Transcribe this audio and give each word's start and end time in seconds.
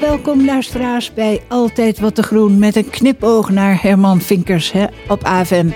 Welkom 0.00 0.44
luisteraars 0.44 1.14
bij 1.14 1.40
Altijd 1.48 2.00
Wat 2.00 2.14
te 2.14 2.22
Groen 2.22 2.58
met 2.58 2.76
een 2.76 2.90
knipoog 2.90 3.50
naar 3.50 3.82
Herman 3.82 4.20
Vinkers 4.20 4.72
hè, 4.72 4.84
op 5.08 5.24
AFM. 5.24 5.68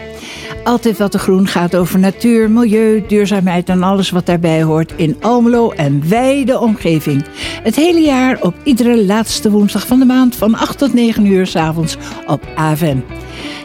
Altijd 0.65 0.99
Wat 0.99 1.11
te 1.11 1.19
Groen 1.19 1.47
gaat 1.47 1.77
over 1.77 1.99
natuur, 1.99 2.51
milieu, 2.51 3.05
duurzaamheid 3.07 3.69
en 3.69 3.83
alles 3.83 4.11
wat 4.11 4.27
daarbij 4.27 4.63
hoort 4.63 4.93
in 4.97 5.17
Almelo 5.21 5.71
en 5.71 6.09
wijde 6.09 6.59
omgeving. 6.59 7.25
Het 7.63 7.77
hele 7.77 8.01
jaar 8.01 8.43
op 8.43 8.55
iedere 8.63 9.05
laatste 9.05 9.51
woensdag 9.51 9.87
van 9.87 9.99
de 9.99 10.05
maand 10.05 10.37
van 10.37 10.55
8 10.55 10.79
tot 10.79 10.95
9 10.95 11.27
uur 11.27 11.47
s 11.47 11.57
avonds 11.57 11.97
op 12.27 12.47
AFM. 12.55 12.99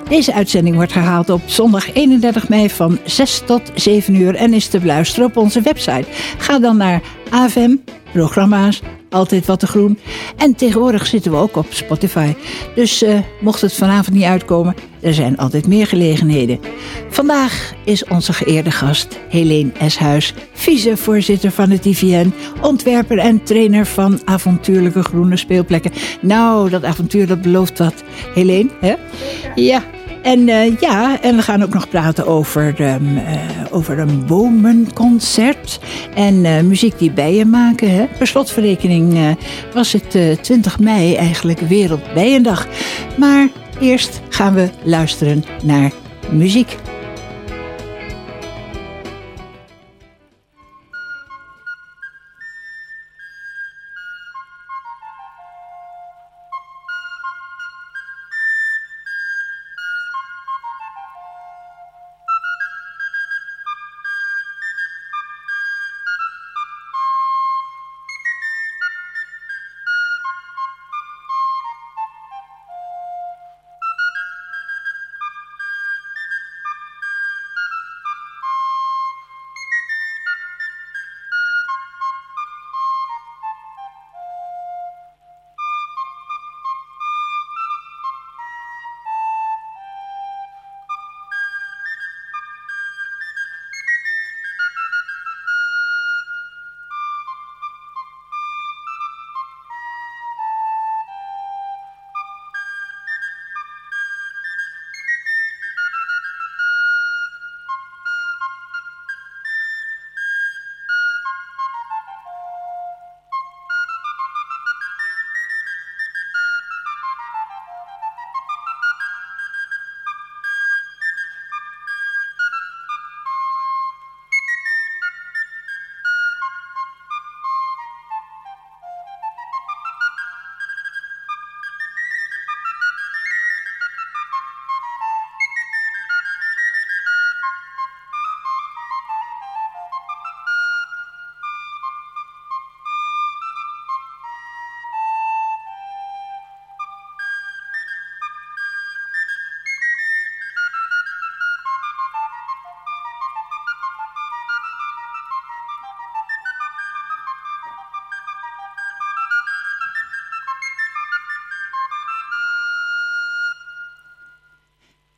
Deze 0.09 0.34
uitzending 0.34 0.76
wordt 0.76 0.94
herhaald 0.94 1.30
op 1.30 1.41
zondag 1.45 1.94
31 1.94 2.49
mei 2.49 2.70
van 2.70 2.99
6 3.05 3.41
tot 3.45 3.62
7 3.76 4.16
uur 4.16 4.36
en 4.36 4.54
is 4.54 4.68
te 4.68 4.80
beluisteren 4.80 5.26
op 5.26 5.38
onze 5.38 5.62
website. 5.62 6.05
Ga 6.38 6.59
dan 6.59 6.77
naar 6.77 7.02
AFM, 7.30 7.76
programma's, 8.13 8.81
altijd 9.12 9.46
wat 9.46 9.60
te 9.60 9.68
groen. 9.68 10.00
En 10.38 10.56
tegenwoordig 10.56 11.06
zitten 11.06 11.32
we 11.32 11.38
ook 11.38 11.56
op 11.56 11.66
Spotify. 11.70 12.34
Dus 12.76 13.04
uh, 13.04 13.20
mocht 13.42 13.62
het 13.62 13.74
vanavond 13.74 14.16
niet 14.16 14.26
uitkomen, 14.26 14.76
er 15.02 15.14
zijn 15.14 15.38
altijd 15.38 15.68
meer 15.68 15.88
gelegenheden. 15.88 16.60
Vandaag 17.10 17.74
is 17.86 18.06
onze 18.06 18.34
geëerde 18.34 18.72
gast 18.72 19.20
Helene 19.30 19.72
Eshuis, 19.80 20.34
vicevoorzitter 20.54 21.52
van 21.52 21.70
het 21.70 21.86
IVN, 21.86 22.34
ontwerper 22.62 23.18
en 23.18 23.44
trainer 23.44 23.86
van 23.86 24.22
avontuurlijke 24.26 25.04
groene 25.04 25.38
speelplekken. 25.38 25.92
Nou, 26.22 26.70
dat 26.70 26.84
avontuur 26.84 27.28
dat 27.28 27.42
belooft 27.42 27.78
wat. 27.78 28.04
Helene, 28.34 28.70
hè? 28.80 28.94
Ja, 29.56 29.84
en 30.21 30.48
uh, 30.48 30.80
ja, 30.80 31.21
en 31.21 31.35
we 31.35 31.41
gaan 31.41 31.63
ook 31.63 31.73
nog 31.73 31.89
praten 31.89 32.27
over, 32.27 32.81
um, 32.81 33.17
uh, 33.17 33.23
over 33.71 33.99
een 33.99 34.25
bomenconcert. 34.25 35.80
En 36.16 36.35
uh, 36.35 36.59
muziek 36.59 36.99
die 36.99 37.11
bijen 37.11 37.49
maken. 37.49 38.09
Per 38.17 38.28
slotverrekening 38.28 39.38
was 39.73 39.91
het 39.91 40.41
20 40.41 40.80
mei 40.80 41.16
eigenlijk 41.16 41.59
Wereldbijendag. 41.59 42.67
Maar 43.17 43.47
eerst 43.80 44.22
gaan 44.30 44.53
we 44.53 44.69
luisteren 44.83 45.44
naar 45.63 45.91
muziek. 46.30 46.78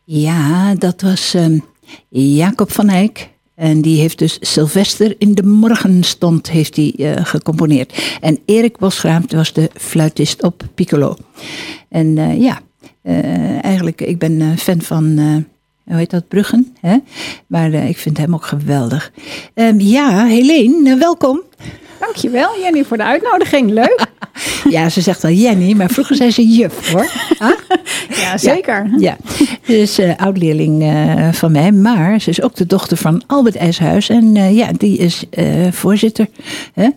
Ja, 0.06 0.76
dat 0.76 1.02
was 1.02 1.36
uh, 1.36 1.60
Jacob 2.10 2.72
van 2.72 2.90
Eyck. 2.90 3.30
En 3.56 3.82
die 3.82 4.00
heeft 4.00 4.18
dus 4.18 4.38
Sylvester 4.42 5.16
in 5.18 5.36
de 5.36 5.44
morgenstond 5.44 6.50
heeft 6.50 6.76
hij, 6.76 6.94
uh, 6.98 7.12
gecomponeerd. 7.16 8.18
En 8.22 8.40
Erik 8.46 8.78
Bosgraam 8.78 9.24
was 9.28 9.54
de 9.54 9.70
fluitist 9.74 10.44
op 10.44 10.64
piccolo. 10.76 11.16
En 11.90 12.18
uh, 12.18 12.42
ja, 12.42 12.60
eigenlijk, 13.62 14.02
ik 14.02 14.18
ben 14.18 14.58
fan 14.58 14.82
van, 14.82 15.20
hoe 15.84 15.96
heet 15.96 16.10
dat, 16.10 16.28
Bruggen. 16.28 16.76
Hè? 16.80 16.98
Maar 17.48 17.74
ik 17.74 17.98
vind 17.98 18.18
hem 18.18 18.34
ook 18.34 18.46
geweldig. 18.46 19.12
Um, 19.56 19.80
ja, 19.80 20.26
Helene, 20.26 20.98
welkom. 20.98 21.42
Dankjewel 22.00 22.60
Jenny 22.60 22.84
voor 22.84 22.98
de 22.98 23.04
uitnodiging. 23.04 23.72
Leuk. 23.72 24.06
ja, 24.70 24.90
ze 24.90 25.02
zegt 25.02 25.24
al 25.24 25.30
Jenny, 25.30 25.74
maar 25.74 25.90
vroeger 25.90 26.16
zei 26.16 26.32
ze 26.32 26.48
juf 26.48 26.92
hoor. 26.92 27.12
Huh? 27.40 27.52
Ja, 28.24 28.38
zeker. 28.38 28.90
Ja, 28.98 29.18
ja. 29.38 29.46
Ze 29.66 29.78
is 29.78 30.00
uh, 30.00 30.16
oud-leerling 30.16 30.84
uh, 30.84 31.32
van 31.32 31.52
mij, 31.52 31.72
maar 31.72 32.22
ze 32.22 32.30
is 32.30 32.42
ook 32.42 32.56
de 32.56 32.66
dochter 32.66 32.98
van 32.98 33.24
Albert 33.28 33.56
IJshuis. 33.56 34.10
En 34.10 34.36
uh, 34.36 34.56
ja, 34.56 34.72
die 34.78 34.98
is 34.98 35.26
voorzitter 35.72 36.28
hè, 36.74 36.90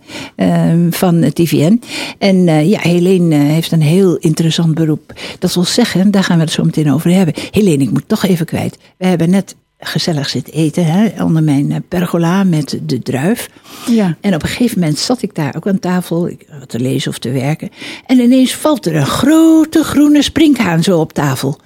van 0.89 1.15
het 1.15 1.39
IVN. 1.39 1.81
En 2.17 2.67
ja, 2.67 2.79
Helene 2.79 3.35
heeft 3.35 3.71
een 3.71 3.81
heel 3.81 4.15
interessant 4.15 4.75
beroep. 4.75 5.13
Dat 5.39 5.53
wil 5.53 5.65
zeggen, 5.65 6.11
daar 6.11 6.23
gaan 6.23 6.37
we 6.37 6.43
het 6.43 6.51
zo 6.51 6.63
meteen 6.63 6.93
over 6.93 7.11
hebben. 7.11 7.33
Helene, 7.51 7.83
ik 7.83 7.91
moet 7.91 8.07
toch 8.07 8.25
even 8.25 8.45
kwijt. 8.45 8.77
We 8.97 9.05
hebben 9.05 9.29
net 9.29 9.55
gezellig 9.79 10.29
zit 10.29 10.51
eten 10.51 10.85
hè, 10.85 11.23
onder 11.23 11.43
mijn 11.43 11.71
eh, 11.71 11.77
pergola 11.87 12.43
met 12.43 12.79
de 12.83 12.99
druif. 12.99 13.49
Ja. 13.87 14.17
En 14.21 14.35
op 14.35 14.43
een 14.43 14.49
gegeven 14.49 14.79
moment 14.79 14.97
zat 14.97 15.21
ik 15.21 15.35
daar 15.35 15.55
ook 15.55 15.67
aan 15.67 15.79
tafel 15.79 16.29
te 16.67 16.79
lezen 16.79 17.11
of 17.11 17.17
te 17.17 17.31
werken. 17.31 17.69
En 18.05 18.19
ineens 18.19 18.55
valt 18.55 18.85
er 18.85 18.95
een 18.95 19.05
grote 19.05 19.83
groene 19.83 20.21
sprinkhaan 20.21 20.83
zo 20.83 20.99
op 20.99 21.13
tafel. 21.13 21.59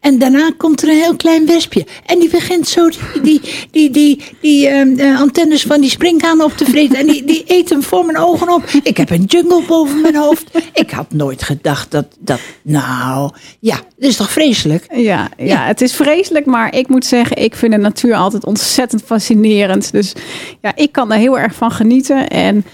En 0.00 0.18
daarna 0.18 0.50
komt 0.56 0.82
er 0.82 0.88
een 0.88 0.96
heel 0.96 1.16
klein 1.16 1.46
wespje. 1.46 1.86
En 2.06 2.18
die 2.18 2.28
begint 2.28 2.68
zo 2.68 2.88
die, 2.88 3.22
die, 3.22 3.40
die, 3.70 3.90
die, 3.90 4.22
die 4.40 4.68
uh, 4.68 5.20
antennes 5.20 5.62
van 5.62 5.80
die 5.80 5.90
springhaan 5.90 6.42
op 6.42 6.52
te 6.52 6.64
vreten. 6.64 6.98
En 6.98 7.06
die, 7.06 7.24
die 7.24 7.44
eet 7.46 7.68
hem 7.68 7.82
voor 7.82 8.04
mijn 8.04 8.18
ogen 8.18 8.54
op. 8.54 8.62
Ik 8.82 8.96
heb 8.96 9.10
een 9.10 9.24
jungle 9.24 9.62
boven 9.66 10.00
mijn 10.00 10.16
hoofd. 10.16 10.50
Ik 10.72 10.90
had 10.90 11.12
nooit 11.12 11.42
gedacht 11.42 11.90
dat, 11.90 12.06
dat 12.18 12.40
nou, 12.62 13.30
ja, 13.60 13.74
dat 13.74 14.10
is 14.10 14.16
toch 14.16 14.30
vreselijk? 14.30 14.86
Ja, 14.94 15.28
ja, 15.36 15.44
ja, 15.44 15.66
het 15.66 15.80
is 15.80 15.94
vreselijk. 15.94 16.46
Maar 16.46 16.74
ik 16.74 16.88
moet 16.88 17.04
zeggen, 17.04 17.36
ik 17.36 17.56
vind 17.56 17.72
de 17.72 17.78
natuur 17.78 18.14
altijd 18.14 18.46
ontzettend 18.46 19.02
fascinerend. 19.02 19.92
Dus 19.92 20.12
ja, 20.60 20.72
ik 20.76 20.92
kan 20.92 21.12
er 21.12 21.18
heel 21.18 21.38
erg 21.38 21.54
van 21.54 21.70
genieten. 21.70 22.28
En 22.28 22.64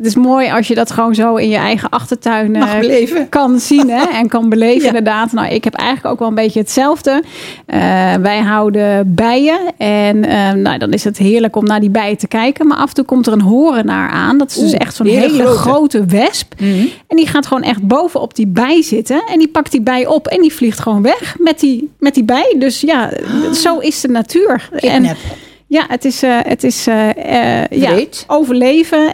het 0.00 0.08
is 0.08 0.14
mooi 0.14 0.50
als 0.50 0.68
je 0.68 0.74
dat 0.74 0.90
gewoon 0.90 1.14
zo 1.14 1.34
in 1.34 1.48
je 1.48 1.56
eigen 1.56 1.88
achtertuin 1.88 2.54
uh, 2.54 3.10
kan 3.28 3.58
zien 3.58 3.90
hè, 3.90 4.04
en 4.20 4.28
kan 4.28 4.48
beleven. 4.48 4.86
Inderdaad, 4.86 5.32
nou, 5.32 5.48
ik 5.48 5.64
heb 5.64 5.74
eigenlijk 5.74 6.12
ook 6.12 6.18
wel 6.18 6.28
een 6.28 6.34
beetje 6.34 6.60
hetzelfde. 6.60 7.22
Uh, 7.66 8.14
wij 8.14 8.40
houden 8.40 9.14
bijen 9.14 9.60
en 9.76 10.16
uh, 10.16 10.52
nou, 10.52 10.78
dan 10.78 10.92
is 10.92 11.04
het 11.04 11.18
heerlijk 11.18 11.56
om 11.56 11.64
naar 11.64 11.80
die 11.80 11.90
bijen 11.90 12.16
te 12.16 12.28
kijken. 12.28 12.66
Maar 12.66 12.76
af 12.76 12.88
en 12.88 12.94
toe 12.94 13.04
komt 13.04 13.26
er 13.26 13.32
een 13.32 13.40
horenaar 13.40 14.10
aan. 14.10 14.38
Dat 14.38 14.50
is 14.50 14.56
dus 14.56 14.72
echt 14.72 14.94
zo'n 14.94 15.06
hele, 15.06 15.46
grote, 15.46 16.04
wesp. 16.04 16.54
Mm 16.58 16.72
-hmm. 16.72 16.88
En 17.06 17.16
die 17.16 17.26
gaat 17.26 17.46
gewoon 17.46 17.62
echt 17.62 17.82
bovenop 17.82 18.34
die 18.34 18.46
bij 18.46 18.82
zitten. 18.82 19.22
En 19.30 19.38
die 19.38 19.48
pakt 19.48 19.70
die 19.70 19.82
bij 19.82 20.06
op 20.06 20.26
en 20.26 20.40
die 20.40 20.52
vliegt 20.52 20.80
gewoon 20.80 21.02
weg 21.02 21.34
met 21.38 21.60
die, 21.60 21.90
met 21.98 22.14
die 22.14 22.24
bij. 22.24 22.54
Dus 22.58 22.80
ja, 22.80 23.10
oh. 23.22 23.52
zo 23.52 23.78
is 23.78 24.00
de 24.00 24.08
natuur. 24.08 24.68
Kidnap. 24.76 25.16
En, 25.16 25.48
Ja, 25.70 25.84
het 25.88 26.04
is, 26.04 26.22
uh, 26.22 26.38
het 26.42 26.64
is 26.64 26.88
uh, 26.88 27.08
uh, 27.16 27.66
ja, 27.66 28.04
overleven, 28.26 29.12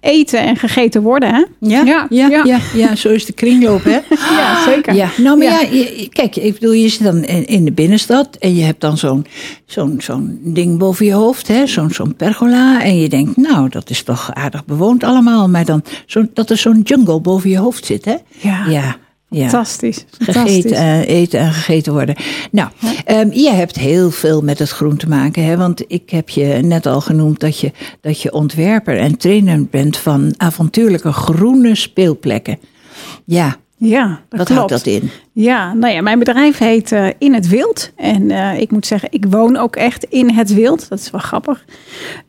eten 0.00 0.40
en 0.40 0.56
gegeten 0.56 1.02
worden. 1.02 1.34
Hè? 1.34 1.44
Ja, 1.58 1.84
ja, 1.84 2.06
ja, 2.10 2.28
ja. 2.44 2.58
ja 2.74 2.94
zo 2.94 3.08
is 3.08 3.26
de 3.26 3.32
kringloop. 3.32 3.84
Hè? 3.84 3.98
ja, 4.38 4.64
zeker. 4.64 4.94
Ja. 4.94 5.08
Nou, 5.16 5.38
maar 5.38 5.46
ja. 5.46 5.60
je, 5.60 6.08
kijk, 6.12 6.36
ik 6.36 6.52
bedoel, 6.52 6.72
je 6.72 6.88
zit 6.88 7.02
dan 7.02 7.24
in, 7.24 7.46
in 7.46 7.64
de 7.64 7.72
binnenstad 7.72 8.36
en 8.36 8.54
je 8.54 8.62
hebt 8.62 8.80
dan 8.80 8.98
zo'n 8.98 9.26
zo'n 9.66 9.96
zo'n 9.98 10.40
ding 10.42 10.78
boven 10.78 11.06
je 11.06 11.12
hoofd, 11.12 11.48
hè? 11.48 11.66
zo'n 11.66 11.90
zo'n 11.90 12.16
pergola. 12.16 12.82
En 12.82 12.98
je 12.98 13.08
denkt, 13.08 13.36
nou, 13.36 13.68
dat 13.68 13.90
is 13.90 14.02
toch 14.02 14.34
aardig 14.34 14.64
bewoond 14.64 15.04
allemaal. 15.04 15.48
Maar 15.48 15.64
dan 15.64 15.82
zo, 16.06 16.26
dat 16.34 16.50
er 16.50 16.56
zo'n 16.56 16.80
jungle 16.80 17.20
boven 17.20 17.50
je 17.50 17.58
hoofd 17.58 17.86
zit, 17.86 18.04
hè? 18.04 18.16
Ja. 18.28 18.64
ja. 18.68 18.96
Ja. 19.30 19.48
Fantastisch. 19.48 20.04
Gegeten, 20.18 20.72
uh, 20.72 21.08
eten 21.08 21.40
en 21.40 21.52
gegeten 21.52 21.92
worden. 21.92 22.16
Nou, 22.50 22.68
ja. 22.78 23.20
um, 23.20 23.32
je 23.32 23.50
hebt 23.50 23.76
heel 23.76 24.10
veel 24.10 24.42
met 24.42 24.58
het 24.58 24.70
groen 24.70 24.96
te 24.96 25.08
maken. 25.08 25.44
Hè? 25.44 25.56
Want 25.56 25.84
ik 25.86 26.10
heb 26.10 26.28
je 26.28 26.44
net 26.44 26.86
al 26.86 27.00
genoemd 27.00 27.40
dat 27.40 27.58
je, 27.58 27.72
dat 28.00 28.22
je 28.22 28.32
ontwerper 28.32 28.98
en 28.98 29.16
trainer 29.16 29.64
bent 29.64 29.96
van 29.96 30.34
avontuurlijke 30.36 31.12
groene 31.12 31.74
speelplekken. 31.74 32.58
Ja, 33.24 33.56
ja, 33.82 34.06
dat 34.28 34.38
Wat 34.38 34.46
klopt. 34.46 34.50
houdt 34.50 34.70
dat 34.70 34.86
in? 34.86 35.10
Ja, 35.32 35.72
nou 35.74 35.92
ja, 35.94 36.00
mijn 36.02 36.18
bedrijf 36.18 36.58
heet 36.58 36.92
uh, 36.92 37.06
In 37.18 37.34
het 37.34 37.48
Wild. 37.48 37.90
En 37.96 38.22
uh, 38.22 38.60
ik 38.60 38.70
moet 38.70 38.86
zeggen, 38.86 39.08
ik 39.12 39.24
woon 39.28 39.56
ook 39.56 39.76
echt 39.76 40.04
in 40.04 40.30
het 40.30 40.54
wild. 40.54 40.88
Dat 40.88 40.98
is 40.98 41.10
wel 41.10 41.20
grappig. 41.20 41.64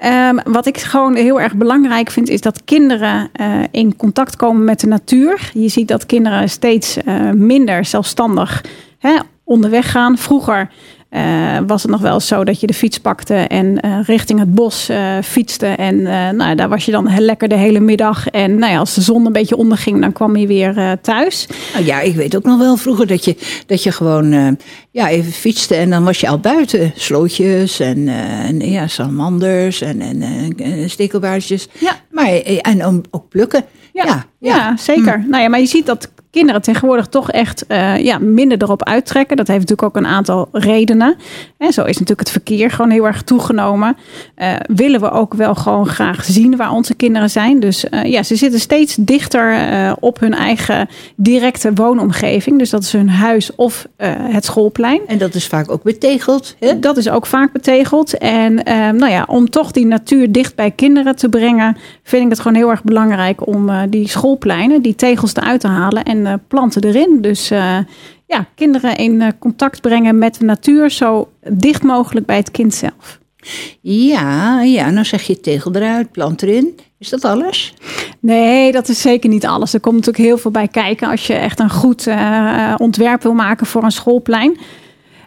Um, 0.06 0.40
wat 0.44 0.66
ik 0.66 0.78
gewoon 0.78 1.16
heel 1.16 1.42
erg 1.42 1.56
belangrijk 1.56 2.10
vind, 2.10 2.30
is 2.30 2.42
dat 2.42 2.64
kinderen 2.64 3.30
uh, 3.42 3.64
in 3.72 3.96
contact 3.96 4.36
komen 4.36 4.64
met 4.64 4.80
de 4.80 4.88
natuur. 4.88 5.52
Je 5.54 5.70
ziet 5.70 5.88
dat 5.88 6.06
kinderen 6.06 6.50
steeds 6.50 6.98
minder 7.34 7.86
zelfstandig 7.86 8.64
hè, 8.98 9.18
onderweg 9.44 9.92
gaan. 9.92 10.18
Vroeger 10.18 10.70
uh, 11.12 11.58
was 11.68 11.82
het 11.82 11.92
nog 11.92 12.02
wel 12.02 12.20
zo 12.20 12.44
dat 12.44 12.60
je 12.60 12.68
de 12.68 12.74
fiets 12.74 12.98
pakte 12.98 13.36
en 13.36 13.86
uh, 13.86 14.00
richting 14.06 14.40
het 14.40 14.56
bos 14.56 14.90
uh, 14.90 15.18
fietste. 15.24 15.66
En 15.66 16.02
nou, 16.36 16.56
daar 16.56 16.70
was 16.70 16.86
je 16.86 16.92
dan 16.92 17.20
lekker 17.20 17.48
de 17.48 17.56
hele 17.56 17.80
middag. 17.80 18.28
En 18.28 18.56
nou 18.60 18.72
ja, 18.72 18.80
als 18.80 18.94
de 18.94 19.02
zon 19.02 19.26
een 19.26 19.32
beetje 19.32 19.56
onderging, 19.58 20.02
dan 20.02 20.12
kwam 20.12 20.36
je 20.36 20.48
weer 20.48 20.98
thuis. 21.02 21.48
Nou 21.74 21.86
ja, 21.86 22.00
ik 22.00 22.16
weet 22.16 22.36
ook 22.36 22.44
nog 22.44 22.58
wel 22.58 22.78
vroeger 22.78 23.08
dat 23.08 23.26
je, 23.26 23.36
dat 23.66 23.84
je 23.84 23.92
gewoon 23.92 24.58
ja, 24.92 25.10
even 25.10 25.32
fietste 25.32 25.76
en 25.76 25.90
dan 25.90 26.04
was 26.04 26.20
je 26.20 26.28
al 26.28 26.40
buiten. 26.40 26.92
Slootjes 26.96 27.80
en, 27.80 28.08
en 28.08 28.60
ja, 28.60 28.88
salamanders 28.88 29.82
en, 29.82 30.02
en, 30.02 30.22
en 30.58 30.90
stekelbaardjes. 30.90 31.68
Ja. 31.80 31.96
Maar, 32.12 32.28
en 32.62 33.04
ook 33.12 33.30
plukken. 33.30 33.66
Ja, 33.94 34.06
ja, 34.06 34.26
ja. 34.40 34.78
zeker. 34.78 35.20
Hm. 35.20 35.30
Nou 35.30 35.44
ja, 35.44 35.50
maar 35.50 35.60
je 35.60 35.66
ziet 35.66 35.86
dat 35.86 36.12
kinderen 36.32 36.62
tegenwoordig 36.62 37.08
toch 37.08 37.32
echt 37.32 37.66
uh, 37.68 37.98
ja, 37.98 38.18
minder 38.20 38.62
erop 38.62 38.84
uittrekken. 38.84 39.38
Dat 39.38 39.48
heeft 39.48 39.60
natuurlijk 39.60 39.88
ook 39.88 40.04
een 40.04 40.10
aantal 40.10 40.50
redenen. 40.52 41.16
En 41.58 41.74
zo 41.74 41.82
is 41.82 41.94
natuurlijk 41.94 42.20
het 42.20 42.30
verkeer 42.30 42.72
gewoon 42.72 42.92
heel 42.92 43.06
erg 43.06 43.22
toegenomen. 43.22 43.98
Uh, 44.38 44.54
willen 44.66 45.00
we 45.00 45.12
ook 45.12 45.34
wel 45.34 45.56
gewoon 45.56 45.88
graag 45.88 46.24
zien 46.24 46.56
waar 46.56 46.72
onze 46.72 46.94
kinderen 46.94 47.30
zijn. 47.30 47.60
Dus 47.60 47.86
uh, 47.86 48.04
ja, 48.04 48.24
ze 48.24 48.36
zitten 48.36 48.60
steeds 48.60 48.96
dichter 49.00 49.60
op 50.00 50.20
hun 50.20 50.34
eigen 50.34 50.90
directe 51.16 51.74
woonomgeving. 51.74 52.58
Dus 52.60 52.70
dat 52.70 52.84
is 52.84 52.92
hun 52.92 53.10
huis 53.10 53.56
of 53.56 53.88
het 54.06 54.46
schoolplein. 54.46 55.02
En 55.08 55.18
dat 55.18 55.34
is 55.34 55.48
vaak 55.48 55.72
ook 55.72 55.84
betegeld. 55.84 56.56
Hè? 56.60 56.80
Dat 56.80 56.98
is 56.98 57.10
ook 57.10 57.26
vaak 57.26 57.52
betegeld. 57.52 58.18
En 58.18 58.54
nou 58.98 59.10
ja, 59.10 59.26
om 59.28 59.50
toch 59.50 59.72
die 59.72 59.86
natuur 59.86 60.32
dicht 60.32 60.56
bij 60.56 60.72
kinderen 60.72 61.16
te 61.16 61.30
brengen, 61.30 61.78
vind 62.04 62.24
ik 62.24 62.30
het 62.30 62.40
gewoon 62.40 62.58
heel 62.58 62.70
erg 62.70 62.84
belangrijk 62.84 63.48
om 63.48 63.72
die 63.90 64.08
schoolpleinen, 64.08 64.82
die 64.82 64.96
tegels 64.96 65.36
eruit 65.36 65.60
te 65.60 65.68
halen 65.68 66.04
en 66.04 66.21
uh, 66.26 66.34
planten 66.48 66.84
erin. 66.84 67.18
Dus 67.22 67.52
uh, 67.52 67.78
ja, 68.26 68.46
kinderen 68.56 68.96
in 68.96 69.22
uh, 69.22 69.28
contact 69.40 69.82
brengen 69.82 70.18
met 70.18 70.40
de 70.40 70.46
natuur 70.46 70.90
zo 70.90 71.30
dicht 71.50 71.84
mogelijk 71.84 72.26
bij 72.26 72.38
het 72.38 72.52
kind 72.52 72.74
zelf. 72.74 73.20
Ja, 73.82 74.62
ja, 74.62 74.90
nou 74.90 75.06
zeg 75.06 75.22
je 75.22 75.40
tegel 75.40 75.76
eruit, 75.76 76.12
plant 76.12 76.42
erin. 76.42 76.80
Is 76.98 77.10
dat 77.10 77.26
alles? 77.26 77.74
Nee, 78.20 78.72
dat 78.72 78.88
is 78.88 79.02
zeker 79.02 79.30
niet 79.30 79.46
alles. 79.46 79.74
Er 79.74 79.80
komt 79.80 79.96
natuurlijk 79.96 80.26
heel 80.26 80.38
veel 80.38 80.52
bij 80.52 80.68
kijken 80.68 81.10
als 81.10 81.28
je 81.28 81.34
echt 81.34 81.60
een 81.60 81.70
goed 81.70 82.08
ontwerp 82.78 83.24
wil 83.24 83.34
maken 83.34 83.66
voor 83.66 83.84
een 83.84 83.92
schoolplein. 83.92 84.58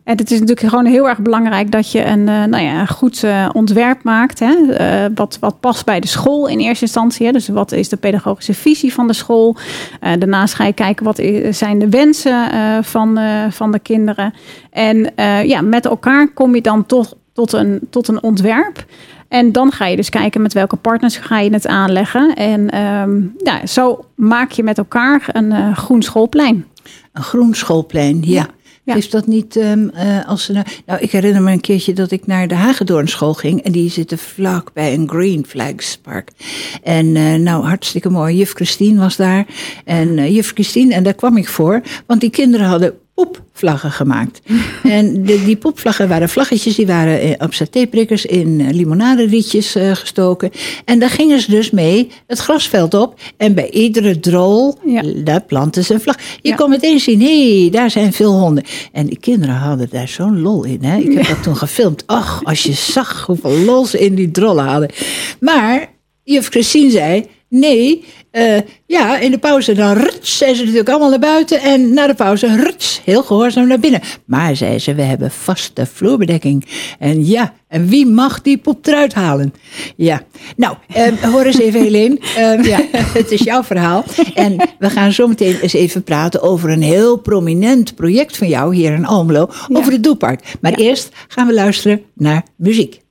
En 0.05 0.17
het 0.17 0.31
is 0.31 0.41
natuurlijk 0.41 0.69
gewoon 0.69 0.85
heel 0.85 1.09
erg 1.09 1.19
belangrijk 1.19 1.71
dat 1.71 1.93
je 1.93 2.05
een, 2.05 2.21
uh, 2.21 2.45
nou 2.45 2.63
ja, 2.63 2.81
een 2.81 2.89
goed 2.89 3.23
uh, 3.23 3.49
ontwerp 3.53 4.03
maakt. 4.03 4.39
Hè? 4.39 4.55
Uh, 4.55 5.11
wat, 5.15 5.37
wat 5.41 5.61
past 5.61 5.85
bij 5.85 6.01
de 6.01 6.07
school 6.07 6.49
in 6.49 6.59
eerste 6.59 6.85
instantie. 6.85 7.27
Hè? 7.27 7.33
Dus 7.33 7.49
wat 7.49 7.73
is 7.73 7.89
de 7.89 7.97
pedagogische 7.97 8.55
visie 8.55 8.93
van 8.93 9.07
de 9.07 9.13
school? 9.13 9.57
daarnaast 10.01 10.55
ga 10.55 10.65
je 10.65 10.73
kijken 10.73 11.05
wat 11.05 11.23
zijn 11.51 11.79
de 11.79 11.89
wensen 11.89 12.49
van, 12.85 13.19
van 13.51 13.73
de 13.73 13.79
kinderen. 13.79 14.35
En 14.71 15.13
ja, 15.47 15.61
met 15.61 15.87
elkaar 15.87 16.29
kom 16.29 16.55
je 16.55 16.61
dan 16.61 16.87
toch 16.87 17.15
tot 17.33 17.53
een, 17.53 17.81
tot 17.91 18.09
een 18.09 18.23
ontwerp. 18.23 18.85
En 19.29 19.53
dan 19.53 19.73
ga 19.73 19.87
je 19.87 19.97
dus 19.97 20.09
kijken 20.09 20.43
met 20.43 20.53
welke 20.53 20.77
partners 20.77 21.17
ga 21.17 21.39
je 21.39 21.53
het 21.53 21.67
aanleggen. 21.67 22.35
En 22.35 22.81
um, 22.81 23.35
ja, 23.39 23.67
zo 23.67 24.05
maak 24.15 24.51
je 24.51 24.63
met 24.63 24.79
elkaar 24.79 25.25
een 25.27 25.77
groen 25.77 26.03
schoolplein. 26.03 26.67
Een 27.13 27.23
groen 27.23 27.55
schoolplein, 27.55 28.23
ja. 28.23 28.33
Ja. 28.33 28.47
Is 28.85 29.11
dat 29.11 29.27
niet 29.27 29.57
um, 29.57 29.91
uh, 29.95 30.29
als 30.29 30.45
ze 30.45 30.53
nou, 30.53 30.67
nou, 30.87 31.01
ik 31.01 31.13
herinner 31.13 31.43
me 31.43 31.53
een 31.53 31.61
keertje 31.61 31.93
dat 31.93 32.11
ik 32.11 32.27
naar 32.27 32.49
de 32.49 32.55
Hagedoornschool 32.55 33.35
ging. 33.35 33.63
En 33.63 33.73
die 33.73 33.91
zitten 33.91 34.19
vlak 34.19 34.73
bij 34.73 34.95
een 34.95 35.09
Green 35.09 35.45
Flags 35.47 35.99
Park. 35.99 36.31
En 36.83 37.07
uh, 37.07 37.35
nou, 37.35 37.65
hartstikke 37.65 38.11
mooi. 38.11 38.37
Juf 38.37 38.53
Christine 38.53 39.01
was 39.01 39.17
daar. 39.17 39.47
En 39.85 40.19
uh, 40.19 40.35
juf 40.35 40.53
Christine, 40.53 40.95
en 40.95 41.03
daar 41.03 41.15
kwam 41.15 41.37
ik 41.37 41.49
voor. 41.49 41.83
Want 42.07 42.21
die 42.21 42.31
kinderen 42.31 42.67
hadden 42.67 42.95
poepvlaggen 43.15 43.91
gemaakt. 43.91 44.41
en 44.83 45.25
de, 45.25 45.45
die 45.45 45.57
poepvlaggen 45.57 46.09
waren 46.09 46.29
vlaggetjes, 46.29 46.75
die 46.75 46.87
waren 46.87 47.21
eh, 47.21 47.31
op 47.39 47.55
satéprikkers 47.55 48.27
in 48.27 48.61
eh, 48.61 48.71
limonaderietjes 48.71 49.77
uh, 49.77 49.95
gestoken. 49.95 50.51
En 50.85 50.99
daar 50.99 51.11
gingen 51.11 51.41
ze 51.41 51.51
dus 51.51 51.71
mee 51.71 52.11
het 52.27 52.39
grasveld 52.39 52.95
op. 52.95 53.21
En 53.37 53.55
bij 53.55 53.71
iedere 53.71 54.21
drol, 54.21 54.79
ja. 54.85 55.03
daar 55.25 55.43
planten 55.43 55.85
ze 55.85 55.95
een 55.95 56.01
vlag. 56.01 56.19
Je 56.41 56.49
ja. 56.49 56.55
kon 56.55 56.71
meteen 56.71 57.01
zien, 57.01 57.21
hé, 57.21 57.61
hey, 57.61 57.71
daar 57.71 57.91
zijn 57.91 58.13
veel 58.13 58.33
honden. 58.33 58.65
En 58.93 59.07
die 59.07 59.19
kinderen 59.19 59.55
hadden 59.55 59.89
daar 59.91 60.09
zo'n 60.09 60.41
lol 60.41 60.65
in. 60.65 60.85
Hè? 60.85 60.99
Ik 60.99 61.13
heb 61.13 61.29
dat 61.35 61.43
toen 61.43 61.57
gefilmd. 61.57 62.03
Ach, 62.07 62.45
als 62.45 62.63
je 62.63 62.73
zag 62.73 63.27
hoeveel 63.27 63.59
lol 63.59 63.87
ze 63.87 63.99
in 63.99 64.15
die 64.15 64.31
drollen 64.31 64.65
hadden. 64.65 64.91
Maar 65.41 65.93
juf 66.23 66.49
Christine 66.49 66.91
zei, 66.91 67.27
nee, 67.55 68.05
uh, 68.33 68.59
ja, 68.87 69.19
in 69.19 69.31
de 69.31 69.39
pauze 69.39 69.75
dan 69.75 69.93
ruts, 69.93 70.39
zijn 70.39 70.55
ze 70.55 70.61
natuurlijk 70.61 70.89
allemaal 70.89 71.11
naar 71.11 71.19
buiten. 71.19 71.61
En 71.61 71.95
na 71.95 72.07
de 72.07 72.15
pauze 72.15 72.57
ruts, 72.57 73.01
heel 73.05 73.23
gehoorzaam 73.23 73.67
naar 73.67 73.79
binnen. 73.79 74.01
Maar, 74.25 74.57
zei 74.57 74.79
ze, 74.79 74.95
we 74.95 75.03
hebben 75.03 75.31
vaste 75.31 75.87
vloerbedekking. 75.87 76.67
En 76.99 77.27
ja, 77.27 77.55
en 77.69 77.89
wie 77.89 78.07
mag 78.07 78.43
die 78.43 78.59
poep 78.59 78.87
eruit 78.87 79.15
halen? 79.15 79.55
Ja, 79.97 80.23
nou, 80.57 80.77
uh, 80.97 81.33
hoor 81.33 81.45
eens 81.45 81.59
even 81.59 81.83
Helene. 81.83 82.19
Uh, 82.39 82.65
ja, 82.73 82.81
het 83.19 83.31
is 83.31 83.41
jouw 83.41 83.63
verhaal. 83.63 84.05
En 84.35 84.57
we 84.79 84.91
gaan 84.91 85.13
zo 85.13 85.27
meteen 85.27 85.61
eens 85.61 85.73
even 85.73 86.03
praten 86.03 86.43
over 86.43 86.71
een 86.71 86.83
heel 86.83 87.17
prominent 87.17 87.95
project 87.95 88.37
van 88.37 88.49
jou 88.49 88.75
hier 88.75 88.93
in 88.93 89.07
Almelo. 89.07 89.49
Ja. 89.51 89.79
Over 89.79 89.93
het 89.93 90.03
Doelpark. 90.03 90.57
Maar 90.61 90.71
ja. 90.71 90.77
eerst 90.77 91.09
gaan 91.29 91.47
we 91.47 91.55
luisteren 91.55 92.03
naar 92.15 92.43
muziek. 92.57 93.04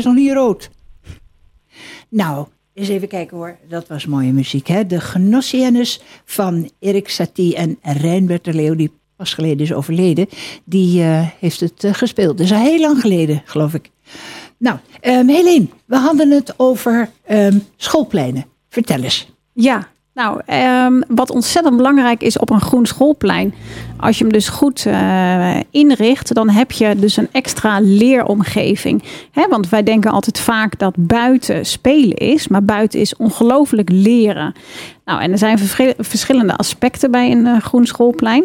Is 0.00 0.06
nog 0.06 0.14
niet 0.14 0.32
rood. 0.32 0.70
Nou, 2.08 2.46
eens 2.74 2.88
even 2.88 3.08
kijken 3.08 3.36
hoor. 3.36 3.58
Dat 3.68 3.88
was 3.88 4.06
mooie 4.06 4.32
muziek, 4.32 4.66
hè? 4.66 4.86
De 4.86 5.00
Gnossiennes 5.00 6.00
van 6.24 6.70
Erik 6.78 7.08
Satie 7.08 7.56
en 7.56 7.78
Rijnbert 7.82 8.44
de 8.44 8.54
Leeuw, 8.54 8.74
die 8.74 8.92
pas 9.16 9.34
geleden 9.34 9.66
is 9.66 9.72
overleden. 9.72 10.28
Die 10.64 11.02
uh, 11.02 11.28
heeft 11.40 11.60
het 11.60 11.84
uh, 11.84 11.94
gespeeld. 11.94 12.40
Is 12.40 12.52
al 12.52 12.58
heel 12.58 12.80
lang 12.80 13.00
geleden, 13.00 13.42
geloof 13.44 13.74
ik. 13.74 13.90
Nou, 14.58 14.78
um, 15.02 15.26
we 15.86 15.96
hadden 15.96 16.30
het 16.30 16.54
over 16.56 17.10
um, 17.30 17.62
schoolpleinen. 17.76 18.44
Vertel 18.68 19.02
eens. 19.02 19.32
Ja, 19.52 19.88
nou, 20.14 20.40
um, 20.86 21.02
wat 21.08 21.30
ontzettend 21.30 21.76
belangrijk 21.76 22.22
is 22.22 22.38
op 22.38 22.50
een 22.50 22.60
groen 22.60 22.86
schoolplein. 22.86 23.54
Als 23.96 24.18
je 24.18 24.24
hem 24.24 24.32
dus 24.32 24.48
goed 24.48 24.84
uh, 24.84 25.56
inricht, 25.70 26.34
dan 26.34 26.48
heb 26.48 26.72
je 26.72 26.94
dus 26.96 27.16
een 27.16 27.28
extra 27.32 27.80
leeromgeving. 27.80 29.02
Want 29.48 29.68
wij 29.68 29.82
denken 29.82 30.10
altijd 30.10 30.40
vaak 30.40 30.78
dat 30.78 30.94
buiten 30.98 31.66
spelen 31.66 32.16
is, 32.16 32.48
maar 32.48 32.64
buiten 32.64 33.00
is 33.00 33.16
ongelooflijk 33.16 33.88
leren. 33.92 34.54
Nou, 35.04 35.22
en 35.22 35.32
er 35.32 35.38
zijn 35.38 35.58
verschillende 35.98 36.56
aspecten 36.56 37.10
bij 37.10 37.30
een 37.30 37.46
uh, 37.46 37.60
groen 37.60 37.86
schoolplein. 37.86 38.44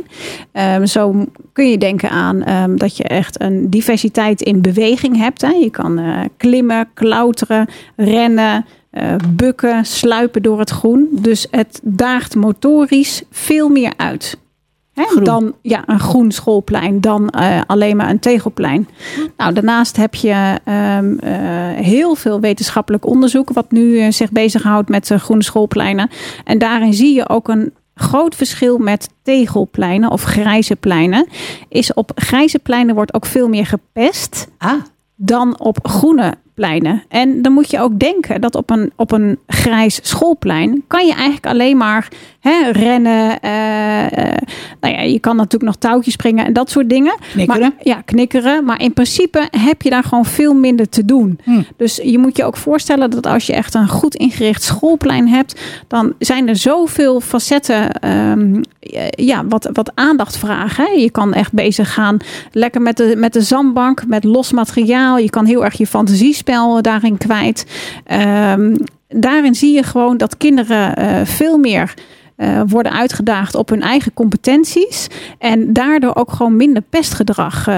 Um, 0.53 0.85
zo 0.85 1.25
kun 1.53 1.69
je 1.69 1.77
denken 1.77 2.09
aan 2.09 2.49
um, 2.49 2.77
dat 2.77 2.97
je 2.97 3.03
echt 3.03 3.41
een 3.41 3.69
diversiteit 3.69 4.41
in 4.41 4.61
beweging 4.61 5.17
hebt. 5.17 5.41
Je 5.41 5.69
kan 5.71 5.99
uh, 5.99 6.19
klimmen, 6.37 6.89
klauteren, 6.93 7.67
rennen. 7.95 8.65
Uh, 8.97 9.15
bukken, 9.29 9.85
sluipen 9.85 10.41
door 10.41 10.59
het 10.59 10.69
groen. 10.69 11.07
Dus 11.11 11.47
het 11.51 11.79
daagt 11.83 12.35
motorisch 12.35 13.23
veel 13.31 13.69
meer 13.69 13.93
uit. 13.97 14.37
Hè? 14.93 15.23
Dan 15.23 15.53
ja, 15.61 15.83
een 15.85 15.99
groen 15.99 16.31
schoolplein, 16.31 17.01
dan 17.01 17.33
uh, 17.37 17.61
alleen 17.67 17.97
maar 17.97 18.09
een 18.09 18.19
tegelplein. 18.19 18.87
Nou, 19.37 19.53
daarnaast 19.53 19.97
heb 19.97 20.15
je 20.15 20.59
um, 20.97 21.19
uh, 21.23 21.29
heel 21.85 22.15
veel 22.15 22.39
wetenschappelijk 22.39 23.05
onderzoek 23.05 23.49
wat 23.49 23.71
nu 23.71 24.11
zich 24.11 24.31
bezighoudt 24.31 24.89
met 24.89 25.11
groene 25.15 25.43
schoolpleinen. 25.43 26.09
En 26.43 26.57
daarin 26.57 26.93
zie 26.93 27.13
je 27.13 27.29
ook 27.29 27.47
een 27.47 27.73
groot 27.95 28.35
verschil 28.35 28.77
met 28.77 29.09
tegelpleinen 29.21 30.11
of 30.11 30.23
grijze 30.23 30.75
pleinen. 30.75 31.27
Is 31.69 31.93
op 31.93 32.11
grijze 32.15 32.59
pleinen 32.59 32.95
wordt 32.95 33.13
ook 33.13 33.25
veel 33.25 33.47
meer 33.47 33.65
gepest. 33.65 34.47
Ah. 34.57 34.73
Dan 35.15 35.59
op 35.59 35.87
groene 35.87 36.33
pleinen. 36.55 37.03
En 37.07 37.41
dan 37.41 37.53
moet 37.53 37.71
je 37.71 37.79
ook 37.79 37.99
denken 37.99 38.41
dat 38.41 38.55
op 38.55 38.69
een, 38.69 38.91
op 38.95 39.11
een 39.11 39.39
grijs 39.47 39.99
schoolplein 40.01 40.83
kan 40.87 41.05
je 41.05 41.13
eigenlijk 41.13 41.45
alleen 41.45 41.77
maar 41.77 42.07
hè, 42.49 42.71
rennen. 42.71 43.37
Uh, 43.45 44.01
uh, 44.01 44.37
nou 44.79 44.93
ja, 44.93 45.01
je 45.01 45.19
kan 45.19 45.35
natuurlijk 45.35 45.63
nog 45.63 45.75
touwtjes 45.75 46.13
springen 46.13 46.45
en 46.45 46.53
dat 46.53 46.69
soort 46.69 46.89
dingen. 46.89 47.15
Knikkeren. 47.31 47.61
Maar, 47.61 47.71
ja, 47.79 48.01
knikkeren. 48.01 48.65
Maar 48.65 48.81
in 48.81 48.93
principe 48.93 49.47
heb 49.51 49.81
je 49.81 49.89
daar 49.89 50.03
gewoon 50.03 50.25
veel 50.25 50.53
minder 50.53 50.89
te 50.89 51.05
doen. 51.05 51.39
Hm. 51.43 51.61
Dus 51.77 51.99
je 52.03 52.17
moet 52.17 52.37
je 52.37 52.43
ook 52.43 52.57
voorstellen 52.57 53.09
dat 53.09 53.27
als 53.27 53.45
je 53.45 53.53
echt 53.53 53.73
een 53.73 53.87
goed 53.87 54.15
ingericht 54.15 54.63
schoolplein 54.63 55.27
hebt, 55.27 55.61
dan 55.87 56.13
zijn 56.19 56.47
er 56.47 56.55
zoveel 56.55 57.19
facetten 57.19 58.09
um, 58.09 58.61
ja, 59.09 59.45
wat, 59.45 59.69
wat 59.73 59.91
aandacht 59.95 60.37
vragen. 60.37 60.85
Hè. 60.85 60.91
Je 60.91 61.11
kan 61.11 61.33
echt 61.33 61.53
bezig 61.53 61.93
gaan 61.93 62.17
lekker 62.51 62.81
met 62.81 62.97
de, 62.97 63.13
met 63.17 63.33
de 63.33 63.41
zandbank, 63.41 64.07
met 64.07 64.23
los 64.23 64.51
materiaal. 64.51 65.17
Je 65.17 65.29
kan 65.29 65.45
heel 65.45 65.63
erg 65.63 65.77
je 65.77 65.87
fantasie 65.87 66.33
spel 66.33 66.81
daarin 66.81 67.17
kwijt. 67.17 67.65
Um, 68.57 68.77
daarin 69.07 69.55
zie 69.55 69.73
je 69.73 69.83
gewoon 69.83 70.17
dat 70.17 70.37
kinderen 70.37 70.99
uh, 70.99 71.25
veel 71.25 71.57
meer 71.57 71.93
uh, 72.37 72.61
worden 72.67 72.91
uitgedaagd 72.91 73.55
op 73.55 73.69
hun 73.69 73.81
eigen 73.81 74.13
competenties. 74.13 75.07
En 75.39 75.73
daardoor 75.73 76.15
ook 76.15 76.31
gewoon 76.31 76.55
minder 76.55 76.83
pestgedrag. 76.89 77.67
Uh, 77.67 77.75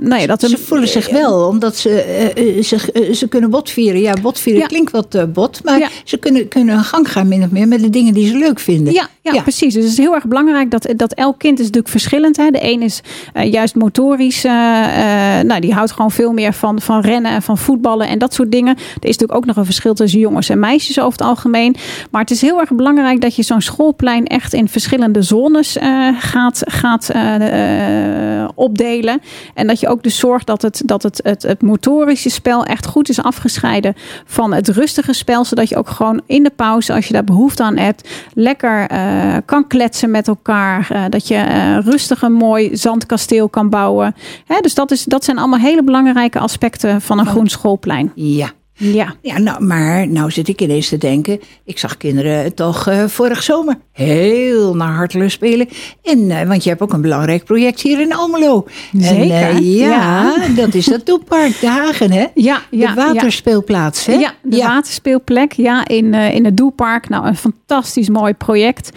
nou 0.00 0.20
ja, 0.20 0.26
dat 0.26 0.40
ze 0.40 0.58
voelen 0.58 0.88
zich 0.88 1.10
wel, 1.10 1.46
omdat 1.46 1.76
ze, 1.76 2.58
zich, 2.60 2.88
ze 3.12 3.28
kunnen 3.28 3.50
botvieren. 3.50 4.00
Ja, 4.00 4.14
botvieren 4.22 4.60
ja. 4.60 4.66
klinkt 4.66 4.90
wat 4.90 5.32
bot. 5.32 5.64
Maar 5.64 5.78
ja. 5.78 5.88
ze 6.04 6.16
kunnen, 6.16 6.48
kunnen 6.48 6.74
hun 6.74 6.84
gang 6.84 7.12
gaan 7.12 7.28
min 7.28 7.42
of 7.42 7.50
meer 7.50 7.68
met 7.68 7.80
de 7.80 7.90
dingen 7.90 8.14
die 8.14 8.26
ze 8.26 8.36
leuk 8.36 8.60
vinden. 8.60 8.92
Ja, 8.92 9.08
ja, 9.20 9.32
ja. 9.32 9.42
precies. 9.42 9.74
Dus 9.74 9.82
het 9.82 9.92
is 9.92 9.98
heel 9.98 10.14
erg 10.14 10.26
belangrijk 10.26 10.70
dat, 10.70 10.92
dat 10.96 11.12
elk 11.12 11.38
kind 11.38 11.58
is 11.58 11.64
natuurlijk 11.64 11.92
verschillend. 11.92 12.36
Hè. 12.36 12.50
De 12.50 12.62
een 12.62 12.82
is 12.82 13.00
juist 13.42 13.74
motorisch. 13.74 14.42
nou, 14.42 15.60
die 15.60 15.74
houdt 15.74 15.92
gewoon 15.92 16.10
veel 16.10 16.32
meer 16.32 16.52
van, 16.52 16.80
van 16.80 17.00
rennen 17.00 17.32
en 17.32 17.42
van 17.42 17.58
voetballen 17.58 18.08
en 18.08 18.18
dat 18.18 18.34
soort 18.34 18.52
dingen. 18.52 18.76
Er 18.76 19.08
is 19.08 19.16
natuurlijk 19.16 19.38
ook 19.38 19.46
nog 19.46 19.56
een 19.56 19.64
verschil 19.64 19.77
tussen 19.82 20.20
jongens 20.20 20.48
en 20.48 20.58
meisjes 20.58 21.00
over 21.00 21.18
het 21.18 21.28
algemeen. 21.28 21.76
Maar 22.10 22.20
het 22.20 22.30
is 22.30 22.40
heel 22.40 22.60
erg 22.60 22.74
belangrijk 22.74 23.20
dat 23.20 23.36
je 23.36 23.42
zo'n 23.42 23.60
schoolplein 23.60 24.26
echt 24.26 24.52
in 24.52 24.68
verschillende 24.68 25.22
zones 25.22 25.76
uh, 25.76 26.08
gaat, 26.18 26.62
gaat 26.64 27.10
uh, 27.14 28.40
uh, 28.40 28.48
opdelen. 28.54 29.20
En 29.54 29.66
dat 29.66 29.80
je 29.80 29.88
ook 29.88 30.02
dus 30.02 30.18
zorgt 30.18 30.46
dat, 30.46 30.62
het, 30.62 30.82
dat 30.84 31.02
het, 31.02 31.20
het, 31.22 31.42
het 31.42 31.62
motorische 31.62 32.30
spel 32.30 32.64
echt 32.64 32.86
goed 32.86 33.08
is 33.08 33.22
afgescheiden 33.22 33.94
van 34.24 34.52
het 34.52 34.68
rustige 34.68 35.12
spel. 35.12 35.44
Zodat 35.44 35.68
je 35.68 35.76
ook 35.76 35.88
gewoon 35.88 36.20
in 36.26 36.42
de 36.42 36.52
pauze, 36.56 36.92
als 36.94 37.06
je 37.06 37.12
daar 37.12 37.24
behoefte 37.24 37.62
aan 37.62 37.76
hebt, 37.76 38.08
lekker 38.34 38.86
kan 39.44 39.66
kletsen 39.66 40.10
met 40.10 40.28
elkaar. 40.28 41.06
dat 41.10 41.28
je 41.28 41.78
rustig 41.84 42.22
een 42.22 42.32
mooi 42.32 42.76
zandkasteel 42.76 43.48
kan 43.48 43.68
bouwen. 43.68 44.14
Hè, 44.46 44.60
dus 44.60 44.74
dat, 44.74 44.90
is, 44.90 45.04
dat 45.04 45.24
zijn 45.24 45.38
allemaal 45.38 45.58
hele 45.58 45.82
belangrijke 45.82 46.38
aspecten 46.38 47.00
van 47.00 47.18
een 47.18 47.26
groen 47.26 47.48
schoolplein. 47.48 48.12
Ja. 48.14 48.50
Ja. 48.78 49.14
ja 49.22 49.38
nou, 49.38 49.64
maar 49.64 50.08
nou 50.08 50.30
zit 50.30 50.48
ik 50.48 50.60
ineens 50.60 50.88
te 50.88 50.98
denken. 50.98 51.40
Ik 51.64 51.78
zag 51.78 51.96
kinderen 51.96 52.54
toch 52.54 52.88
uh, 52.88 53.04
vorig 53.04 53.42
zomer 53.42 53.78
heel 53.92 54.74
naar 54.74 54.92
hartelust 54.92 55.34
spelen. 55.34 55.68
En, 56.02 56.18
uh, 56.18 56.42
want 56.42 56.62
je 56.62 56.68
hebt 56.68 56.82
ook 56.82 56.92
een 56.92 57.00
belangrijk 57.00 57.44
project 57.44 57.80
hier 57.80 58.00
in 58.00 58.14
Almelo. 58.14 58.66
Zeker. 58.92 59.36
En, 59.36 59.62
uh, 59.62 59.78
ja, 59.78 59.88
ja, 59.88 60.48
dat 60.56 60.74
is 60.74 60.86
dat 60.86 61.06
Doepark, 61.06 61.60
de 61.60 61.68
Hagen, 61.68 62.12
hè? 62.12 62.26
Ja, 62.34 62.60
ja 62.70 62.94
De 62.94 62.94
waterspeelplaats, 62.94 64.06
hè? 64.06 64.12
Ja, 64.12 64.32
de 64.42 64.56
waterspeelplek. 64.56 65.52
Ja, 65.52 65.86
in, 65.86 66.14
in 66.14 66.44
het 66.44 66.56
Doepark. 66.56 67.08
Nou, 67.08 67.26
een 67.26 67.36
fantastisch 67.36 68.08
mooi 68.08 68.34
project. 68.34 68.90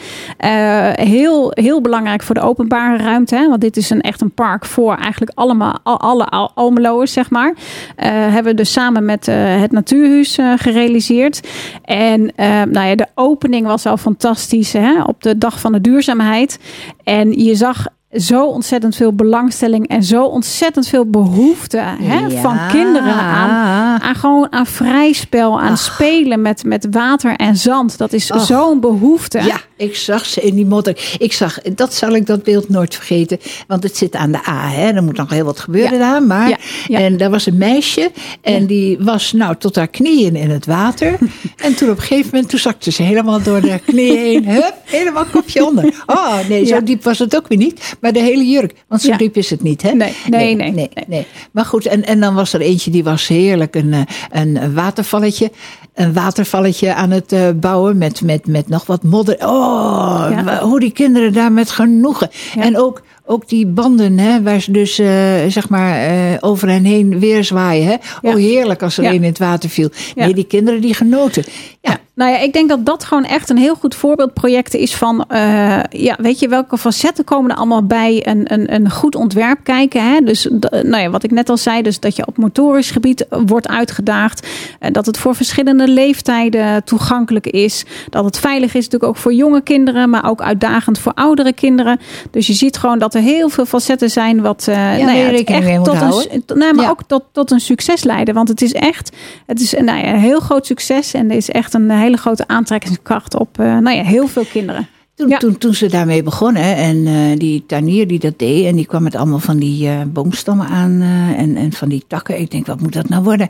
heel, 0.93 1.51
heel 1.53 1.81
belangrijk 1.81 2.23
voor 2.23 2.35
de 2.35 2.41
openbare 2.41 3.03
ruimte. 3.03 3.35
Hè? 3.35 3.47
Want 3.47 3.61
dit 3.61 3.77
is 3.77 3.89
een, 3.89 4.01
echt 4.01 4.21
een 4.21 4.33
park 4.33 4.65
voor 4.65 4.95
eigenlijk 4.95 5.31
allemaal, 5.35 5.79
alle 5.83 6.25
Almeloers, 6.53 7.13
zeg 7.13 7.29
maar. 7.29 7.53
hebben 7.95 8.51
we 8.51 8.53
dus 8.53 8.71
samen 8.71 9.05
met 9.05 9.25
het 9.25 9.70
Natuurhuis 9.71 10.37
uh, 10.37 10.53
gerealiseerd. 10.55 11.47
En 11.85 12.21
uh, 12.21 12.61
nou 12.63 12.87
ja, 12.87 12.95
de 12.95 13.07
opening 13.15 13.65
was 13.65 13.85
al 13.85 13.97
fantastisch 13.97 14.73
hè, 14.73 15.01
op 15.03 15.23
de 15.23 15.37
dag 15.37 15.59
van 15.59 15.71
de 15.71 15.81
duurzaamheid. 15.81 16.59
En 17.03 17.31
je 17.31 17.55
zag 17.55 17.87
zo 18.13 18.45
ontzettend 18.45 18.95
veel 18.95 19.13
belangstelling 19.13 19.87
en 19.87 20.03
zo 20.03 20.23
ontzettend 20.23 20.87
veel 20.87 21.05
behoefte 21.05 21.77
hè, 21.77 22.19
ja. 22.19 22.41
van 22.41 22.59
kinderen 22.67 23.13
aan, 23.13 24.01
aan 24.01 24.15
gewoon 24.15 24.51
aan 24.51 24.65
vrij 24.65 25.13
spel, 25.13 25.61
aan 25.61 25.71
Ach. 25.71 25.79
spelen 25.79 26.41
met, 26.41 26.63
met 26.63 26.87
water 26.91 27.35
en 27.35 27.55
zand. 27.55 27.97
Dat 27.97 28.13
is 28.13 28.25
zo'n 28.25 28.79
behoefte. 28.79 29.41
Ja, 29.43 29.61
ik 29.77 29.95
zag 29.95 30.25
ze 30.25 30.41
in 30.41 30.55
die 30.55 30.65
modder. 30.65 31.15
Ik 31.17 31.33
zag, 31.33 31.61
dat 31.61 31.93
zal 31.93 32.15
ik 32.15 32.25
dat 32.25 32.43
beeld 32.43 32.69
nooit 32.69 32.95
vergeten, 32.95 33.39
want 33.67 33.83
het 33.83 33.97
zit 33.97 34.15
aan 34.15 34.31
de 34.31 34.47
A. 34.47 34.69
Hè. 34.69 34.91
Er 34.91 35.03
moet 35.03 35.17
nog 35.17 35.29
heel 35.29 35.45
wat 35.45 35.59
gebeuren 35.59 35.97
ja. 35.97 36.11
daar, 36.11 36.23
maar 36.23 36.59
ja. 36.87 36.99
en 36.99 37.17
daar 37.17 37.29
was 37.29 37.45
een 37.45 37.57
meisje 37.57 38.11
en 38.41 38.65
die 38.65 38.97
was 38.99 39.31
nou 39.31 39.55
tot 39.57 39.75
haar 39.75 39.87
knieën 39.87 40.35
in 40.35 40.49
het 40.49 40.65
water. 40.65 41.17
en 41.65 41.75
toen 41.75 41.89
op 41.89 41.97
een 41.97 42.03
gegeven 42.03 42.29
moment, 42.31 42.49
toen 42.49 42.59
zakte 42.59 42.91
ze 42.91 43.03
helemaal 43.03 43.41
door 43.41 43.61
de 43.61 43.79
knieën 43.85 44.17
heen, 44.17 44.47
hup, 44.47 44.75
helemaal 44.83 45.25
kopje 45.25 45.65
onder. 45.65 46.03
Oh 46.05 46.47
nee, 46.49 46.65
zo 46.65 46.83
diep 46.83 47.03
was 47.03 47.19
het 47.19 47.35
ook 47.35 47.47
weer 47.47 47.57
niet. 47.57 47.95
Maar 48.01 48.13
de 48.13 48.19
hele 48.19 48.45
jurk. 48.49 48.73
Want 48.87 49.01
zo 49.01 49.09
Ja. 49.09 49.17
diep 49.17 49.35
is 49.37 49.49
het 49.49 49.63
niet, 49.63 49.81
hè? 49.81 49.91
Nee, 49.91 50.13
nee, 50.29 50.55
nee, 50.55 50.71
nee, 50.71 50.89
nee. 51.07 51.25
Maar 51.51 51.65
goed, 51.65 51.85
en, 51.85 52.05
en 52.05 52.19
dan 52.19 52.35
was 52.35 52.53
er 52.53 52.61
eentje 52.61 52.91
die 52.91 53.03
was 53.03 53.27
heerlijk 53.27 53.75
een, 53.75 53.93
eh, 53.93 54.01
een 54.31 54.73
watervalletje. 54.73 55.51
Een 55.93 56.13
watervalletje 56.13 56.93
aan 56.93 57.09
het 57.11 57.33
uh, 57.33 57.49
bouwen 57.55 57.97
met, 57.97 58.21
met, 58.21 58.47
met 58.47 58.67
nog 58.69 58.85
wat 58.85 59.03
modder. 59.03 59.35
Oh, 59.47 60.25
Ja. 60.29 60.59
hoe 60.61 60.79
die 60.79 60.91
kinderen 60.91 61.33
daar 61.33 61.51
met 61.51 61.69
genoegen. 61.71 62.29
En 62.59 62.77
ook, 62.77 63.01
ook 63.25 63.49
die 63.49 63.65
banden, 63.67 64.19
hè, 64.19 64.41
waar 64.41 64.59
ze 64.61 64.71
dus 64.71 64.99
eh, 64.99 65.07
zeg 65.47 65.69
maar 65.69 65.95
eh, 66.07 66.37
over 66.39 66.67
en 66.69 66.83
heen 66.83 67.19
weer 67.19 67.43
zwaaien. 67.43 67.85
Hè? 67.85 67.91
Ja. 67.91 67.99
Oh, 68.21 68.35
heerlijk 68.35 68.83
als 68.83 68.97
er 68.97 69.03
Ja. 69.03 69.09
een 69.09 69.15
in 69.15 69.23
het 69.23 69.39
water 69.39 69.69
viel. 69.69 69.89
Ja. 70.15 70.25
Nee, 70.25 70.33
die 70.33 70.43
kinderen 70.47 70.81
die 70.81 70.93
genoten. 70.93 71.43
Ja, 71.81 71.99
Nou 72.15 72.31
ja, 72.31 72.37
ik 72.39 72.53
denk 72.53 72.69
dat 72.69 72.85
dat 72.85 73.03
gewoon 73.03 73.23
echt 73.25 73.49
een 73.49 73.57
heel 73.57 73.75
goed 73.75 73.95
voorbeeldproject 73.95 74.73
is 74.73 74.95
van, 74.95 75.25
eh, 75.27 75.79
ja, 75.89 76.15
weet 76.19 76.39
je, 76.39 76.47
welke 76.47 76.77
facetten 76.77 77.23
komen 77.23 77.51
er 77.51 77.57
allemaal 77.57 77.83
bij 77.85 78.27
een, 78.27 78.53
een, 78.53 78.73
een 78.73 78.91
goed 78.91 79.15
ontwerp 79.15 79.59
kijken. 79.63 80.11
Hè? 80.11 80.19
Dus, 80.19 80.47
nou 80.69 80.97
ja, 80.97 81.09
wat 81.09 81.23
ik 81.23 81.31
net 81.31 81.49
al 81.49 81.57
zei, 81.57 81.81
dus 81.81 81.99
dat 81.99 82.15
je 82.15 82.27
op 82.27 82.37
motorisch 82.37 82.91
gebied 82.91 83.25
wordt 83.29 83.67
uitgedaagd. 83.67 84.47
dat 84.91 85.05
het 85.05 85.17
voor 85.17 85.35
verschillende 85.35 85.87
leeftijden 85.87 86.83
toegankelijk 86.83 87.47
is. 87.47 87.85
Dat 88.09 88.25
het 88.25 88.39
veilig 88.39 88.67
is 88.67 88.83
natuurlijk 88.83 89.11
ook 89.11 89.17
voor 89.17 89.33
jonge 89.33 89.61
kinderen, 89.61 90.09
maar 90.09 90.29
ook 90.29 90.41
uitdagend 90.41 90.99
voor 90.99 91.13
oudere 91.13 91.53
kinderen. 91.53 91.99
Dus 92.31 92.47
je 92.47 92.53
ziet 92.53 92.77
gewoon 92.77 92.99
dat 92.99 93.10
er 93.15 93.21
heel 93.21 93.49
veel 93.49 93.65
facetten 93.65 94.09
zijn 94.09 94.41
wat, 94.41 94.65
eh 94.67 94.75
nou 94.75 95.09
het 95.09 95.29
rekening 95.31 95.63
mee 95.63 95.77
moet 95.77 95.85
tot 95.85 96.01
een, 96.47 96.57
nee, 96.57 96.73
maar 96.73 96.83
Ja. 96.85 96.89
ook 96.89 97.03
tot, 97.07 97.23
tot 97.31 97.51
een 97.51 97.59
succes 97.59 98.03
leiden. 98.03 98.33
Want 98.33 98.47
het 98.47 98.61
is 98.61 98.73
echt, 98.73 99.15
het 99.45 99.59
is 99.61 99.71
nou 99.71 99.85
ja, 99.99 100.13
een 100.13 100.19
heel 100.19 100.39
groot 100.39 100.65
succes 100.65 101.13
en 101.13 101.29
er 101.31 101.37
is 101.37 101.49
echt 101.49 101.73
een 101.73 101.89
hele 101.91 102.17
grote 102.17 102.47
aantrekkingskracht 102.47 103.39
op, 103.39 103.59
eh, 103.59 103.77
nou 103.77 103.95
ja, 103.95 104.03
heel 104.03 104.27
veel 104.27 104.45
kinderen. 104.51 104.87
Toen, 105.15 105.29
Ja. 105.29 105.37
toen, 105.37 105.57
toen 105.57 105.73
ze 105.73 105.87
daarmee 105.87 106.23
begonnen 106.23 106.75
en 106.75 107.07
eh, 107.07 107.13
die 107.37 107.63
tuinier 107.67 108.07
die 108.07 108.19
dat 108.19 108.39
deed 108.39 108.65
en 108.65 108.75
die 108.75 108.85
kwam 108.85 109.03
met 109.03 109.15
allemaal 109.15 109.39
van 109.39 109.57
die 109.57 109.87
eh, 109.87 109.95
boomstammen 110.07 110.67
aan 110.67 111.01
eh, 111.01 111.39
en, 111.39 111.55
en 111.55 111.73
van 111.73 111.89
die 111.89 112.03
takken. 112.07 112.39
Ik 112.39 112.51
denk, 112.51 112.65
wat 112.65 112.81
moet 112.81 112.93
dat 112.93 113.09
nou 113.09 113.23
worden? 113.23 113.47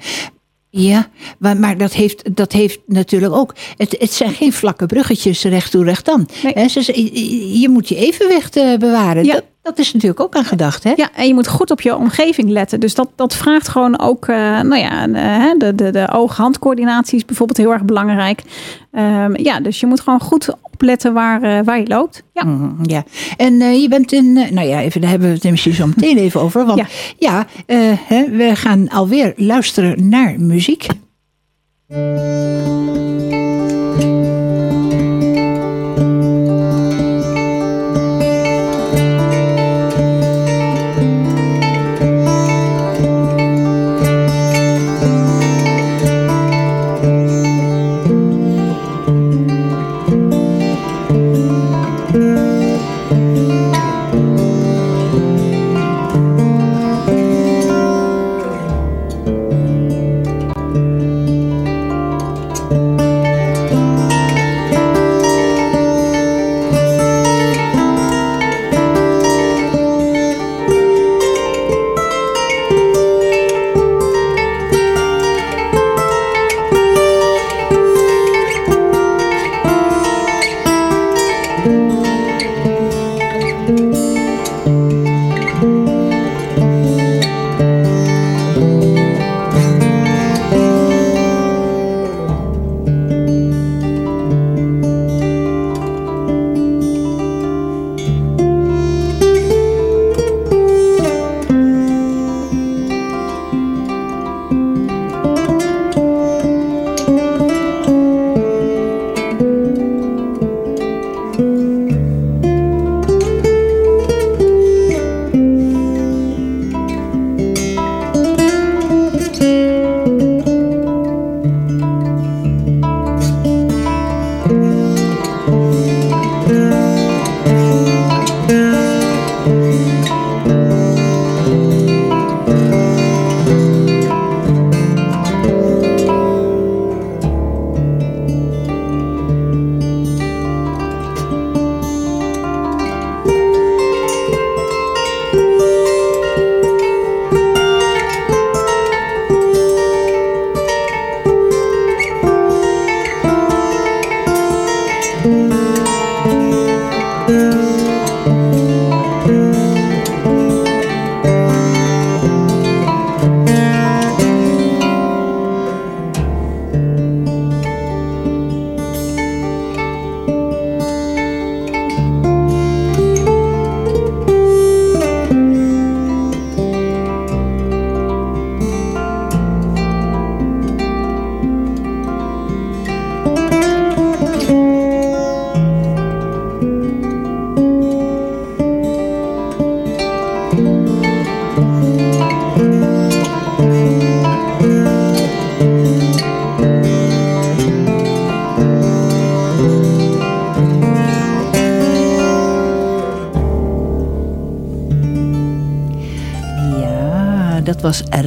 Ja, 0.69 1.08
maar, 1.39 1.58
maar 1.58 1.78
dat, 1.78 1.93
heeft, 1.93 2.36
dat 2.36 2.52
heeft 2.52 2.80
natuurlijk 2.86 3.34
ook. 3.34 3.56
Het, 3.78 3.95
het 4.00 4.12
zijn 4.12 4.34
geen 4.34 4.54
vlakke 4.54 4.86
bruggetjes 4.86 5.43
recht 5.43 5.71
toe, 5.71 5.84
recht 5.84 6.10
aan. 6.10 6.26
Nee. 6.43 6.54
Hè, 6.56 6.67
ze- 6.67 7.60
je 7.60 7.69
moet 7.69 7.89
je 7.89 7.95
evenwicht 7.95 8.56
eh, 8.56 8.78
bewaren. 8.78 9.24
Ja. 9.26 9.34
Dat, 9.34 9.43
dat 9.62 9.80
is 9.80 9.93
natuurlijk 9.93 10.21
ook 10.21 10.36
aan 10.36 10.45
gedacht. 10.45 10.84
Hè? 10.84 10.93
Ja, 10.95 11.10
en 11.15 11.28
je 11.28 11.34
moet 11.34 11.47
goed 11.47 11.71
op 11.71 11.82
je 11.82 11.95
omgeving 11.95 12.50
letten. 12.50 12.80
Dus 12.80 12.95
dat, 12.95 13.10
dat 13.15 13.36
vraagt 13.36 13.67
gewoon 13.67 14.00
ook, 14.00 14.28
eh, 14.28 14.36
nou 14.62 14.78
ja, 14.78 15.08
eh, 15.08 15.60
de, 15.60 15.76
de, 15.76 15.91
de 15.91 16.08
oog-handcoördinatie 16.12 17.17
is 17.17 17.26
bijvoorbeeld 17.26 17.58
heel 17.58 17.71
erg 17.71 17.84
belangrijk. 17.84 18.43
Ehm, 18.91 19.41
ja, 19.41 19.60
dus 19.60 19.80
je 19.80 19.86
moet 19.86 20.00
gewoon 20.02 20.19
goed 20.19 20.50
opletten 20.62 21.13
waar, 21.13 21.41
eh, 21.41 21.60
waar 21.65 21.80
je 21.80 21.88
loopt. 21.88 22.24
Ja. 22.34 22.43
Mhm, 22.43 22.69
ja. 22.82 23.04
En 23.38 23.82
je 23.82 23.88
bent 23.88 24.12
in, 24.12 24.34
nou 24.34 24.67
ja, 24.67 24.82
even, 24.82 25.02
daar 25.02 25.10
hebben 25.10 25.28
we 25.28 25.34
het 25.34 25.50
misschien 25.52 25.74
zo 25.74 25.88
meteen 25.88 26.17
even 26.17 26.41
over. 26.41 26.65
Want 26.65 26.80
ja, 26.80 26.88
Ja. 27.17 27.45
hè, 28.08 28.30
we 28.30 28.56
gaan 28.56 28.89
alweer 28.89 29.34
luisteren 29.36 30.10
naar 30.10 30.36
muziek. 30.39 30.88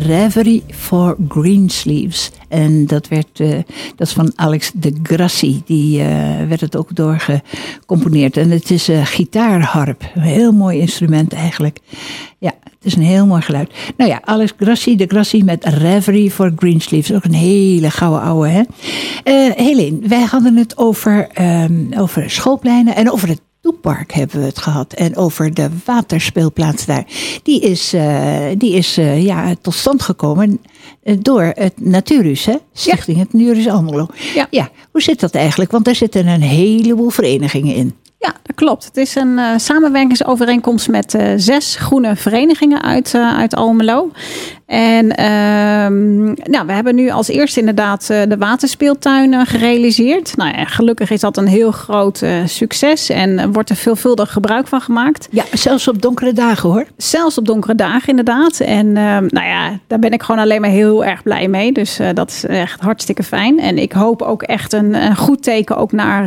Reverie 0.06 0.62
for 0.70 1.16
Greensleeves. 1.28 2.30
En 2.48 2.86
dat, 2.86 3.08
werd, 3.08 3.40
eh, 3.40 3.48
dat 3.96 4.06
is 4.06 4.12
van 4.12 4.32
Alex 4.34 4.70
de 4.74 4.92
Grassi. 5.02 5.62
Die 5.64 6.00
eh, 6.00 6.06
werd 6.48 6.60
het 6.60 6.76
ook 6.76 6.96
doorgecomponeerd. 6.96 8.36
En 8.36 8.50
het 8.50 8.70
is 8.70 8.88
een 8.88 9.06
gitaarharp. 9.06 10.10
Een 10.14 10.22
heel 10.22 10.52
mooi 10.52 10.78
instrument 10.78 11.32
eigenlijk. 11.32 11.78
Ja, 12.38 12.52
het 12.64 12.92
is 12.92 12.94
een 12.94 13.02
heel 13.02 13.26
mooi 13.26 13.42
geluid. 13.42 13.70
Nou 13.96 14.10
ja, 14.10 14.20
Alex 14.24 14.52
Grassi, 14.58 14.96
de 14.96 15.06
Grassi 15.06 15.44
met 15.44 15.64
Reverie 15.64 16.30
for 16.30 16.52
Greensleeves. 16.56 17.12
Ook 17.12 17.24
een 17.24 17.34
hele 17.34 17.90
gouden 17.90 18.22
ouwe, 18.22 18.48
hè? 18.48 18.62
Eh 19.22 19.56
Helene, 19.56 20.08
wij 20.08 20.22
hadden 20.22 20.56
het 20.56 20.78
over, 20.78 21.28
ehm, 21.32 21.98
over 21.98 22.30
schoolpleinen 22.30 22.96
en 22.96 23.10
over 23.10 23.28
het 23.28 23.40
Toepark 23.64 24.12
hebben 24.12 24.40
we 24.40 24.46
het 24.46 24.58
gehad. 24.58 24.92
En 24.92 25.16
over 25.16 25.54
de 25.54 25.68
waterspeelplaats 25.84 26.86
daar. 26.86 27.04
Die 27.42 27.60
is, 27.60 27.92
eh, 27.92 28.46
die 28.58 28.74
is 28.74 28.98
eh, 28.98 29.24
ja, 29.24 29.54
tot 29.60 29.74
stand 29.74 30.02
gekomen 30.02 30.60
eh, 31.02 31.16
door 31.20 31.52
het 31.54 31.72
Natuurhuis, 31.80 32.44
hè? 32.44 32.54
Stichting 32.72 33.18
het 33.18 33.32
Natuurhuis 33.32 33.68
Almelo. 33.68 34.06
Ja. 34.34 34.46
ja, 34.50 34.70
hoe 34.90 35.02
zit 35.02 35.20
dat 35.20 35.34
eigenlijk? 35.34 35.70
Want 35.70 35.84
daar 35.84 35.94
zitten 35.94 36.26
een 36.26 36.42
heleboel 36.42 37.10
verenigingen 37.10 37.74
in. 37.74 37.94
Ja, 38.18 38.34
dat 38.42 38.56
klopt. 38.56 38.84
Het 38.84 38.96
is 38.96 39.14
een 39.14 39.60
samenwerkingsovereenkomst 39.60 40.88
met 40.88 41.16
zes 41.36 41.76
groene 41.76 42.16
verenigingen 42.16 42.82
uit, 42.82 43.14
eh, 43.14 43.36
uit 43.36 43.54
Almelo. 43.54 44.10
En 44.66 45.16
ehm, 45.16 46.24
nou, 46.24 46.66
we 46.66 46.72
hebben 46.72 46.94
nu 46.94 47.10
als 47.10 47.28
eerste 47.28 47.60
inderdaad 47.60 48.10
eh, 48.10 48.22
de 48.28 48.36
waterspeeltuin 48.36 49.34
eh, 49.34 49.40
gerealiseerd. 49.44 50.36
Nou 50.36 50.56
ja, 50.56 50.64
gelukkig 50.64 51.10
is 51.10 51.20
dat 51.20 51.36
een 51.36 51.46
heel 51.46 51.70
groot 51.70 52.22
eh, 52.22 52.32
succes 52.46 53.10
en 53.10 53.52
wordt 53.52 53.70
er 53.70 53.76
veelvuldig 53.76 54.32
gebruik 54.32 54.66
van 54.66 54.80
gemaakt. 54.80 55.28
Ja, 55.30 55.44
zelfs 55.52 55.88
op 55.88 56.02
donkere 56.02 56.32
dagen 56.32 56.68
hoor. 56.68 56.86
Zelfs 56.96 57.38
op 57.38 57.46
donkere 57.46 57.74
dagen 57.74 58.08
inderdaad. 58.08 58.60
En 58.60 58.96
ehm, 58.96 59.26
nou 59.28 59.46
ja, 59.46 59.78
daar 59.86 59.98
ben 59.98 60.12
ik 60.12 60.22
gewoon 60.22 60.40
alleen 60.40 60.60
maar 60.60 60.70
heel 60.70 61.04
erg 61.04 61.22
blij 61.22 61.48
mee. 61.48 61.72
Dus 61.72 61.98
eh, 61.98 62.08
dat 62.14 62.30
is 62.30 62.44
echt 62.44 62.80
hartstikke 62.80 63.22
fijn. 63.22 63.60
En 63.60 63.78
ik 63.78 63.92
hoop 63.92 64.22
ook 64.22 64.42
echt 64.42 64.72
een, 64.72 64.94
een 64.94 65.16
goed 65.16 65.42
teken 65.42 65.76
ook 65.76 65.92
naar, 65.92 66.24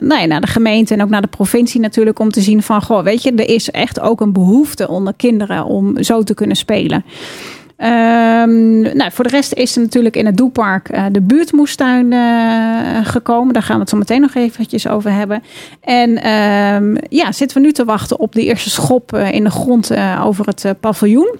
nou 0.00 0.20
ja, 0.20 0.26
naar 0.26 0.40
de 0.40 0.46
gemeente 0.46 0.94
en 0.94 1.02
ook 1.02 1.08
naar 1.08 1.22
de 1.22 1.28
provincie 1.28 1.80
natuurlijk. 1.80 2.18
Om 2.18 2.30
te 2.30 2.40
zien 2.40 2.62
van, 2.62 2.82
goh, 2.82 3.02
weet 3.02 3.22
je, 3.22 3.32
er 3.32 3.48
is 3.48 3.70
echt 3.70 4.00
ook 4.00 4.20
een 4.20 4.32
behoefte 4.32 4.88
onder 4.88 5.14
kinderen 5.16 5.64
om 5.64 6.02
zo 6.02 6.22
te 6.22 6.34
kunnen 6.34 6.56
spelen. 6.56 7.04
Ehm, 7.78 8.80
nou, 8.80 9.12
voor 9.12 9.24
de 9.24 9.30
rest 9.30 9.52
is 9.52 9.76
er 9.76 9.82
natuurlijk 9.82 10.16
in 10.16 10.26
het 10.26 10.36
Doepark 10.36 10.92
uh, 10.92 11.04
de 11.12 11.20
buurtmoestuin 11.20 12.12
uh, 12.12 13.06
gekomen. 13.06 13.52
Daar 13.52 13.62
gaan 13.62 13.74
we 13.74 13.80
het 13.80 13.90
zo 13.90 13.96
meteen 13.96 14.20
nog 14.20 14.34
eventjes 14.34 14.88
over 14.88 15.12
hebben. 15.12 15.42
En 15.80 16.30
um, 16.30 16.96
ja, 17.08 17.32
zitten 17.32 17.56
we 17.56 17.66
nu 17.66 17.72
te 17.72 17.84
wachten 17.84 18.18
op 18.18 18.32
de 18.32 18.44
eerste 18.44 18.70
schop 18.70 19.16
in 19.16 19.44
de 19.44 19.50
grond 19.50 19.90
over 20.20 20.46
het 20.46 20.80
paviljoen 20.80 21.38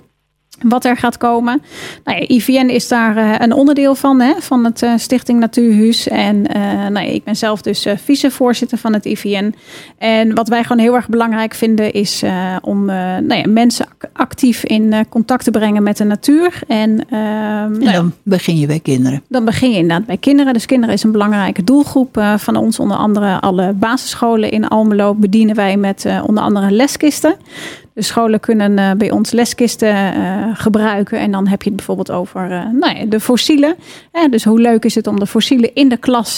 wat 0.63 0.85
er 0.85 0.97
gaat 0.97 1.17
komen. 1.17 1.63
Nou 2.05 2.19
ja, 2.19 2.29
IVN 2.29 2.69
is 2.69 2.89
daar 2.89 3.17
uh, 3.17 3.35
een 3.39 3.53
onderdeel 3.53 3.95
van, 3.95 4.21
hè, 4.21 4.33
van 4.39 4.65
het 4.65 4.83
uh, 4.83 4.93
Stichting 4.97 5.41
Natuurhuis. 5.41 6.09
En 6.09 6.37
uh, 6.37 6.63
nou 6.89 7.07
ja, 7.07 7.13
ik 7.13 7.25
ben 7.25 7.37
zelf 7.37 7.63
dus 7.63 7.87
vicevoorzitter 7.97 8.79
van 8.79 8.93
het 8.93 9.05
IVN. 9.05 9.55
En 9.99 10.35
wat 10.35 10.49
wij 10.49 10.63
gewoon 10.63 10.83
heel 10.83 10.95
erg 10.95 11.09
belangrijk 11.09 11.55
vinden 11.55 11.93
is 11.93 12.23
om 12.61 12.85
nou 12.85 13.35
ja, 13.35 13.49
mensen 13.49 13.87
actief 14.13 14.65
in 14.65 15.07
contact 15.09 15.45
te 15.45 15.51
brengen 15.51 15.83
met 15.83 15.97
de 15.97 16.05
natuur. 16.05 16.61
En, 16.69 17.07
ehm, 17.11 17.79
nou 17.79 17.93
dan 17.93 18.13
begin 18.23 18.59
je 18.59 18.67
bij 18.67 18.81
kinderen. 18.81 19.23
Dan 19.29 19.45
begin 19.45 19.71
je 19.71 19.77
inderdaad 19.77 20.07
bij 20.07 20.17
kinderen. 20.17 20.53
Dus 20.53 20.67
kinderen 20.67 20.95
is 20.95 21.03
een 21.03 21.13
belangrijke 21.13 21.65
doelgroep 21.65 22.23
van 22.37 22.57
ons. 22.57 22.79
Onder 22.79 22.97
andere 22.97 23.41
alle 23.41 23.73
basisscholen 23.73 24.51
in 24.51 24.69
Almelo 24.69 25.15
bedienen 25.15 25.55
wij 25.55 25.77
met 25.77 26.07
onder 26.27 26.43
andere 26.43 26.71
leskisten. 26.71 27.37
De 27.99 28.05
scholen 28.05 28.41
kunnen 28.41 28.79
uh, 28.79 28.91
bij 28.97 29.11
ons 29.11 29.31
leskisten 29.31 29.89
uh, 30.17 30.45
gebruiken. 30.53 31.19
En 31.19 31.31
dan 31.31 31.47
heb 31.47 31.63
je 31.63 31.69
het 31.69 31.77
bijvoorbeeld 31.77 32.11
over 32.11 32.51
uh, 32.51 32.63
nou 32.73 32.99
ja, 32.99 33.05
de 33.05 33.21
fossielen. 33.21 33.75
dus 34.31 34.45
hoe 34.45 34.61
leuk 34.61 34.85
is 34.85 34.95
het 34.95 35.07
om 35.07 35.19
de 35.19 35.27
fossielen 35.27 35.75
in 35.75 35.89
de 35.89 35.97
klas 35.97 36.37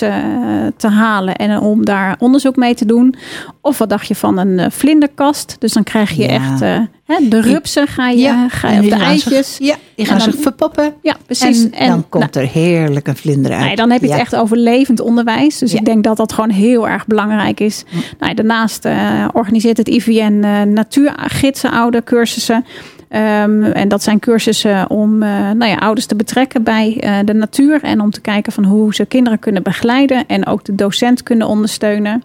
te 0.77 0.89
halen 0.89 1.37
en 1.37 1.59
om 1.59 1.85
daar 1.85 2.17
onderzoek 2.19 2.57
mee 2.57 2.75
te 2.75 2.87
doen. 2.87 3.15
Of 3.61 3.79
wat 3.79 3.89
dacht 3.89 4.09
je 4.09 4.15
van 4.15 4.39
een 4.39 4.73
vlinderkast? 4.73 5.57
Dus 5.59 5.73
dan 5.73 5.85
krijg 5.85 6.11
je 6.11 6.23
ja. 6.23 6.29
echt 6.29 6.89
de 7.19 7.41
rupsen 7.41 7.87
ga 7.87 8.09
je, 8.09 8.19
ja, 8.19 8.49
ga 8.49 8.71
je 8.71 8.83
op 8.83 8.99
de 8.99 9.05
eitjes. 9.05 9.57
ja, 9.59 9.77
die 9.95 10.07
gaan 10.07 10.21
zich 10.21 10.35
verpoppen. 10.41 10.95
Ja, 11.03 11.17
precies. 11.27 11.71
En, 11.71 11.89
dan 11.89 12.09
komt 12.09 12.35
nou, 12.35 12.47
er 12.47 12.53
heerlijk 12.53 13.09
een 13.09 13.17
vlinder 13.17 13.53
uit. 13.53 13.77
Dan 13.77 13.91
heb 13.91 14.01
je 14.01 14.11
het 14.11 14.21
echt 14.21 14.37
over 14.37 14.57
levend 14.57 15.01
onderwijs. 15.01 15.59
Dus 15.59 15.75
ik 15.75 15.85
denk 15.85 16.05
dat 16.05 16.17
dat 16.17 16.33
gewoon 16.33 16.51
heel 16.51 16.89
erg 16.89 17.07
belangrijk 17.07 17.61
is. 17.61 17.85
Nou, 18.19 18.35
daarnaast 18.35 18.85
uh, 18.85 19.29
organiseert 19.33 19.77
het 19.77 19.89
IVN 19.89 20.41
uh, 20.45 20.63
natuurgidsen, 20.63 21.71
oude 21.71 22.05
cursussen. 22.05 22.65
Um, 23.13 23.63
en 23.63 23.89
dat 23.89 24.03
zijn 24.03 24.19
cursussen 24.19 24.91
om 24.91 25.23
uh, 25.23 25.51
nou 25.51 25.71
ja, 25.71 25.77
ouders 25.77 26.07
te 26.07 26.17
betrekken 26.17 26.63
bij 26.63 27.01
uh, 27.05 27.19
de 27.25 27.35
natuur. 27.35 27.83
En 27.83 28.01
om 28.01 28.11
te 28.11 28.21
kijken 28.21 28.53
van 28.53 28.65
hoe 28.65 28.95
ze 28.95 29.05
kinderen 29.05 29.39
kunnen 29.39 29.63
begeleiden. 29.63 30.27
En 30.27 30.47
ook 30.47 30.65
de 30.65 30.75
docent 30.75 31.23
kunnen 31.23 31.47
ondersteunen. 31.47 32.23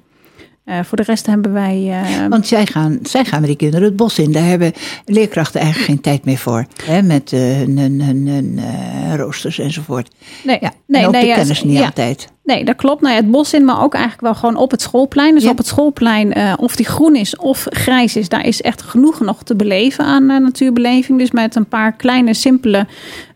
Uh, 0.65 0.79
voor 0.83 0.97
de 0.97 1.03
rest 1.03 1.25
hebben 1.25 1.53
wij. 1.53 1.83
Uh, 1.87 2.27
Want 2.27 2.47
zij 2.47 2.65
gaan, 2.65 2.99
zij 3.03 3.25
gaan 3.25 3.39
met 3.39 3.49
die 3.49 3.57
kinderen 3.57 3.85
het 3.85 3.95
bos 3.95 4.19
in. 4.19 4.31
Daar 4.31 4.45
hebben 4.45 4.73
leerkrachten 5.05 5.61
eigenlijk 5.61 5.91
geen 5.91 6.01
tijd 6.01 6.25
meer 6.25 6.37
voor. 6.37 6.65
Hè, 6.83 7.01
met 7.01 7.31
uh, 7.31 7.39
hun, 7.39 7.77
hun, 7.77 8.27
hun 8.27 8.59
roosters 9.17 9.59
enzovoort. 9.59 10.11
Nee, 10.43 10.57
ja, 10.61 10.73
nee, 10.87 11.01
en 11.01 11.07
ook 11.07 11.13
nee, 11.13 11.27
de 11.27 11.33
kennis 11.33 11.63
niet 11.63 11.77
ja. 11.77 11.85
altijd. 11.85 12.33
Nee, 12.45 12.65
dat 12.65 12.75
klopt. 12.75 13.01
Nou, 13.01 13.15
het 13.15 13.31
bos 13.31 13.53
in, 13.53 13.65
maar 13.65 13.83
ook 13.83 13.93
eigenlijk 13.93 14.23
wel 14.23 14.35
gewoon 14.35 14.55
op 14.55 14.71
het 14.71 14.81
schoolplein. 14.81 15.33
Dus 15.33 15.43
Ja. 15.43 15.49
op 15.49 15.57
het 15.57 15.67
schoolplein, 15.67 16.37
uh, 16.37 16.53
of 16.57 16.75
die 16.75 16.85
groen 16.85 17.15
is 17.15 17.35
of 17.37 17.65
grijs 17.69 18.15
is, 18.15 18.29
daar 18.29 18.45
is 18.45 18.61
echt 18.61 18.81
genoeg 18.81 19.19
nog 19.19 19.43
te 19.43 19.55
beleven 19.55 20.05
aan 20.05 20.23
uh, 20.31 20.37
natuurbeleving. 20.37 21.19
Dus 21.19 21.31
met 21.31 21.55
een 21.55 21.65
paar 21.67 21.95
kleine, 21.95 22.33
simpele 22.33 22.87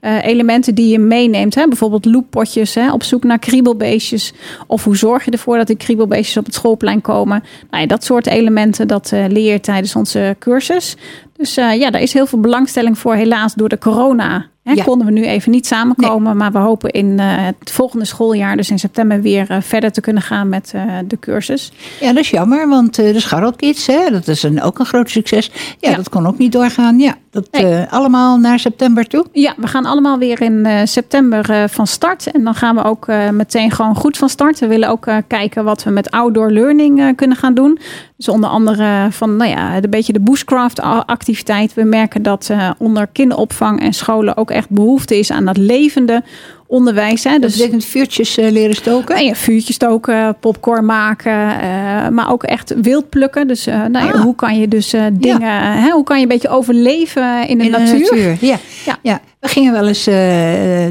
uh, 0.02 0.26
elementen 0.26 0.76
die 0.76 0.88
je 0.88 1.00
meeneemt. 1.00 1.56
Hè? 1.56 1.68
Bijvoorbeeld 1.68 2.06
loeppotjes, 2.06 2.76
hè? 2.76 2.92
op 2.92 3.04
zoek 3.04 3.24
naar 3.24 3.40
kriebelbeestjes. 3.40 4.34
Of 4.68 4.84
hoe 4.84 4.98
zorg 4.98 5.26
je 5.26 5.32
ervoor 5.32 5.58
dat 5.58 5.68
die 5.68 5.78
kriebelbeestjes 5.78 6.38
op 6.38 6.46
het 6.46 6.54
schoolplein 6.54 7.02
komen. 7.02 7.44
Nou, 7.70 7.82
ja, 7.82 7.88
dat 7.88 8.04
soort 8.04 8.28
elementen, 8.28 8.88
dat 8.88 9.12
leer 9.12 9.52
je 9.52 9.60
tijdens 9.60 9.96
onze 9.96 10.36
cursus. 10.40 10.96
Dus 11.40 11.54
ja, 11.56 11.90
daar 11.92 12.02
is 12.02 12.14
heel 12.14 12.26
veel 12.26 12.40
belangstelling 12.40 12.98
voor. 12.98 13.14
Helaas 13.16 13.54
door 13.54 13.70
de 13.70 13.78
corona 13.78 14.46
Ja. 14.64 14.84
konden 14.84 15.08
we 15.08 15.14
nu 15.14 15.26
even 15.26 15.52
niet 15.52 15.66
samenkomen. 15.68 16.38
Maar 16.38 16.52
we 16.52 16.58
hopen 16.58 16.90
in 16.90 17.06
uh, 17.06 17.26
het 17.60 17.72
volgende 17.72 18.06
schooljaar, 18.06 18.56
dus 18.58 18.70
in 18.70 18.80
september, 18.80 19.22
weer 19.22 19.52
uh, 19.52 19.58
verder 19.62 19.92
te 19.92 20.02
kunnen 20.02 20.22
gaan 20.24 20.50
met 20.50 20.74
de 21.08 21.20
cursus. 21.20 21.72
Ja, 22.00 22.08
dat 22.08 22.24
is 22.24 22.30
jammer, 22.30 22.68
want 22.70 22.96
de 22.96 23.20
Scharrelkids, 23.20 23.88
hè, 23.88 24.10
dat 24.12 24.28
is 24.28 24.44
een, 24.44 24.62
ook 24.62 24.80
een 24.80 24.86
groot 24.86 25.10
succes. 25.10 25.52
Ja, 25.80 25.90
Ja. 25.90 25.96
dat 25.96 26.10
kon 26.10 26.28
ook 26.28 26.38
niet 26.38 26.52
doorgaan. 26.52 27.00
Ja, 27.00 27.16
dat 27.32 27.48
Nee. 27.52 27.66
eh, 27.66 27.94
allemaal 27.94 28.38
naar 28.38 28.60
september 28.60 29.08
toe. 29.08 29.26
Ja, 29.32 29.54
we 29.58 29.68
gaan 29.68 29.86
allemaal 29.86 30.18
weer 30.18 30.42
in 30.42 30.66
eh, 30.66 30.82
september 30.84 31.50
eh, 31.50 31.64
van 31.68 31.88
start. 31.88 32.32
En 32.32 32.44
dan 32.44 32.56
gaan 32.56 32.76
we 32.76 32.84
ook 32.84 33.08
eh, 33.08 33.30
meteen 33.30 33.72
gewoon 33.72 33.96
goed 33.96 34.18
van 34.18 34.30
start. 34.30 34.60
We 34.60 34.68
willen 34.68 34.90
ook 34.90 35.06
eh, 35.06 35.18
kijken 35.28 35.64
wat 35.64 35.84
we 35.84 35.90
met 35.90 36.12
outdoor 36.12 36.52
learning 36.52 37.00
eh, 37.00 37.08
kunnen 37.16 37.38
gaan 37.38 37.54
doen. 37.54 37.80
Dus 38.20 38.30
onder 38.30 38.50
andere 38.50 39.08
van 39.12 39.36
nou 39.36 39.50
ja, 39.50 39.76
een 39.76 39.90
beetje 39.90 40.14
de 40.14 40.20
bushcraft 40.20 40.82
activiteit. 41.06 41.74
We 41.74 41.84
merken 41.84 42.24
dat 42.24 42.50
eh, 42.50 42.70
onder 42.78 43.08
kinderopvang 43.08 43.82
en 43.82 43.94
scholen 43.94 44.38
ook 44.38 44.52
echt 44.52 44.70
behoefte 44.70 45.18
is 45.18 45.32
aan 45.32 45.46
dat 45.46 45.58
levende 45.58 46.24
onderwijs. 46.70 47.24
Hè. 47.24 47.32
Dat 47.32 47.42
Dus 47.42 47.58
betekent 47.58 47.86
vuurtjes 47.86 48.38
eh, 48.38 48.52
leren 48.52 48.76
stoken. 48.76 49.16
En 49.16 49.26
ja, 49.26 49.34
vuurtjes 49.36 49.76
stoken, 49.76 50.38
popcorn 50.40 50.86
maken, 50.86 51.60
eh, 51.62 52.10
maar 52.10 52.32
ook 52.32 52.44
echt 52.44 52.74
wild 52.82 53.10
plukken. 53.10 53.48
Dus 53.48 53.68
eh, 53.68 53.76
nou 53.86 54.06
ja, 54.06 54.12
Ah. 54.12 54.22
hoe 54.22 54.36
kan 54.36 54.60
je 54.60 54.68
dus 54.68 54.94
dingen, 55.14 55.82
hè, 55.82 55.90
hoe 55.90 56.04
kan 56.04 56.16
je 56.18 56.22
een 56.24 56.28
beetje 56.30 56.50
overleven 56.50 57.48
in 57.48 57.58
de 57.58 57.64
In 57.64 57.72
natuur? 57.72 58.38
Ja. 58.42 58.58
Ja. 58.86 58.98
Ja. 59.04 59.22
we 59.40 59.48
gingen 59.48 59.74
wel 59.74 59.88
eens 59.88 60.04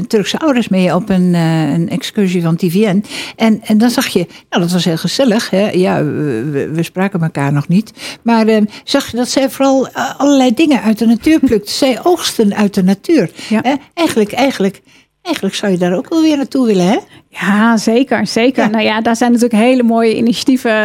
Turkse 0.07 0.39
ouders 0.39 0.67
mee 0.67 0.95
op 0.95 1.09
een, 1.09 1.33
een 1.33 1.89
excursie 1.89 2.41
van 2.41 2.55
TVN. 2.55 3.03
En, 3.35 3.61
en 3.63 3.77
dan 3.77 3.89
zag 3.89 4.07
je, 4.07 4.25
nou 4.49 4.61
dat 4.63 4.71
was 4.71 4.85
heel 4.85 4.97
gezellig. 4.97 5.49
Hè? 5.49 5.69
Ja, 5.69 6.03
we, 6.03 6.79
spraken 6.81 7.21
elkaar 7.21 7.53
nog 7.53 7.67
niet. 7.67 7.93
Maar 8.21 8.45
zag 8.83 9.11
je 9.11 9.17
dat 9.17 9.29
zij 9.29 9.49
vooral 9.49 9.89
allerlei 10.17 10.53
dingen 10.53 10.81
uit 10.81 10.97
de 10.97 11.05
natuur 11.05 11.39
plukt. 11.39 11.69
zij 11.69 11.99
oogsten 12.03 12.55
uit 12.55 12.73
de 12.73 12.83
natuur. 12.83 13.31
Ja. 13.49 13.59
Hè? 13.63 13.73
Eigenlijk, 13.93 14.31
eigenlijk, 14.31 14.81
eigenlijk 15.29 15.55
zou 15.55 15.71
je 15.71 15.77
daar 15.77 15.95
ook 15.95 16.09
wel 16.09 16.21
weer 16.21 16.37
naartoe 16.37 16.65
willen, 16.65 16.85
hè? 16.85 16.97
Ja, 17.29 17.77
zeker, 17.77 18.27
zeker. 18.27 18.63
Ja. 18.63 18.69
Nou 18.69 18.83
ja, 18.83 19.01
daar 19.01 19.15
zijn 19.15 19.31
natuurlijk 19.31 19.61
hele 19.61 19.83
mooie 19.83 20.15
initiatieven 20.15 20.71
eh, 20.71 20.77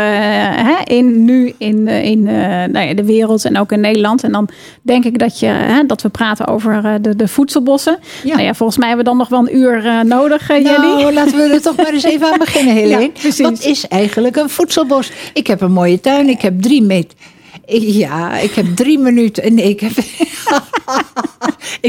hè, 0.64 0.74
in 0.84 1.24
nu 1.24 1.54
in, 1.58 1.88
eh, 1.88 2.04
in 2.04 2.28
eh, 2.28 2.34
nou 2.44 2.86
ja, 2.86 2.94
de 2.94 3.04
wereld 3.04 3.44
en 3.44 3.58
ook 3.58 3.72
in 3.72 3.80
Nederland. 3.80 4.22
En 4.22 4.32
dan 4.32 4.48
denk 4.82 5.04
ik 5.04 5.18
dat, 5.18 5.38
je, 5.38 5.46
hè, 5.46 5.86
dat 5.86 6.02
we 6.02 6.08
praten 6.08 6.46
over 6.46 7.02
de, 7.02 7.16
de 7.16 7.28
voedselbossen. 7.28 7.98
Ja. 8.24 8.32
Nou 8.32 8.42
ja, 8.42 8.54
volgens 8.54 8.78
mij 8.78 8.88
hebben 8.88 9.04
we 9.04 9.10
dan 9.10 9.20
nog 9.20 9.28
wel 9.28 9.40
een 9.40 9.56
uur 9.56 9.86
eh, 9.86 10.00
nodig. 10.00 10.48
Nou, 10.48 11.12
laten 11.12 11.36
we 11.36 11.54
er 11.54 11.62
toch 11.62 11.76
maar 11.76 11.92
eens 11.92 12.04
even 12.04 12.32
aan 12.32 12.38
beginnen, 12.38 12.74
Helene. 12.82 13.10
Wat 13.38 13.64
is 13.64 13.88
eigenlijk 13.88 14.36
een 14.36 14.50
voedselbos? 14.50 15.10
Ik 15.32 15.46
heb 15.46 15.60
een 15.60 15.72
mooie 15.72 16.00
tuin, 16.00 16.28
ik 16.28 16.40
heb 16.40 16.62
drie 16.62 16.82
meter... 16.82 17.18
Ja, 18.04 18.38
ik 18.38 18.50
heb 18.50 18.66
drie 18.76 18.98
minuten... 18.98 19.54
Nee, 19.54 19.68
ik 19.68 19.80
heb... 19.80 19.92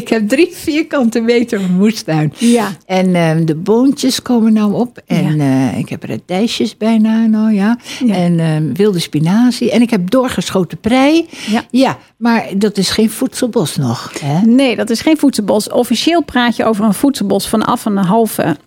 ik 0.01 0.09
heb 0.09 0.29
drie 0.29 0.49
vierkante 0.51 1.19
meter 1.19 1.61
moestuin. 1.61 2.33
Ja. 2.37 2.71
En 2.85 3.15
ehm, 3.15 3.45
de 3.45 3.55
boontjes 3.55 4.21
komen 4.21 4.53
nou 4.53 4.73
op. 4.73 5.01
En 5.05 5.39
eh, 5.39 5.77
ik 5.77 5.89
heb 5.89 6.03
radijsjes 6.03 6.77
bijna, 6.77 7.25
nou 7.25 7.53
ja. 7.53 7.79
Ja. 8.05 8.13
En 8.13 8.39
ehm, 8.39 8.73
wilde 8.73 8.99
spinazie. 8.99 9.71
En 9.71 9.81
ik 9.81 9.89
heb 9.89 10.09
doorgeschoten 10.09 10.77
prei. 10.77 11.27
Ja. 11.47 11.63
ja, 11.71 11.97
maar 12.17 12.45
dat 12.57 12.77
is 12.77 12.89
geen 12.89 13.09
voedselbos 13.09 13.75
nog. 13.75 14.11
Hè? 14.19 14.41
Nee, 14.41 14.75
dat 14.75 14.89
is 14.89 15.01
geen 15.01 15.17
voedselbos. 15.17 15.69
Officieel 15.69 16.23
praat 16.23 16.55
je 16.55 16.65
over 16.65 16.85
een 16.85 16.93
voedselbos 16.93 17.47
vanaf 17.47 17.85
een 17.85 17.97
halve 17.97 18.57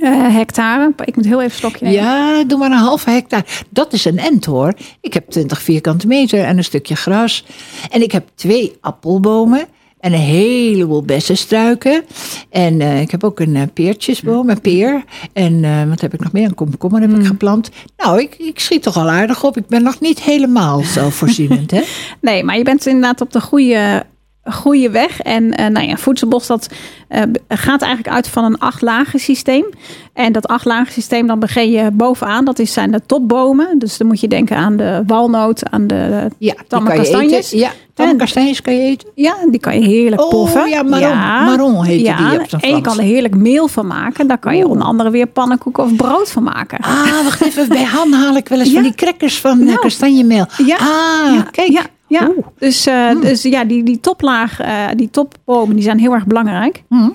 eh, 0.00 0.34
hectare. 0.34 0.92
Ik 1.04 1.16
moet 1.16 1.24
heel 1.24 1.38
even 1.40 1.50
een 1.50 1.56
stokje 1.56 1.84
nemen. 1.84 2.02
Ja, 2.02 2.44
doe 2.44 2.58
maar 2.58 2.70
een 2.70 2.76
halve 2.76 3.10
hectare. 3.10 3.44
Dat 3.70 3.92
is 3.92 4.04
een 4.04 4.18
end 4.18 4.44
hoor. 4.44 4.74
Ik 5.00 5.14
heb 5.14 5.30
20 5.30 5.62
vierkante 5.62 6.06
meter 6.06 6.44
en 6.44 6.56
een 6.56 6.64
stukje 6.64 6.96
gras. 6.96 7.44
En 7.90 8.02
ik 8.02 8.12
heb 8.12 8.28
twee 8.34 8.76
appelbomen. 8.80 9.66
En 9.98 10.12
een 10.12 10.18
heleboel 10.18 11.02
bessenstruiken. 11.02 12.04
En 12.50 12.80
eh, 12.80 13.00
ik 13.00 13.10
heb 13.10 13.24
ook 13.24 13.40
een 13.40 13.56
eh, 13.56 13.62
peertjesboom, 13.74 14.50
een 14.50 14.60
peer. 14.60 15.04
En 15.32 15.88
wat 15.88 16.00
heb 16.00 16.14
ik 16.14 16.20
nog 16.20 16.32
meer? 16.32 16.44
Een 16.44 16.54
komkommer 16.54 17.00
heb 17.00 17.10
ik 17.10 17.26
geplant. 17.26 17.70
Nou, 17.96 18.20
ik, 18.20 18.34
ik 18.38 18.60
schiet 18.60 18.82
toch 18.82 18.96
al 18.96 19.10
aardig 19.10 19.44
op. 19.44 19.56
Ik 19.56 19.66
ben 19.66 19.82
nog 19.82 20.00
niet 20.00 20.22
helemaal 20.22 20.82
zelfvoorzienend, 20.98 21.70
hè? 21.70 21.82
Nee, 22.20 22.44
maar 22.44 22.56
je 22.56 22.64
bent 22.64 22.86
inderdaad 22.86 23.20
op 23.20 23.32
de 23.32 23.40
goede, 23.40 24.04
goede 24.44 24.90
weg. 24.90 25.20
En 25.20 25.52
eh, 25.54 25.66
nou 25.66 25.86
ja, 25.86 25.96
voedselbos 25.96 26.46
dat, 26.46 26.68
eh, 27.08 27.22
gaat 27.48 27.82
eigenlijk 27.82 28.14
uit 28.14 28.28
van 28.28 28.44
een 28.44 28.58
achtlagen 28.58 29.18
systeem. 29.18 29.64
En 30.12 30.32
dat 30.32 30.46
achtlagen 30.48 30.92
systeem, 30.92 31.26
dan 31.26 31.38
begin 31.38 31.70
je 31.70 31.90
bovenaan. 31.90 32.44
Dat 32.44 32.58
is, 32.58 32.72
zijn 32.72 32.90
de 32.90 33.00
topbomen. 33.06 33.78
Dus 33.78 33.96
dan 33.98 34.06
moet 34.06 34.20
je 34.20 34.28
denken 34.28 34.56
aan 34.56 34.76
de 34.76 35.02
walnoot, 35.06 35.70
aan 35.70 35.86
de 35.86 36.28
Ja, 36.38 36.54
die 36.54 36.66
tamme 36.68 36.88
kan 36.88 36.96
je 36.96 37.02
kastanjes. 37.02 37.46
eten. 37.46 37.58
Ja, 37.58 37.70
tamme 37.94 38.16
kastanjes 38.16 38.62
kan 38.62 38.74
je 38.74 38.80
eten. 38.80 39.08
Ja, 39.14 39.34
die 39.50 39.60
kan 39.60 39.80
je 39.80 39.86
heerlijk 39.86 40.22
Oh, 40.22 40.30
poffen. 40.30 40.68
ja, 40.68 40.82
marron. 40.82 41.18
Marron 41.18 41.84
heette 41.84 42.04
ja, 42.04 42.30
die 42.30 42.40
op 42.40 42.60
En 42.62 42.74
je 42.76 42.80
kan 42.80 42.98
er 42.98 43.04
heerlijk 43.04 43.34
meel 43.36 43.68
van 43.68 43.86
maken. 43.86 44.26
Daar 44.26 44.38
kan 44.38 44.56
je 44.56 44.66
onder 44.68 44.86
andere 44.86 45.10
weer 45.10 45.26
pannenkoeken 45.26 45.82
of 45.84 45.96
brood 45.96 46.30
van 46.30 46.42
maken. 46.42 46.78
Ah, 46.78 47.22
wacht 47.24 47.40
even. 47.42 47.68
Bij 47.68 47.84
Han 47.84 48.12
haal 48.12 48.36
ik 48.36 48.48
wel 48.48 48.58
eens 48.58 48.68
Ja. 48.72 48.74
van 48.74 48.82
die 48.82 48.94
crackers 48.94 49.38
van 49.40 49.60
eh, 49.60 49.66
Nou. 49.66 49.78
kastanjemeel. 49.78 50.46
Ja. 50.66 50.76
Ah, 50.76 51.34
ja, 51.34 51.42
kijk. 51.50 51.88
Ja. 52.10 52.28
Oeh. 52.28 52.46
Dus, 52.58 52.86
eh, 52.86 53.20
dus 53.20 53.42
ja, 53.42 53.64
die, 53.64 53.82
die 53.82 54.00
toplaag, 54.00 54.60
eh, 54.60 54.86
die 54.96 55.10
topbomen, 55.10 55.74
die 55.74 55.84
zijn 55.84 55.98
heel 55.98 56.12
erg 56.12 56.26
belangrijk. 56.26 56.82
Hm. 56.88 57.10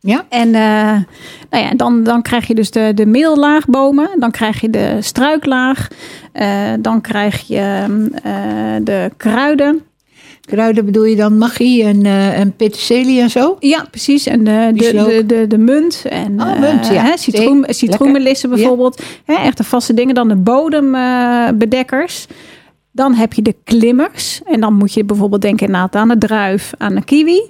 Ja. 0.00 0.26
En 0.28 0.48
uh, 0.48 0.54
nou 1.50 1.64
ja, 1.64 1.70
dan, 1.76 2.02
dan 2.02 2.22
krijg 2.22 2.46
je 2.46 2.54
dus 2.54 2.70
de, 2.70 2.92
de 2.94 3.06
middellaagbomen. 3.06 4.10
Dan 4.18 4.30
krijg 4.30 4.60
je 4.60 4.70
de 4.70 4.96
struiklaag. 5.00 5.88
Dan 6.80 7.00
krijg 7.00 7.40
je 7.46 7.86
uh, 8.26 8.84
de 8.84 9.10
kruiden. 9.16 9.82
Kruiden 10.46 10.84
bedoel 10.84 11.04
je 11.04 11.16
dan 11.16 11.38
magie 11.38 11.84
en, 11.84 12.06
eh, 12.06 12.38
en 12.38 12.56
peterselie 12.56 13.20
en 13.20 13.30
zo? 13.30 13.56
Ja, 13.60 13.86
precies. 13.90 14.26
En 14.26 14.44
de, 14.44 14.70
de, 14.74 14.92
de, 14.92 15.26
de, 15.26 15.46
de 15.46 15.58
munt. 15.58 16.04
En 16.08 16.40
Oh, 16.40 16.58
munt, 16.60 16.88
eh, 16.88 16.94
ja. 16.94 17.02
hè, 17.02 17.16
citroen, 17.16 17.64
citroenmelissen 17.68 18.50
bijvoorbeeld. 18.50 19.02
Hè, 19.24 19.34
echte 19.34 19.64
vaste 19.64 19.94
dingen. 19.94 20.14
Dan 20.14 20.28
de 20.28 20.36
bodembedekkers. 20.36 22.26
Dan 22.92 23.14
heb 23.14 23.32
je 23.32 23.42
de 23.42 23.54
klimmers. 23.64 24.40
En 24.44 24.60
dan 24.60 24.74
moet 24.74 24.92
je 24.94 25.04
bijvoorbeeld 25.04 25.42
denken 25.42 25.66
inderdaad 25.66 25.94
aan 25.94 26.08
de 26.08 26.18
druif, 26.18 26.72
aan 26.78 26.94
de 26.94 27.04
kiwi. 27.04 27.40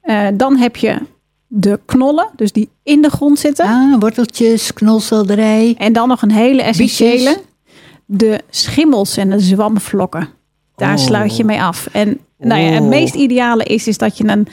Eh, 0.00 0.26
dan 0.34 0.56
heb 0.56 0.76
je 0.76 0.98
de 1.46 1.80
knollen, 1.84 2.28
dus 2.36 2.52
die 2.52 2.68
in 2.82 3.02
de 3.02 3.10
grond 3.10 3.38
zitten. 3.38 3.64
Ah, 3.66 3.98
worteltjes, 4.00 4.72
knolselderij. 4.72 5.74
En 5.78 5.92
dan 5.92 6.08
nog 6.08 6.22
een 6.22 6.30
hele 6.32 6.62
essentiële. 6.62 7.16
Bietjes. 7.16 7.38
De 8.06 8.40
schimmels 8.50 9.16
en 9.16 9.30
de 9.30 9.38
zwamvlokken. 9.40 10.28
Daar 10.76 10.94
Oh. 10.98 11.04
sluit 11.04 11.36
je 11.36 11.44
mee 11.44 11.62
af. 11.62 11.88
En 11.92 12.18
nou 12.38 12.60
ja, 12.60 12.68
het 12.70 12.82
Oh. 12.82 12.88
meest 12.88 13.14
ideale 13.14 13.64
is, 13.64 13.86
is 13.88 13.98
dat 13.98 14.18
je 14.18 14.28
een 14.28 14.46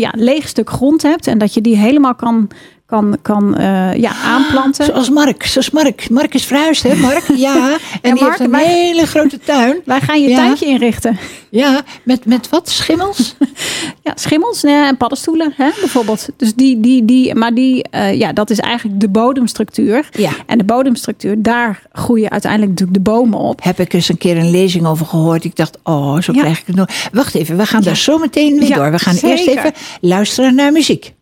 ja, 0.00 0.12
leeg 0.16 0.48
stuk 0.48 0.70
grond 0.70 1.02
hebt. 1.02 1.26
En 1.26 1.38
dat 1.38 1.54
je 1.54 1.60
die 1.60 1.76
helemaal 1.76 2.14
kan, 2.14 2.48
kan, 2.86 3.16
kan 3.22 3.56
eh, 3.56 3.94
ja, 3.94 4.12
aanplanten. 4.24 4.84
Zoals 4.84 5.10
Mark. 5.10 5.46
Zoals 5.46 5.70
Mark. 5.70 6.10
Mark 6.10 6.34
is 6.34 6.44
verhuisd, 6.44 6.82
hè 6.82 6.94
Mark? 6.94 7.24
Ja. 7.36 7.76
En 8.02 8.14
die 8.14 8.22
Mark, 8.24 8.26
heeft 8.28 8.40
een 8.40 8.50
wij- 8.50 8.66
hele 8.66 9.06
grote 9.06 9.38
tuin. 9.38 9.80
Wij 9.84 10.00
gaan 10.00 10.22
je 10.22 10.28
Ja. 10.28 10.36
tuintje 10.36 10.66
inrichten. 10.66 11.18
Ja, 11.50 11.80
met, 12.02 12.24
met 12.24 12.48
wat? 12.48 12.68
Schimmels? 12.68 13.34
Ja, 14.02 14.12
schimmels 14.14 14.62
nee, 14.62 14.74
en 14.84 14.96
paddenstoelen 14.96 15.52
hè, 15.56 15.68
bijvoorbeeld. 15.80 16.28
Dus 16.36 16.54
die, 16.54 16.80
die, 16.80 17.04
die, 17.04 17.34
maar 17.34 17.54
die, 17.54 17.82
eh, 17.82 18.18
ja, 18.18 18.32
dat 18.32 18.50
is 18.50 18.58
eigenlijk 18.58 19.00
de 19.00 19.08
bodemstructuur. 19.08 20.08
Ja. 20.12 20.30
En 20.46 20.58
de 20.58 20.64
bodemstructuur, 20.64 21.42
daar 21.42 21.82
groeien 21.92 22.30
uiteindelijk 22.30 22.70
natuurlijk 22.72 23.04
de 23.04 23.10
bomen 23.10 23.38
op. 23.38 23.64
Heb 23.64 23.80
ik 23.80 23.92
eens 23.92 24.08
een 24.08 24.18
keer 24.18 24.36
een 24.36 24.50
lezing 24.50 24.86
over 24.86 25.06
gehoord. 25.06 25.44
Ik 25.44 25.56
dacht, 25.56 25.78
oh, 25.82 26.20
zo 26.20 26.32
Ja. 26.32 26.40
krijg 26.40 26.60
ik 26.60 26.66
het 26.66 26.76
nog. 26.76 26.86
Wacht 27.12 27.34
even, 27.34 27.56
we 27.56 27.66
gaan 27.66 27.82
daar 27.82 27.96
zo 27.96 28.18
meteen 28.18 28.58
mee 28.58 28.72
door. 28.74 28.90
We 28.90 28.98
gaan 28.98 29.16
eerst 29.16 29.46
even 29.46 29.72
luisteren 30.00 30.54
naar 30.54 30.72
muziek. 30.72 31.14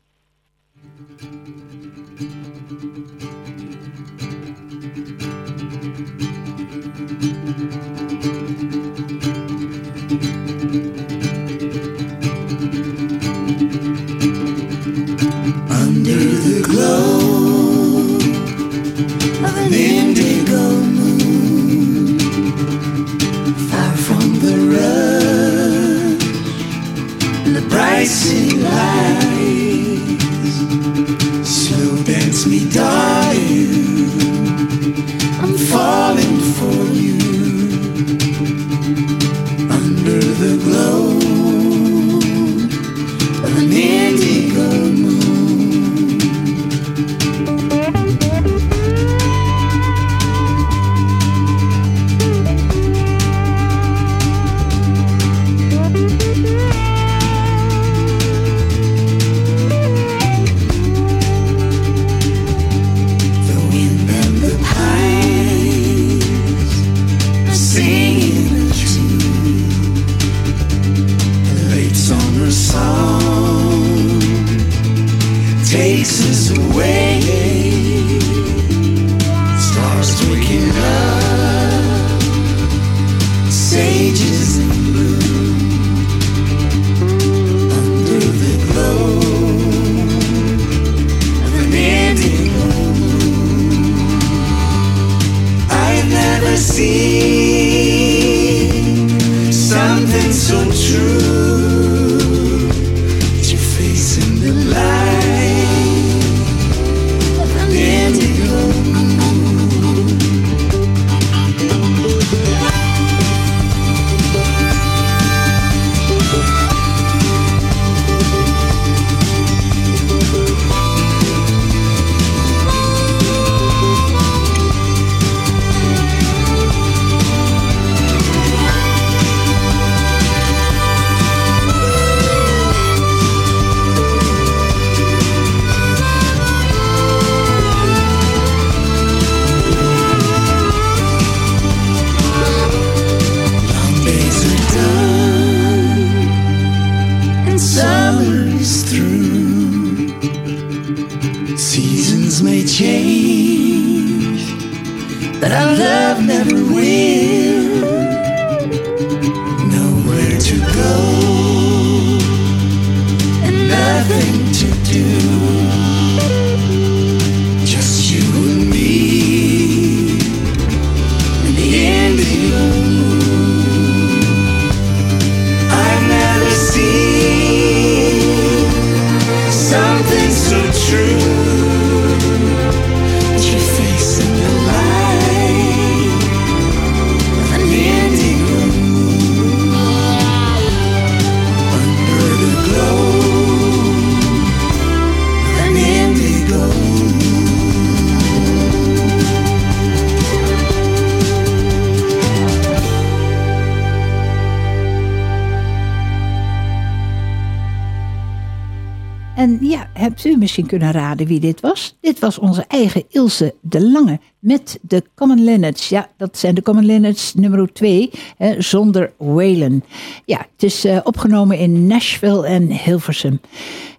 Misschien 210.65 210.93
kunnen 210.93 211.03
raden 211.03 211.27
wie 211.27 211.41
dit 211.41 211.61
was? 211.61 211.97
Dit 212.01 212.19
was 212.19 212.39
onze 212.39 212.65
eigen 212.69 213.05
Ilse 213.09 213.55
de 213.61 213.91
Lange 213.91 214.19
met 214.39 214.79
de 214.83 215.03
Common 215.15 215.45
Linnets. 215.45 215.89
Ja, 215.89 216.09
dat 216.17 216.39
zijn 216.39 216.55
de 216.55 216.63
Common 216.63 216.85
Linnets 216.85 217.35
nummer 217.35 217.73
2, 217.73 218.11
zonder 218.59 219.13
Whalen. 219.19 219.85
Ja, 220.25 220.39
het 220.39 220.63
is 220.63 220.85
eh, 220.85 220.99
opgenomen 221.03 221.59
in 221.59 221.87
Nashville 221.87 222.47
en 222.47 222.71
Hilversum. 222.71 223.41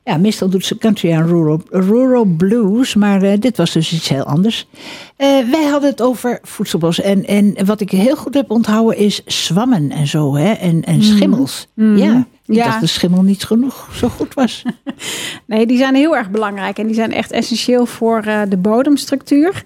Ja, 0.03 0.17
meestal 0.17 0.49
doet 0.49 0.65
ze 0.65 0.77
country 0.77 1.11
en 1.11 1.27
rural, 1.27 1.61
rural 1.69 2.25
blues, 2.25 2.95
maar 2.95 3.21
eh, 3.21 3.39
dit 3.39 3.57
was 3.57 3.71
dus 3.71 3.93
iets 3.93 4.09
heel 4.09 4.23
anders. 4.23 4.67
Eh, 5.15 5.27
wij 5.51 5.63
hadden 5.63 5.89
het 5.89 6.01
over 6.01 6.39
voedselbos. 6.41 7.01
En, 7.01 7.25
en 7.25 7.65
wat 7.65 7.81
ik 7.81 7.91
heel 7.91 8.15
goed 8.15 8.33
heb 8.33 8.51
onthouden 8.51 8.97
is 8.97 9.21
zwammen 9.25 9.91
en 9.91 10.07
zo, 10.07 10.35
hè? 10.35 10.51
En, 10.51 10.83
en 10.83 11.03
schimmels. 11.03 11.67
Ja, 11.75 12.17
ik 12.17 12.34
Ja. 12.47 12.63
dacht 12.63 12.79
de 12.79 12.87
schimmel 12.87 13.21
niet 13.21 13.43
genoeg 13.43 13.89
zo 13.93 14.09
goed 14.09 14.33
was. 14.33 14.63
Nee, 15.47 15.65
die 15.65 15.77
zijn 15.77 15.95
heel 15.95 16.15
erg 16.15 16.29
belangrijk 16.29 16.77
en 16.77 16.85
die 16.85 16.95
zijn 16.95 17.13
echt 17.13 17.31
essentieel 17.31 17.85
voor 17.85 18.21
eh, 18.25 18.41
de 18.49 18.57
bodemstructuur. 18.57 19.63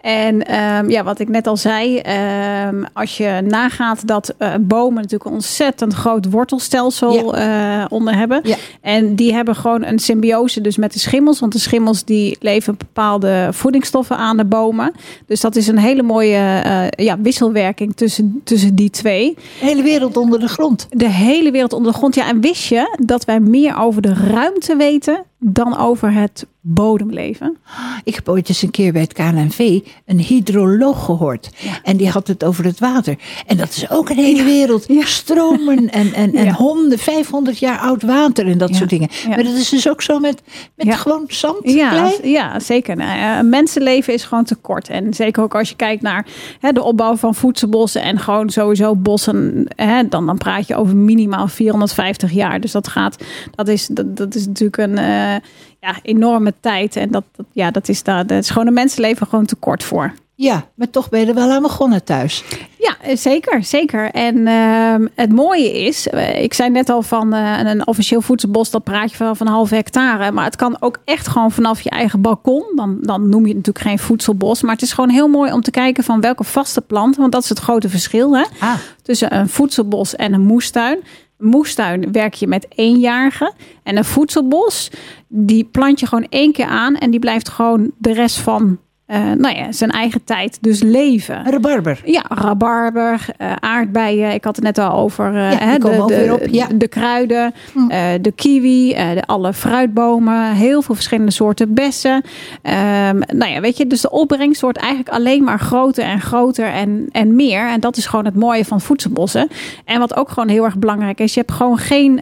En 0.00 0.46
ehm, 0.46 0.90
ja, 0.90 1.04
wat 1.04 1.18
ik 1.18 1.28
net 1.28 1.46
al 1.46 1.56
zei, 1.56 1.98
ehm, 1.98 2.84
als 2.92 3.16
je 3.16 3.40
nagaat 3.44 4.06
dat 4.06 4.34
eh, 4.38 4.54
bomen 4.60 4.94
natuurlijk 4.94 5.24
een 5.24 5.32
ontzettend 5.32 5.94
groot 5.94 6.30
wortelstelsel 6.30 7.36
eh, 7.36 7.84
onder 7.88 8.14
hebben. 8.16 8.40
Ja. 8.42 8.56
En 8.80 9.14
die 9.14 9.34
hebben 9.34 9.56
gewoon 9.56 9.84
een 9.84 9.98
symbiose 9.98 10.60
dus 10.60 10.76
met 10.76 10.92
de 10.92 10.98
schimmels. 10.98 11.40
Want 11.40 11.52
de 11.52 11.58
schimmels 11.58 12.04
die 12.04 12.36
leveren 12.40 12.78
bepaalde 12.78 13.48
voedingsstoffen 13.50 14.16
aan 14.16 14.36
de 14.36 14.44
bomen. 14.44 14.92
Dus 15.26 15.40
dat 15.40 15.56
is 15.56 15.66
een 15.66 15.78
hele 15.78 16.02
mooie 16.02 16.62
ja, 16.96 17.20
wisselwerking 17.20 17.96
tussen, 17.96 18.40
tussen 18.44 18.74
die 18.74 18.90
twee. 18.90 19.34
De 19.34 19.66
hele 19.66 19.82
wereld 19.82 20.16
onder 20.16 20.40
de 20.40 20.48
grond. 20.48 20.86
De 20.90 21.08
hele 21.08 21.50
wereld 21.50 21.72
onder 21.72 21.92
de 21.92 21.98
grond. 21.98 22.14
Ja, 22.14 22.21
en 22.26 22.40
wist 22.40 22.68
je 22.68 22.96
dat 23.04 23.24
wij 23.24 23.40
meer 23.40 23.78
over 23.78 24.02
de 24.02 24.14
ruimte 24.14 24.76
weten 24.76 25.24
dan 25.38 25.76
over 25.76 26.12
het 26.12 26.46
bodemleven? 26.64 27.56
Ik 28.04 28.14
heb 28.14 28.28
ooit 28.28 28.48
eens 28.48 28.62
een 28.62 28.70
keer 28.70 28.92
bij 28.92 29.00
het 29.02 29.12
KNNV 29.12 29.80
een 30.06 30.18
hydroloog 30.18 31.04
gehoord. 31.04 31.50
En 31.82 31.96
die 31.96 32.08
had 32.08 32.26
het 32.26 32.44
over 32.44 32.64
het 32.64 32.78
water. 32.78 33.16
En 33.46 33.56
dat 33.56 33.68
is 33.68 33.90
ook 33.90 34.08
een 34.10 34.16
hele 34.16 34.42
wereld. 34.44 34.86
Stromen 35.00 35.90
en, 35.90 36.12
en, 36.12 36.34
en 36.34 36.44
Ja. 36.44 36.52
honden, 36.52 36.98
500 36.98 37.58
jaar 37.58 37.78
oud 37.78 38.02
water 38.02 38.46
en 38.46 38.58
dat 38.58 38.74
soort 38.74 38.90
dingen. 38.90 39.08
Maar 39.28 39.44
dat 39.44 39.54
is 39.54 39.68
dus 39.68 39.88
ook 39.88 40.02
zo 40.02 40.18
met, 40.18 40.42
met 40.76 40.94
gewoon 40.94 41.24
zand, 41.28 41.56
Ja, 41.62 41.88
klei. 41.90 42.30
ja 42.32 42.60
zeker. 42.60 42.96
Nou, 42.96 43.38
een 43.38 43.48
mensenleven 43.48 44.14
is 44.14 44.24
gewoon 44.24 44.44
te 44.44 44.54
kort. 44.54 44.88
En 44.88 45.14
zeker 45.14 45.42
ook 45.42 45.54
als 45.54 45.68
je 45.68 45.76
kijkt 45.76 46.02
naar 46.02 46.26
hè, 46.60 46.72
de 46.72 46.82
opbouw 46.82 47.16
van 47.16 47.34
voedselbossen 47.34 48.02
en 48.02 48.18
gewoon 48.18 48.50
sowieso 48.50 48.96
bossen, 48.96 49.66
hè, 49.76 50.08
dan, 50.08 50.26
dan 50.26 50.38
praat 50.38 50.66
je 50.66 50.76
over 50.76 50.96
minimaal 50.96 51.48
450 51.48 52.32
jaar. 52.32 52.60
Dus 52.60 52.72
dat 52.72 52.88
gaat, 52.88 53.16
dat 53.54 53.68
is, 53.68 53.86
dat, 53.86 54.16
dat 54.16 54.34
is 54.34 54.46
natuurlijk 54.46 54.76
een 54.76 54.98
eh, 54.98 55.34
ja, 55.82 55.94
enorme 56.02 56.54
tijd. 56.60 56.96
En 56.96 57.10
dat, 57.10 57.24
dat, 57.36 57.46
ja, 57.52 57.70
dat 57.70 57.88
is 57.88 58.02
daar, 58.02 58.26
dat 58.26 58.42
is 58.42 58.50
gewoon 58.50 58.66
een 58.66 58.72
mensenleven 58.72 59.26
gewoon 59.26 59.46
te 59.46 59.56
kort 59.56 59.84
voor. 59.84 60.14
Ja, 60.34 60.66
maar 60.74 60.90
toch 60.90 61.08
ben 61.08 61.20
je 61.20 61.26
er 61.26 61.34
wel 61.34 61.50
aan 61.50 61.62
begonnen 61.62 62.04
thuis. 62.04 62.44
Ja, 62.78 62.96
eh, 63.00 63.16
zeker, 63.16 63.64
zeker. 63.64 64.10
En 64.10 64.46
ehm, 64.46 65.06
het 65.14 65.32
mooie 65.32 65.72
is, 65.72 66.08
eh, 66.08 66.42
ik 66.42 66.54
zei 66.54 66.70
net 66.70 66.88
al 66.88 67.02
van 67.02 67.32
eh, 67.32 67.58
een 67.62 67.86
officieel 67.86 68.20
voedselbos, 68.20 68.70
dat 68.70 68.84
praat 68.84 69.10
je 69.10 69.16
vanaf 69.16 69.40
een 69.40 69.46
halve 69.46 69.74
hectare. 69.74 70.32
Maar 70.32 70.44
het 70.44 70.56
kan 70.56 70.76
ook 70.80 70.98
echt 71.04 71.28
gewoon 71.28 71.52
vanaf 71.52 71.80
je 71.80 71.90
eigen 71.90 72.20
balkon. 72.20 72.64
Dan, 72.74 72.98
dan 73.00 73.28
noem 73.28 73.42
je 73.42 73.54
het 73.54 73.56
natuurlijk 73.56 73.86
geen 73.86 73.98
voedselbos. 73.98 74.62
Maar 74.62 74.72
het 74.72 74.82
is 74.82 74.92
gewoon 74.92 75.10
heel 75.10 75.28
mooi 75.28 75.52
om 75.52 75.62
te 75.62 75.70
kijken 75.70 76.04
van 76.04 76.20
welke 76.20 76.44
vaste 76.44 76.80
planten. 76.80 77.20
Want 77.20 77.32
dat 77.32 77.42
is 77.42 77.48
het 77.48 77.58
grote 77.58 77.88
verschil 77.88 78.36
hè, 78.36 78.44
Ah, 78.60 78.74
tussen 79.02 79.36
een 79.36 79.48
voedselbos 79.48 80.16
en 80.16 80.32
een 80.32 80.46
moestuin. 80.46 80.98
Moestuin 81.42 82.12
werk 82.12 82.34
je 82.34 82.46
met 82.46 82.66
eenjarigen. 82.68 83.52
En 83.82 83.96
een 83.96 84.04
voedselbos, 84.04 84.90
die 85.28 85.64
plant 85.64 86.00
je 86.00 86.06
gewoon 86.06 86.26
één 86.28 86.52
keer 86.52 86.66
aan. 86.66 86.96
En 86.96 87.10
die 87.10 87.20
blijft 87.20 87.48
gewoon 87.48 87.90
de 87.98 88.12
rest 88.12 88.38
van 88.38 88.78
eh, 89.06 89.20
nou 89.38 89.56
ja, 89.56 89.72
zijn 89.72 89.90
eigen 89.90 90.24
tijd 90.24 90.58
dus 90.60 90.82
leven. 90.82 91.44
rabarber. 91.50 92.00
Ja, 92.04 92.24
rabarber, 92.28 93.26
eh, 93.36 93.52
aardbeien. 93.60 94.32
Ik 94.32 94.44
had 94.44 94.56
het 94.56 94.64
net 94.64 94.78
al 94.78 94.92
over 94.92 95.26
eh, 95.36 95.52
Ja, 95.52 95.58
hè, 95.58 95.78
de, 95.78 96.02
op, 96.32 96.46
ja. 96.50 96.66
de 96.74 96.88
kruiden, 96.88 97.54
Hm. 97.72 97.88
de 98.22 98.32
kiwi, 98.34 98.94
de, 98.94 99.22
alle 99.26 99.52
fruitbomen, 99.52 100.52
heel 100.52 100.82
veel 100.82 100.94
verschillende 100.94 101.32
soorten 101.32 101.74
bessen. 101.74 102.22
Ehm, 102.62 103.20
nou 103.26 103.50
ja, 103.52 103.60
weet 103.60 103.76
je, 103.76 103.86
dus 103.86 104.00
de 104.00 104.10
opbrengst 104.10 104.60
wordt 104.60 104.78
eigenlijk 104.78 105.08
alleen 105.08 105.44
maar 105.44 105.58
groter 105.60 106.04
en 106.04 106.20
groter 106.20 106.66
en, 106.66 107.08
en 107.10 107.36
meer. 107.36 107.68
En 107.68 107.80
dat 107.80 107.96
is 107.96 108.06
gewoon 108.06 108.24
het 108.24 108.36
mooie 108.36 108.64
van 108.64 108.80
voedselbossen. 108.80 109.48
En 109.84 109.98
wat 109.98 110.16
ook 110.16 110.28
gewoon 110.28 110.48
heel 110.48 110.64
erg 110.64 110.78
belangrijk 110.78 111.20
is, 111.20 111.34
je 111.34 111.40
hebt 111.40 111.52
gewoon 111.52 111.78
geen 111.78 112.20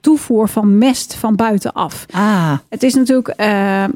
toevoer 0.00 0.48
van 0.48 0.78
mest 0.78 1.14
van 1.14 1.36
buitenaf. 1.36 2.06
Ah, 2.10 2.52
Het 2.68 2.82
is 2.82 2.94
natuurlijk, 2.94 3.34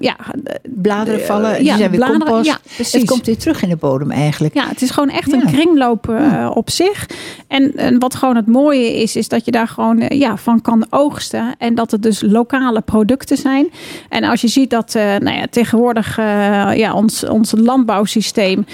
ja, 0.01 0.17
bladeren 0.63 1.21
vallen, 1.21 1.55
die 1.55 1.65
ja, 1.65 1.77
zijn 1.77 1.91
weer 1.91 2.01
compost. 2.19 2.47
ja, 2.47 2.59
precies. 2.75 2.93
Het 2.93 3.11
komt 3.11 3.27
weer 3.27 3.39
terug 3.39 3.63
in 3.63 3.69
de 3.69 3.77
bodem 3.77 4.11
eigenlijk. 4.11 4.55
Ja, 4.55 4.69
het 4.69 4.83
is 4.83 4.91
gewoon 4.91 5.09
echt 5.11 5.31
Ja. 5.31 5.37
een 5.37 5.47
kringloop 5.47 6.09
eh, 6.09 6.51
op 6.55 6.71
zich. 6.71 7.07
En, 7.49 7.77
en 7.77 7.99
wat 7.99 8.15
gewoon 8.15 8.37
het 8.37 8.47
mooie 8.47 9.03
is, 9.03 9.17
is 9.17 9.29
dat 9.29 9.45
je 9.45 9.51
daar 9.51 9.69
gewoon 9.69 9.99
eh, 9.99 10.19
ja, 10.19 10.37
van 10.37 10.61
kan 10.61 10.87
oogsten. 10.91 11.55
En 11.59 11.75
dat 11.75 11.91
het 11.91 12.03
dus 12.03 12.23
lokale 12.23 12.81
producten 12.81 13.37
zijn. 13.37 13.69
En 14.09 14.25
als 14.25 14.41
je 14.41 14.49
ziet 14.49 14.71
dat 14.71 14.95
eh, 14.95 15.03
nou 15.03 15.37
ja, 15.37 15.47
tegenwoordig 15.51 16.17
ja, 16.77 16.95
ons, 16.95 17.25
ons 17.25 17.53
landbouwsysteem, 17.57 18.67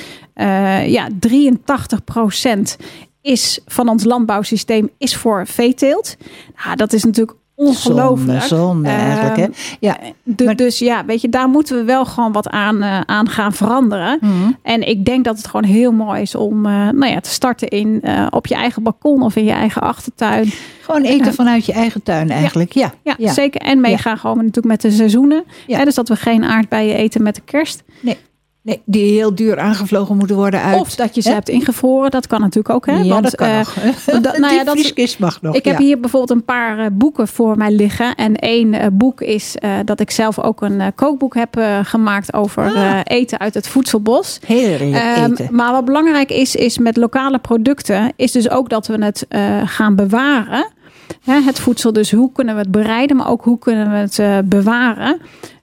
ja, 0.87 1.09
83% 1.29 2.77
is 3.23 3.61
van 3.67 3.89
ons 3.89 4.05
landbouwsysteem 4.05 4.91
is 4.99 5.17
voor 5.17 5.47
veeteelt. 5.47 6.17
Nou, 6.65 6.77
dat 6.77 6.93
is 6.93 7.05
natuurlijk 7.05 7.37
ongelooflijk. 7.67 8.43
Zonde, 8.43 8.65
zonde 8.65 8.89
eigenlijk. 8.89 9.37
Hè? 9.37 9.43
Ehm, 9.43 9.53
Ja. 9.81 9.97
Maar- 10.45 10.57
Dus 10.57 10.79
ja, 10.79 11.05
weet 11.05 11.21
je, 11.21 11.29
daar 11.29 11.49
moeten 11.49 11.77
we 11.77 11.85
wel 11.85 12.05
gewoon 12.05 12.33
wat 12.33 12.49
aan, 12.49 12.83
eh, 12.83 13.01
aan 13.01 13.29
gaan 13.29 13.53
veranderen. 13.53 14.19
Mhm. 14.21 14.51
En 14.63 14.89
ik 14.89 15.05
denk 15.05 15.25
dat 15.25 15.37
het 15.37 15.47
gewoon 15.47 15.65
heel 15.71 15.93
mooi 15.93 16.21
is 16.23 16.35
om 16.35 16.67
eh, 16.67 16.73
nou 16.73 17.07
ja, 17.07 17.21
te 17.21 17.31
starten 17.31 17.69
in, 17.69 17.99
eh, 18.03 18.27
op 18.31 18.47
je 18.47 18.55
eigen 18.55 18.83
balkon 18.83 19.23
of 19.23 19.37
in 19.37 19.45
je 19.45 19.51
eigen 19.53 19.83
achtertuin. 19.83 20.53
Gewoon 20.83 21.03
eten 21.03 21.35
vanuit 21.35 21.67
je 21.67 21.73
eigen 21.73 22.03
tuin 22.03 22.31
eigenlijk. 22.31 22.73
Ja, 22.73 22.93
Ja, 23.03 23.15
ja. 23.19 23.33
zeker. 23.33 23.61
En 23.61 23.81
meegaan 23.81 24.19
gewoon 24.19 24.37
natuurlijk 24.37 24.67
met 24.67 24.81
de 24.81 24.91
seizoenen. 24.91 25.45
Hè, 25.67 25.85
dus 25.85 25.95
dat 25.95 26.09
we 26.09 26.17
geen 26.17 26.45
aardbeien 26.45 26.97
eten 26.97 27.23
met 27.23 27.35
de 27.35 27.43
kerst. 27.45 27.83
Nee, 28.01 28.17
die 28.85 29.13
heel 29.13 29.35
duur 29.35 29.59
aangevlogen 29.59 30.17
moeten 30.17 30.37
worden 30.37 30.63
uit. 30.63 30.81
Of 30.81 30.95
dat 30.95 31.15
je 31.15 31.21
ze 31.21 31.31
hebt 31.33 31.49
ingevroren. 31.49 32.11
Dat 32.11 32.27
kan 32.27 32.41
natuurlijk 32.41 32.75
ook. 32.75 32.87
Hè? 32.87 32.97
ja, 32.97 33.09
Want, 33.09 33.23
dat 33.23 33.35
kan 33.35 33.49
eh, 33.49 33.57
nog. 33.57 33.75
dat- 34.23 34.39
nou 34.39 34.55
ja, 34.55 34.65
dat- 34.65 35.17
mag 35.19 35.43
nog. 35.43 35.55
Ik 35.55 35.65
heb 35.65 35.79
hier 35.79 36.01
bijvoorbeeld 36.01 36.39
een 36.39 36.45
paar 36.45 36.79
eh, 36.79 36.87
boeken 36.93 37.29
voor 37.29 37.57
mij 37.57 37.71
liggen. 37.73 38.15
En 38.15 38.37
één 38.37 38.75
eh, 38.75 38.87
boek 38.93 39.21
is 39.21 39.55
dat 39.85 40.01
ik 40.01 40.11
zelf 40.11 40.39
ook 40.39 40.61
een 40.63 40.95
kookboek 40.95 41.35
heb 41.35 41.61
gemaakt 41.83 42.35
over 42.35 42.65
Ah. 42.75 43.01
eten 43.05 43.39
uit 43.41 43.55
het 43.55 43.69
voedselbos. 43.69 44.39
Heerlijk 44.47 44.95
Ehm, 44.95 45.31
eten. 45.33 45.49
maar 45.55 45.73
wat 45.73 45.85
belangrijk 45.85 46.31
is, 46.31 46.57
is 46.57 46.79
met 46.79 46.97
lokale 46.97 47.39
producten, 47.39 48.13
is 48.17 48.33
dus 48.33 48.51
ook 48.51 48.69
dat 48.69 48.87
we 48.87 49.05
het 49.05 49.27
gaan 49.65 49.95
bewaren. 49.97 50.67
Hè, 51.25 51.41
het 51.41 51.61
voedsel, 51.61 51.93
dus 51.93 52.13
hoe 52.13 52.33
kunnen 52.33 52.55
we 52.55 52.61
het 52.61 52.71
bereiden, 52.71 53.17
maar 53.17 53.29
ook 53.29 53.45
hoe 53.45 53.59
kunnen 53.59 53.91
we 53.91 53.97
het 54.23 54.49
bewaren. 54.49 55.21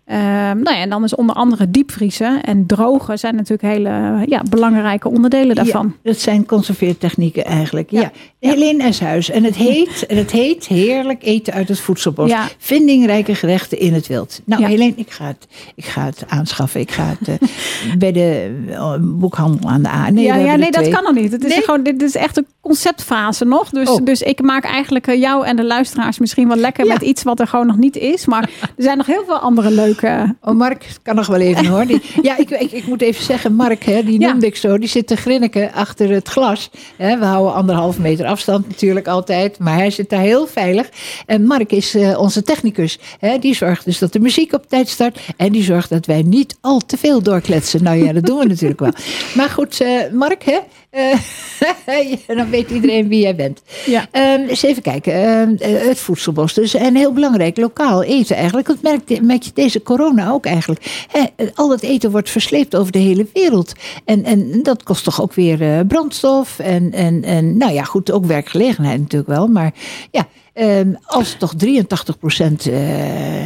Ehm, 0.09 0.61
nou 0.61 0.75
ja, 0.75 0.81
en 0.81 0.89
dan 0.89 1.03
is 1.03 1.15
onder 1.15 1.35
andere 1.35 1.71
diepvriezen 1.71 2.43
en 2.43 2.65
drogen 2.65 3.19
zijn 3.19 3.35
natuurlijk 3.35 3.73
hele 3.73 4.23
ja, 4.25 4.43
belangrijke 4.49 5.09
onderdelen 5.09 5.55
daarvan. 5.55 5.85
Ja, 5.85 6.11
dat 6.11 6.19
zijn 6.19 6.45
conserveertechnieken 6.45 7.45
eigenlijk. 7.45 7.91
Ja. 7.91 8.11
Ja. 8.39 8.49
Helene 8.49 8.83
Eshuis. 8.83 9.29
En 9.29 9.43
het 9.43 9.55
heet, 9.55 10.05
en 10.05 10.17
het 10.17 10.31
heet 10.31 10.67
heerlijk 10.67 11.23
eten 11.23 11.53
uit 11.53 11.67
het 11.67 11.79
voedselbos. 11.79 12.29
Ja. 12.29 12.47
Vindingrijke 12.57 13.35
gerechten 13.35 13.79
in 13.79 13.93
het 13.93 14.07
wild. 14.07 14.41
Nou. 14.45 14.65
Helene, 14.65 14.93
ik 14.95 15.11
ga, 15.11 15.25
het, 15.25 15.47
ik 15.75 15.85
ga 15.85 16.05
het 16.05 16.23
aanschaffen. 16.27 16.79
Ik 16.79 16.91
ga 16.91 17.15
het 17.19 17.27
eh, 17.27 17.47
bij 18.03 18.11
de 18.11 18.55
eh, 18.69 18.93
boekhandel 18.99 19.69
aan 19.69 19.81
de 19.81 19.89
A. 19.89 20.09
Nee, 20.09 20.25
ja, 20.25 20.55
nee, 20.55 20.71
dat 20.71 20.89
kan 20.89 21.03
nog 21.03 21.13
niet. 21.13 21.31
Het 21.31 21.43
is 21.43 21.49
Nee? 21.53 21.61
gewoon, 21.61 21.83
dit 21.83 22.01
is 22.01 22.15
echt 22.15 22.37
een 22.37 22.47
conceptfase 22.61 23.45
nog. 23.45 23.69
Dus, 23.69 23.89
Oh. 23.89 24.05
dus 24.05 24.21
ik 24.21 24.41
maak 24.41 24.63
eigenlijk 24.63 25.07
eh, 25.07 25.19
jou 25.19 25.45
en 25.45 25.55
de 25.55 25.65
luisteraars 25.65 26.19
misschien 26.19 26.47
wel 26.47 26.57
lekker 26.57 26.87
met 26.87 27.01
iets 27.01 27.23
wat 27.23 27.39
er 27.39 27.47
gewoon 27.47 27.67
nog 27.67 27.77
niet 27.77 27.95
is. 27.95 28.25
Maar 28.25 28.49
er 28.61 28.83
zijn 28.83 28.97
nog 28.97 29.05
heel 29.05 29.23
veel 29.25 29.37
andere 29.37 29.71
leuke. 29.71 29.98
Oh, 30.03 30.55
Mark, 30.55 30.85
kan 31.03 31.15
nog 31.15 31.27
wel 31.27 31.39
even 31.39 31.65
hoor. 31.65 31.85
Die, 31.85 32.01
ja, 32.21 32.37
ik, 32.37 32.49
ik, 32.49 32.71
ik 32.71 32.87
moet 32.87 33.01
even 33.01 33.23
zeggen, 33.23 33.53
Mark, 33.55 33.83
hè, 33.83 34.03
die 34.03 34.19
Ja. 34.19 34.29
noemde 34.31 34.45
ik 34.45 34.55
zo, 34.55 34.77
die 34.77 34.89
zit 34.89 35.07
te 35.07 35.15
grinniken 35.15 35.73
achter 35.73 36.09
het 36.09 36.27
glas. 36.27 36.69
Hè, 36.97 37.17
we 37.19 37.25
houden 37.25 37.53
anderhalf 37.53 37.99
meter 37.99 38.25
afstand 38.25 38.67
natuurlijk 38.67 39.07
altijd, 39.07 39.59
maar 39.59 39.73
hij 39.75 39.89
zit 39.89 40.09
daar 40.09 40.21
heel 40.21 40.47
veilig. 40.47 40.89
En 41.25 41.43
Mark 41.45 41.71
is 41.71 41.95
eh, 41.95 42.19
onze 42.19 42.41
technicus. 42.43 42.99
Hè, 43.19 43.37
die 43.39 43.55
zorgt 43.55 43.85
dus 43.85 43.99
dat 43.99 44.13
de 44.13 44.19
muziek 44.19 44.53
op 44.53 44.69
tijd 44.69 44.89
start 44.89 45.19
en 45.37 45.51
die 45.51 45.63
zorgt 45.63 45.89
dat 45.89 46.05
wij 46.05 46.21
niet 46.21 46.57
al 46.61 46.79
te 46.79 46.97
veel 46.97 47.21
doorkletsen. 47.21 47.83
Nou 47.83 48.03
ja, 48.05 48.13
dat 48.13 48.25
doen 48.25 48.39
we 48.39 48.45
natuurlijk 48.45 48.79
wel. 48.79 48.91
Maar 49.35 49.49
goed, 49.49 49.81
eh, 49.81 49.89
Mark, 50.13 50.43
hè, 50.43 50.57
eh, 50.89 51.15
dan 52.37 52.49
weet 52.49 52.69
iedereen 52.69 53.07
wie 53.07 53.21
jij 53.21 53.35
bent. 53.35 53.61
Ja. 53.85 54.07
Ehm, 54.11 54.41
eens 54.47 54.63
even 54.63 54.81
kijken. 54.81 55.13
Ehm, 55.13 55.55
eh, 55.55 55.87
het 55.87 55.99
voedselbos. 55.99 56.53
Dus 56.53 56.73
en 56.73 56.95
heel 56.95 57.13
belangrijk, 57.13 57.57
lokaal 57.57 58.03
eten 58.03 58.35
eigenlijk. 58.35 58.67
Dat 58.67 58.81
merk, 59.21 59.43
je 59.43 59.51
deze 59.53 59.81
corona 59.81 60.31
ook 60.31 60.45
eigenlijk. 60.45 61.05
Hè, 61.07 61.45
al 61.55 61.67
dat 61.67 61.81
eten 61.81 62.11
wordt 62.11 62.29
versleept 62.29 62.75
over 62.75 62.91
de 62.91 62.99
hele 62.99 63.27
wereld. 63.33 63.73
En, 64.05 64.23
en 64.23 64.63
dat 64.63 64.83
kost 64.83 65.03
toch 65.03 65.21
ook 65.21 65.33
weer 65.33 65.61
eh, 65.61 65.79
brandstof. 65.87 66.59
En, 66.59 66.91
en, 66.91 67.23
en 67.23 67.57
nou 67.57 67.73
ja, 67.73 67.83
goed, 67.83 68.11
ook 68.11 68.25
werkgelegenheid 68.25 68.99
natuurlijk 68.99 69.31
wel. 69.31 69.47
Maar 69.47 69.73
ja, 70.11 70.27
ehm, 70.59 70.93
als 71.05 71.35
toch 71.37 71.53
83% 71.53 72.67
eh, 72.67 72.73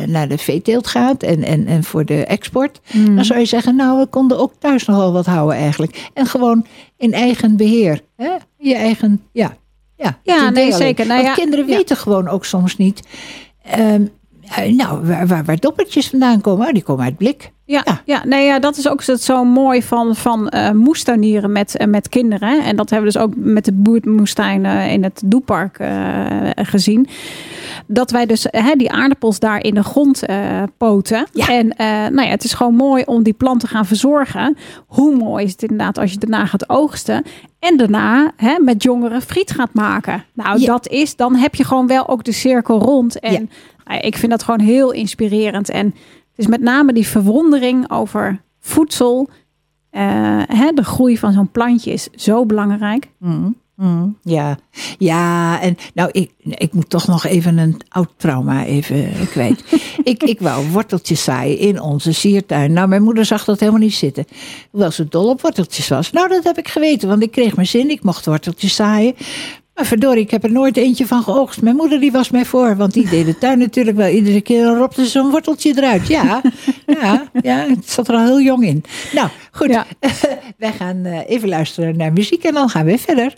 naar 0.08 0.28
de 0.28 0.38
veeteelt 0.38 0.88
gaat 0.88 1.24
en, 1.24 1.44
en, 1.44 1.68
en 1.68 1.84
voor 1.84 2.06
de 2.06 2.26
export, 2.26 2.80
dan 3.16 3.26
zou 3.26 3.40
je 3.40 3.46
zeggen, 3.46 3.76
nou, 3.76 4.00
we 4.00 4.06
konden 4.06 4.38
ook 4.40 4.54
thuis 4.60 4.86
nogal 4.86 5.14
wat 5.14 5.26
houden 5.26 5.58
eigenlijk. 5.58 6.10
En 6.14 6.26
gewoon 6.26 6.66
in 6.98 7.14
eigen 7.14 7.58
beheer. 7.58 8.02
Hè? 8.16 8.32
Je 8.58 8.76
eigen, 8.76 9.22
ja. 9.32 9.58
Ja, 9.98 10.20
Ja, 10.24 10.50
nee, 10.50 10.72
zeker. 10.74 11.06
Nou 11.08 11.24
Want 11.24 11.36
ja, 11.36 11.44
kinderen 11.44 11.68
ja. 11.68 11.76
weten 11.76 11.98
gewoon 11.98 12.28
ook 12.28 12.46
soms 12.46 12.78
niet. 12.78 13.04
ehm, 13.64 13.82
eh, 13.84 14.00
nou, 14.70 15.06
waar, 15.06 15.28
waar, 15.28 15.44
waar 15.46 15.60
doppertjes 15.60 16.10
vandaan 16.10 16.42
komen, 16.42 16.68
Oh, 16.68 16.74
die 16.74 16.84
komen 16.84 17.04
uit 17.06 17.18
blik. 17.18 17.52
Ja, 17.66 17.82
Ja. 17.86 18.02
ja. 18.06 18.26
nee, 18.26 18.46
ja, 18.46 18.60
dat 18.60 18.78
is 18.78 18.90
ook 18.90 19.02
zo- 19.02 19.44
mooi 19.46 19.84
van, 19.84 20.16
van 20.16 20.50
eh 20.50 20.72
moestuinieren 20.72 21.52
met, 21.52 21.78
eh, 21.78 21.88
met 21.88 22.10
kinderen. 22.10 22.64
En 22.64 22.76
dat 22.76 22.90
hebben 22.90 23.08
we 23.12 23.14
dus 23.14 23.24
ook 23.24 23.34
met 23.36 23.66
de 23.66 23.72
boermoestuin 23.74 24.66
eh, 24.66 24.92
in 24.92 25.04
het 25.04 25.22
Doepark 25.26 25.80
eh, 25.80 26.50
gezien. 26.56 27.08
Dat 27.88 28.12
wij 28.12 28.26
dus 28.26 28.48
die 28.78 28.92
aardappels 28.92 29.40
daar 29.40 29.64
in 29.64 29.74
de 29.74 29.84
grond 29.84 30.26
eh, 30.26 30.64
poten. 30.78 31.26
Ja. 31.32 31.48
En 31.48 31.70
eh, 31.78 31.88
nou 31.88 32.22
ja, 32.22 32.28
het 32.30 32.44
is 32.44 32.54
gewoon 32.54 32.76
mooi 32.76 33.04
om 33.06 33.24
die 33.24 33.34
plant 33.34 33.60
te 33.60 33.68
gaan 33.68 33.86
verzorgen. 33.86 34.58
Hoe 34.88 35.16
mooi 35.16 35.46
is 35.46 35.52
het 35.52 35.62
inderdaad 35.62 35.98
als 35.98 36.12
je 36.12 36.18
daarna 36.18 36.46
gaat 36.46 36.70
oogsten. 36.70 37.24
En 37.60 37.78
daarna 37.78 38.32
hè, 38.36 38.60
met 38.60 38.84
jongeren 38.84 39.22
friet 39.22 39.52
gaat 39.52 39.74
maken. 39.74 40.24
Nou, 40.34 40.60
Ja. 40.60 40.66
dat 40.66 40.88
is, 40.88 41.16
dan 41.16 41.36
heb 41.36 41.56
je 41.56 41.64
gewoon 41.64 41.88
wel 41.88 42.08
ook 42.08 42.24
de 42.24 42.32
cirkel 42.32 42.80
rond. 42.80 43.20
En 43.20 43.50
ik 44.02 44.18
vind 44.18 44.32
dat 44.32 44.44
gewoon 44.44 44.60
heel 44.60 44.92
inspirerend. 44.92 45.70
En 45.70 45.86
het 45.86 45.96
is 46.36 46.48
met 46.48 46.62
name 46.62 46.94
die 46.94 47.08
verwondering 47.08 47.92
over 47.92 48.42
voedsel. 48.60 49.30
eh, 49.90 50.42
hè, 50.48 50.72
de 50.72 50.84
groei 50.84 51.18
van 51.18 51.34
zo'n 51.34 51.52
plantje 51.52 51.92
is 51.92 52.08
zo 52.16 52.46
belangrijk. 52.46 53.10
Mm, 53.18 53.56
mm, 53.76 54.18
ja. 54.22 54.58
ja, 54.98 55.62
en 55.62 55.78
nou, 55.94 56.10
ik, 56.12 56.32
ik 56.40 56.74
moet 56.74 56.90
toch 56.90 57.08
nog 57.08 57.26
even 57.26 57.58
een 57.58 57.82
oud 57.90 58.10
trauma 58.18 58.66
even 58.66 59.10
kwijt. 59.30 59.64
ik, 60.04 60.24
ik 60.24 60.40
wou 60.40 60.70
worteltjes 60.72 61.24
zaaien 61.24 61.58
in 61.58 61.82
onze 61.82 62.12
siertuin. 62.14 62.74
Nou, 62.74 62.88
mijn 62.88 63.04
moeder 63.04 63.26
zag 63.26 63.44
dat 63.46 63.60
helemaal 63.60 63.82
niet 63.82 63.94
zitten. 63.94 64.26
Hoewel 64.72 64.92
ze 64.92 65.08
dol 65.08 65.30
op 65.30 65.42
worteltjes 65.42 65.88
was. 65.88 66.12
Nou, 66.12 66.28
dat 66.30 66.44
heb 66.44 66.58
ik 66.58 66.68
geweten, 66.68 67.08
want 67.08 67.22
ik 67.24 67.32
kreeg 67.32 67.56
mijn 67.56 67.68
zin. 67.68 67.90
Ik 67.90 68.04
mocht 68.04 68.26
worteltjes 68.26 68.76
zaaien. 68.76 69.16
Maar 69.76 69.86
verdorie, 69.86 70.24
ik 70.24 70.32
heb 70.32 70.44
er 70.44 70.52
nooit 70.52 70.78
eentje 70.78 71.08
van 71.08 71.24
geoogst. 71.24 71.62
Mijn 71.62 71.76
moeder 71.76 72.00
die 72.00 72.12
was 72.12 72.30
mij 72.30 72.46
voor, 72.46 72.76
want 72.76 72.94
die 72.94 73.10
deed 73.10 73.26
de 73.26 73.38
tuin 73.38 73.58
natuurlijk 73.60 73.98
wel. 73.98 74.08
Iedere 74.08 74.42
keer 74.42 74.66
ropte 74.66 75.04
ze 75.04 75.10
zo'n 75.10 75.32
worteltje 75.32 75.74
eruit. 75.78 76.08
Ja, 76.08 76.42
ja, 77.02 77.28
ja, 77.42 77.56
het 77.56 77.90
zat 77.90 78.08
er 78.08 78.16
al 78.16 78.26
heel 78.26 78.42
jong 78.42 78.66
in. 78.66 78.84
Nou, 79.14 79.30
goed. 79.52 79.70
Ja. 79.70 79.86
Wij 80.58 80.72
gaan 80.72 81.06
eh, 81.06 81.30
even 81.30 81.50
luisteren 81.50 81.98
naar 81.98 82.14
muziek 82.14 82.44
en 82.44 82.54
dan 82.54 82.70
gaan 82.70 82.86
we 82.86 82.98
verder. 82.98 83.34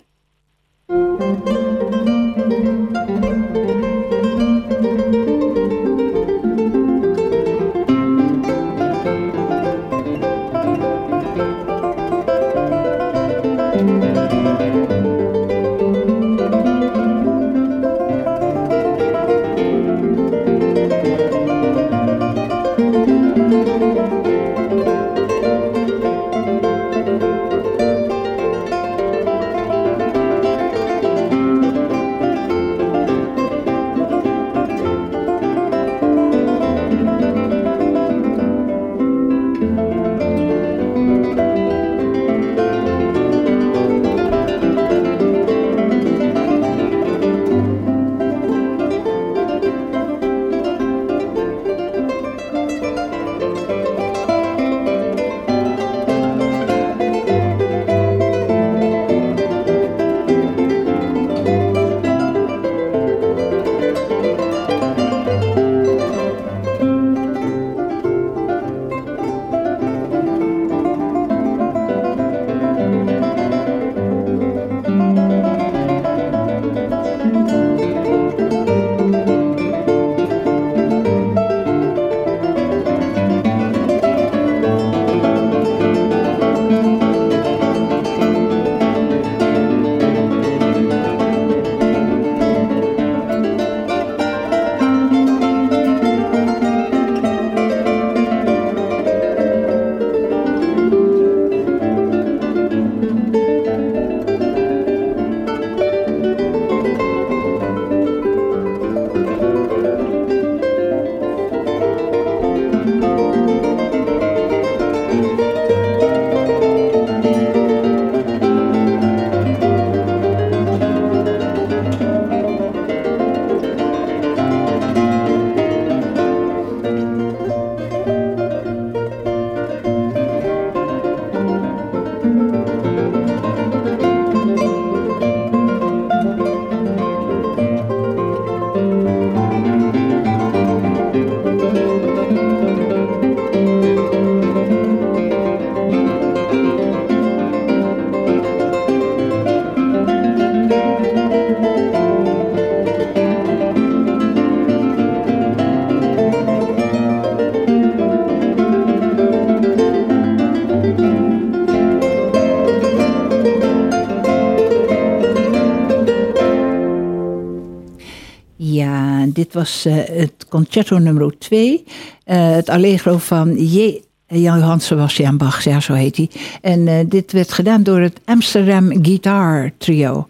Ja, 169.06 169.26
dit 169.32 169.54
was 169.54 169.84
eh, 169.84 169.94
het 169.94 170.46
concerto 170.48 170.98
nummer 170.98 171.38
2. 171.38 171.84
het 172.24 172.68
allegro 172.68 173.18
van 173.18 173.56
J. 173.56 174.00
Johann 174.28 174.80
Sebastian 174.80 175.36
Bach, 175.36 175.64
ja, 175.64 175.80
zo 175.80 175.92
heet 175.92 176.16
hij. 176.16 176.30
En 176.60 176.88
eh, 176.88 177.04
dit 177.08 177.32
werd 177.32 177.52
gedaan 177.52 177.82
door 177.82 178.00
het 178.00 178.20
Amsterdam 178.24 179.04
Guitar 179.04 179.70
Trio. 179.78 180.28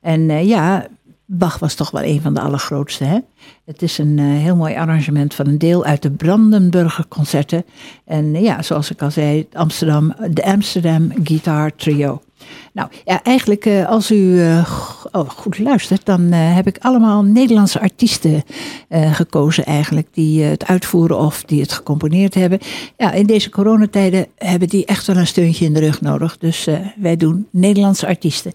En 0.00 0.30
eh, 0.30 0.46
ja, 0.46 0.86
Bach 1.26 1.58
was 1.58 1.74
toch 1.74 1.90
wel 1.90 2.02
een 2.02 2.20
van 2.20 2.34
de 2.34 2.40
allergrootste. 2.40 3.04
Hè? 3.04 3.18
Het 3.64 3.82
is 3.82 3.98
een 3.98 4.18
eh, 4.18 4.24
heel 4.24 4.56
mooi 4.56 4.74
arrangement 4.74 5.34
van 5.34 5.46
een 5.46 5.58
deel 5.58 5.84
uit 5.84 6.02
de 6.02 6.10
Brandenburger 6.10 7.08
concerten. 7.08 7.64
En 8.04 8.34
eh, 8.34 8.42
ja, 8.42 8.62
zoals 8.62 8.90
ik 8.90 9.02
al 9.02 9.10
zei, 9.10 9.46
Amsterdam, 9.52 10.14
de 10.30 10.44
Amsterdam 10.44 11.12
Guitar 11.22 11.74
Trio. 11.76 12.20
Nou 12.72 12.88
ja, 13.04 13.22
eigenlijk 13.22 13.66
eh, 13.66 13.88
als 13.88 14.10
u 14.10 14.40
eh, 14.40 14.70
oh, 15.12 15.28
goed 15.28 15.58
luistert, 15.58 16.04
dan 16.04 16.32
eh, 16.32 16.54
heb 16.54 16.66
ik 16.66 16.78
allemaal 16.80 17.22
Nederlandse 17.22 17.80
artiesten 17.80 18.42
gekozen 19.12 19.64
eigenlijk. 19.64 20.08
Die 20.12 20.42
het 20.42 20.66
uitvoeren 20.66 21.18
of 21.18 21.42
die 21.42 21.60
het 21.60 21.72
gecomponeerd 21.72 22.34
hebben. 22.34 22.58
Ja, 22.96 23.12
in 23.12 23.26
deze 23.26 23.50
coronatijden 23.50 24.26
hebben 24.36 24.68
die 24.68 24.84
echt 24.84 25.06
wel 25.06 25.16
een 25.16 25.26
steuntje 25.26 25.64
in 25.64 25.72
de 25.72 25.80
rug 25.80 26.00
nodig. 26.00 26.38
Dus 26.38 26.68
wij 26.96 27.16
doen 27.16 27.46
Nederlandse 27.50 28.06
artiesten. 28.06 28.52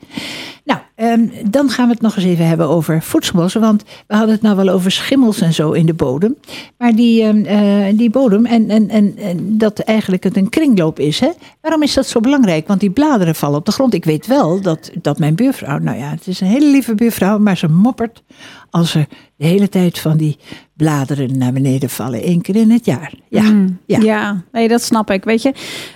Nou, 0.63 0.79
ehm, 0.95 1.49
dan 1.49 1.69
gaan 1.69 1.85
we 1.87 1.93
het 1.93 2.01
nog 2.01 2.15
eens 2.15 2.25
even 2.25 2.47
hebben 2.47 2.67
over 2.67 3.01
voedselbossen. 3.01 3.61
Want 3.61 3.83
we 4.07 4.15
hadden 4.15 4.33
het 4.33 4.41
nou 4.41 4.55
wel 4.55 4.69
over 4.69 4.91
schimmels 4.91 5.41
en 5.41 5.53
zo 5.53 5.71
in 5.71 5.85
de 5.85 5.93
bodem. 5.93 6.35
Maar 6.77 6.95
die, 6.95 7.23
ehm, 7.23 7.45
eh, 7.45 7.97
die 7.97 8.09
bodem 8.09 8.45
en, 8.45 8.69
en, 8.69 8.89
en, 8.89 9.17
en 9.17 9.57
dat 9.57 9.79
eigenlijk 9.79 10.23
het 10.23 10.37
een 10.37 10.49
kringloop 10.49 10.99
is. 10.99 11.19
Hè? 11.19 11.29
Waarom 11.61 11.83
is 11.83 11.93
dat 11.93 12.07
zo 12.07 12.19
belangrijk? 12.19 12.67
Want 12.67 12.79
die 12.79 12.89
bladeren 12.89 13.35
vallen 13.35 13.57
op 13.57 13.65
de 13.65 13.71
grond. 13.71 13.93
Ik 13.93 14.05
weet 14.05 14.27
wel 14.27 14.61
dat, 14.61 14.91
dat 15.01 15.19
mijn 15.19 15.35
buurvrouw, 15.35 15.77
nou 15.77 15.97
ja, 15.97 16.09
het 16.09 16.27
is 16.27 16.41
een 16.41 16.47
hele 16.47 16.71
lieve 16.71 16.95
buurvrouw, 16.95 17.39
maar 17.39 17.57
ze 17.57 17.67
moppert 17.67 18.23
als 18.69 18.95
er 18.95 19.07
de 19.35 19.45
hele 19.45 19.69
tijd 19.69 19.99
van 19.99 20.17
die 20.17 20.37
bladeren 20.73 21.37
naar 21.37 21.53
beneden 21.53 21.89
vallen. 21.89 22.27
Eén 22.27 22.41
keer 22.41 22.55
in 22.55 22.71
het 22.71 22.85
jaar. 22.85 23.13
Ja, 23.27 23.43
ja. 23.43 23.51
Mm. 23.51 23.79
Ja, 23.85 24.43
nee, 24.51 24.67
dat 24.67 24.81
snap 24.81 25.11
ik. 25.11 25.23
Weet 25.23 25.41
je, 25.41 25.53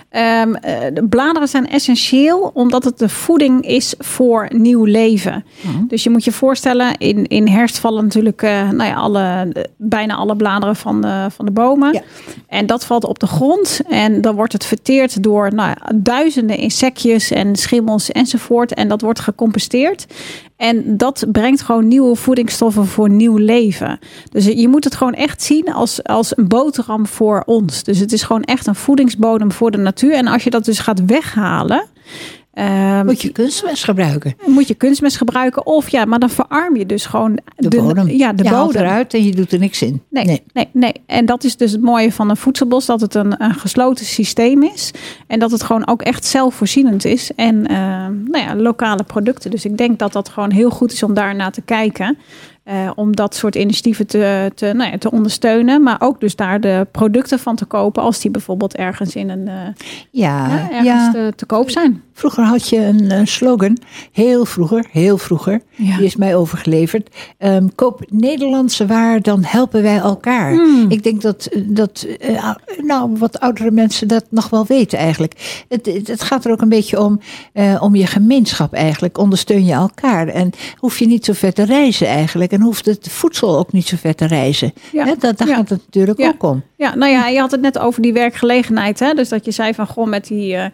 Ehm, 0.08 0.54
eh, 0.54 0.78
de 0.92 1.06
bladeren 1.08 1.48
zijn 1.48 1.68
essentieel 1.68 2.50
omdat 2.54 2.84
het 2.84 2.98
de 2.98 3.08
voeding 3.08 3.66
is 3.66 3.94
voor 3.98 4.48
nieuw 4.48 4.84
leven. 4.84 5.44
Dus 5.88 6.02
je 6.02 6.10
moet 6.10 6.24
je 6.24 6.32
voorstellen, 6.32 6.98
in, 6.98 7.26
in 7.26 7.48
herfst 7.48 7.78
vallen 7.78 8.02
natuurlijk 8.02 8.42
eh, 8.42 8.70
nou 8.70 8.90
ja, 8.90 8.94
alle, 8.94 9.52
bijna 9.76 10.14
alle 10.14 10.36
bladeren 10.36 10.76
van 10.76 11.00
de, 11.00 11.26
van 11.30 11.44
de 11.44 11.50
bomen. 11.50 11.92
Ja. 11.92 12.02
En 12.48 12.66
dat 12.66 12.84
valt 12.84 13.04
op 13.04 13.18
de 13.18 13.26
grond 13.26 13.80
en 13.88 14.20
dan 14.20 14.34
wordt 14.34 14.52
het 14.52 14.64
verteerd 14.64 15.22
door 15.22 15.54
nou, 15.54 15.76
duizenden 15.94 16.58
insectjes 16.58 17.30
en 17.30 17.56
schimmels 17.56 18.10
enzovoort. 18.10 18.74
En 18.74 18.88
dat 18.88 19.00
wordt 19.00 19.20
gecomposteerd. 19.20 20.06
En 20.56 20.96
dat 20.96 21.24
brengt 21.32 21.62
gewoon 21.62 21.88
nieuwe 21.88 22.16
voedingsstoffen 22.16 22.86
voor 22.86 23.10
nieuw 23.10 23.36
leven. 23.36 23.98
Dus 24.30 24.44
je 24.44 24.68
moet 24.68 24.84
het 24.84 24.94
gewoon 24.94 25.14
echt 25.14 25.42
zien 25.42 25.72
als, 25.72 26.02
als 26.02 26.36
een 26.36 26.48
boterham 26.48 27.06
voor 27.06 27.42
ons. 27.46 27.82
Dus 27.82 27.98
het 27.98 28.12
is 28.12 28.22
gewoon 28.22 28.42
echt 28.42 28.66
een 28.66 28.74
voedingsbodem 28.74 29.52
voor 29.52 29.70
de 29.70 29.78
natuur. 29.78 30.05
En 30.12 30.26
als 30.26 30.44
je 30.44 30.50
dat 30.50 30.64
dus 30.64 30.78
gaat 30.78 31.04
weghalen. 31.04 31.84
ehm, 32.54 33.04
Moet 33.06 33.22
je 33.22 33.32
kunstmest 33.32 33.84
gebruiken. 33.84 34.34
moet 34.46 34.68
je 34.68 34.74
kunstmest 34.74 35.16
gebruiken. 35.16 35.66
Of 35.66 35.88
ja, 35.88 36.04
maar 36.04 36.18
dan 36.18 36.30
verarm 36.30 36.76
je 36.76 36.86
dus 36.86 37.06
gewoon 37.06 37.38
De, 37.56 37.68
bodem. 37.68 38.08
Ja, 38.08 38.32
de 38.32 38.42
je 38.42 38.48
haalt 38.48 38.66
bodem. 38.66 38.82
eruit 38.82 39.14
en 39.14 39.24
je 39.24 39.34
doet 39.34 39.52
er 39.52 39.58
niks 39.58 39.82
in. 39.82 40.02
Nee, 40.10 40.24
nee. 40.52 40.68
Nee, 40.72 40.92
En 41.06 41.26
dat 41.26 41.44
is 41.44 41.56
dus 41.56 41.72
het 41.72 41.80
mooie 41.80 42.12
van 42.12 42.30
een 42.30 42.36
voedselbos, 42.36 42.86
dat 42.86 43.00
het 43.00 43.14
een, 43.14 43.42
een 43.44 43.54
gesloten 43.54 44.04
systeem 44.06 44.62
is. 44.62 44.90
En 45.26 45.38
dat 45.38 45.50
het 45.50 45.62
gewoon 45.62 45.86
ook 45.86 46.02
echt 46.02 46.24
zelfvoorzienend 46.24 47.04
is. 47.04 47.30
En 47.36 47.66
eh, 47.66 47.76
nou 48.24 48.38
ja, 48.44 48.56
lokale 48.56 49.02
producten. 49.02 49.50
Dus 49.50 49.64
ik 49.64 49.76
denk 49.78 49.98
dat 49.98 50.12
dat 50.12 50.28
gewoon 50.28 50.50
heel 50.50 50.70
goed 50.70 50.92
is 50.92 51.02
om 51.02 51.14
daar 51.14 51.34
naar 51.34 51.52
te 51.52 51.62
kijken. 51.62 52.18
Eh, 52.66 52.90
om 52.94 53.16
dat 53.16 53.34
soort 53.34 53.54
initiatieven 53.54 54.06
te, 54.06 54.52
te, 54.54 54.72
nou 54.72 54.90
ja, 54.90 54.98
te 54.98 55.10
ondersteunen. 55.10 55.82
Maar 55.82 55.96
ook 55.98 56.20
dus 56.20 56.36
daar 56.36 56.60
de 56.60 56.86
producten 56.90 57.38
van 57.38 57.56
te 57.56 57.64
kopen. 57.64 58.02
Als 58.02 58.20
die 58.20 58.30
bijvoorbeeld 58.30 58.76
ergens 58.76 59.14
in 59.14 59.28
een 59.28 59.48
eh, 59.48 59.54
Ja, 60.10 60.48
ja, 60.48 60.70
ergens 60.70 60.86
ja. 60.86 61.10
Te, 61.10 61.32
te 61.36 61.46
koop 61.46 61.70
zijn. 61.70 62.02
Vroeger 62.12 62.44
had 62.44 62.68
je 62.68 62.78
een, 62.78 63.26
slogan, 63.26 63.78
heel 64.12 64.44
vroeger, 64.44 64.86
heel 64.90 65.18
vroeger, 65.18 65.60
die 65.76 66.04
is 66.04 66.16
mij 66.16 66.36
overgeleverd. 66.36 67.16
Ehm, 67.38 67.66
koop 67.74 68.04
Nederlandse 68.08 68.86
waar, 68.86 69.22
dan 69.22 69.44
helpen 69.44 69.82
wij 69.82 69.98
elkaar. 69.98 70.52
Hmm. 70.52 70.86
Ik 70.88 71.02
denk 71.02 71.22
dat, 71.22 71.48
dat 71.66 72.06
eh, 72.20 72.54
nou, 72.82 73.10
wat 73.18 73.40
oudere 73.40 73.70
mensen 73.70 74.08
dat 74.08 74.24
nog 74.30 74.48
wel 74.48 74.66
weten 74.66 74.98
eigenlijk. 74.98 75.64
Het, 75.68 75.86
het, 75.86 76.06
het 76.06 76.22
gaat 76.22 76.44
er 76.44 76.50
ook 76.50 76.60
een 76.60 76.68
beetje 76.68 77.00
om, 77.00 77.20
om 77.80 77.94
je 77.94 78.06
gemeenschap 78.06 78.72
eigenlijk. 78.72 79.18
Ondersteun 79.18 79.64
je 79.64 79.72
elkaar. 79.72 80.28
En 80.28 80.50
hoef 80.76 80.98
je 80.98 81.06
niet 81.06 81.24
zo 81.24 81.32
ver 81.32 81.52
te 81.52 81.64
reizen 81.64 82.06
eigenlijk. 82.06 82.54
En 82.56 82.62
hoeft 82.62 82.86
het 82.86 83.08
voedsel 83.10 83.58
ook 83.58 83.72
niet 83.72 83.86
zo 83.86 83.96
ver 83.96 84.14
te 84.14 84.26
reizen. 84.26 84.72
Ja. 84.92 85.04
Dat, 85.14 85.38
daar 85.38 85.48
Ja. 85.48 85.54
gaat 85.54 85.68
het 85.68 85.80
natuurlijk 85.86 86.18
Ja. 86.18 86.28
ook 86.28 86.42
om. 86.42 86.62
Ja, 86.76 86.94
nou 86.94 87.12
ja, 87.12 87.28
je 87.28 87.38
had 87.38 87.50
het 87.50 87.60
net 87.60 87.78
over 87.78 88.02
die 88.02 88.12
werkgelegenheid. 88.12 88.98
Hè? 88.98 89.14
Dus 89.14 89.28
dat 89.28 89.44
je 89.44 89.50
zei 89.50 89.74
van, 89.74 89.86
goh, 89.86 90.06
met 90.08 90.26
die, 90.26 90.54
eh, 90.56 90.66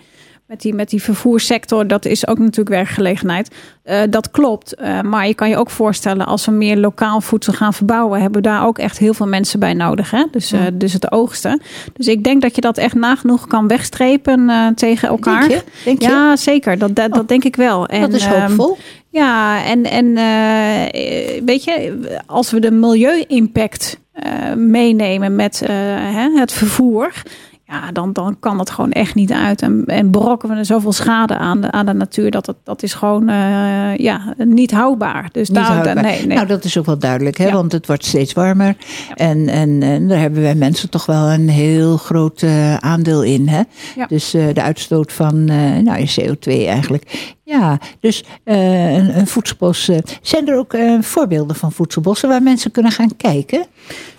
met 0.52 0.60
die, 0.60 0.74
met 0.74 0.90
die 0.90 1.02
vervoerssector, 1.02 1.86
dat 1.86 2.04
is 2.04 2.26
ook 2.26 2.38
natuurlijk 2.38 2.68
werkgelegenheid. 2.68 3.54
Eh, 3.82 4.00
dat 4.10 4.30
klopt. 4.30 4.74
Eh, 4.74 5.00
maar 5.00 5.26
je 5.26 5.34
kan 5.34 5.48
je 5.48 5.56
ook 5.56 5.70
voorstellen, 5.70 6.26
als 6.26 6.44
we 6.44 6.52
meer 6.52 6.76
lokaal 6.76 7.20
voedsel 7.20 7.52
gaan 7.52 7.72
verbouwen, 7.72 8.20
hebben 8.20 8.42
we 8.42 8.48
daar 8.48 8.66
ook 8.66 8.78
echt 8.78 8.98
heel 8.98 9.14
veel 9.14 9.26
mensen 9.26 9.58
bij 9.58 9.74
nodig. 9.74 10.10
Hè? 10.10 10.24
Dus, 10.30 10.52
eh, 10.52 10.60
dus 10.72 10.92
het 10.92 11.12
oogsten. 11.12 11.62
Dus 11.92 12.06
ik 12.06 12.24
denk 12.24 12.42
dat 12.42 12.54
je 12.54 12.60
dat 12.60 12.78
echt 12.78 12.94
nagenoeg 12.94 13.46
kan 13.46 13.68
wegstrepen 13.68 14.72
tegen 14.74 15.08
elkaar. 15.08 15.48
Denk 15.48 15.60
je? 15.60 15.64
Denk 15.84 16.02
je? 16.02 16.08
Ja, 16.08 16.36
zeker. 16.36 16.78
Dat, 16.78 16.94
dat, 16.94 17.12
dat 17.12 17.28
denk 17.28 17.44
ik 17.44 17.56
wel. 17.56 17.86
En, 17.86 18.00
dat 18.00 18.12
is 18.12 18.24
ehm, 18.24 18.40
hoopvol. 18.40 18.76
ja, 19.10 19.64
en, 19.64 19.84
en 19.84 20.14
weet 21.44 21.64
je, 21.64 21.96
als 22.26 22.50
we 22.50 22.60
de 22.60 22.70
milieu-impact 22.70 24.00
meenemen 24.56 25.36
met 25.36 25.62
hè, 25.66 26.30
het 26.34 26.52
vervoer. 26.52 27.12
Ja, 27.72 27.92
dan, 27.92 28.12
dan 28.12 28.36
kan 28.40 28.58
het 28.58 28.70
gewoon 28.70 28.90
echt 28.90 29.14
niet 29.14 29.32
uit. 29.32 29.62
En, 29.62 29.84
en 29.86 30.10
brokken 30.10 30.48
we 30.48 30.54
er 30.54 30.64
zoveel 30.64 30.92
schade 30.92 31.36
aan 31.36 31.60
de, 31.60 31.70
aan 31.70 31.86
de 31.86 31.92
natuur. 31.92 32.30
Dat, 32.30 32.46
het, 32.46 32.56
dat 32.64 32.82
is 32.82 32.94
gewoon 32.94 33.28
eh, 33.28 33.96
ja, 33.96 34.34
niet 34.36 34.70
houdbaar. 34.70 35.28
Dus 35.32 35.48
Niet 35.48 35.58
daar, 35.58 35.66
houdbaar. 35.66 36.02
nee, 36.02 36.26
nee. 36.26 36.36
Nou, 36.36 36.46
dat 36.46 36.64
is 36.64 36.78
ook 36.78 36.86
wel 36.86 36.98
duidelijk, 36.98 37.38
hè? 37.38 37.46
Ja. 37.46 37.52
want 37.52 37.72
het 37.72 37.86
wordt 37.86 38.04
steeds 38.04 38.32
warmer. 38.32 38.76
En, 39.14 39.48
en, 39.48 39.82
en 39.82 40.08
daar 40.08 40.18
hebben 40.18 40.42
wij 40.42 40.54
mensen 40.54 40.90
toch 40.90 41.06
wel 41.06 41.30
een 41.30 41.48
heel 41.48 41.96
groot 41.96 42.42
eh, 42.42 42.76
aandeel 42.76 43.22
in. 43.22 43.48
Hè? 43.48 43.62
Ja. 43.96 44.06
Dus 44.06 44.34
eh, 44.34 44.44
de 44.52 44.62
uitstoot 44.62 45.12
van 45.12 45.44
nou, 45.84 45.98
je 45.98 46.20
CO2 46.20 46.66
eigenlijk. 46.66 47.34
Ja, 47.44 47.78
dus 48.00 48.24
een, 48.44 49.18
een 49.18 49.26
voedselbos. 49.26 49.90
zijn 50.22 50.48
er 50.48 50.56
ook 50.56 50.76
voorbeelden 51.00 51.56
van 51.56 51.72
voedselbossen 51.72 52.28
waar 52.28 52.42
mensen 52.42 52.70
kunnen 52.70 52.92
gaan 52.92 53.16
kijken? 53.16 53.66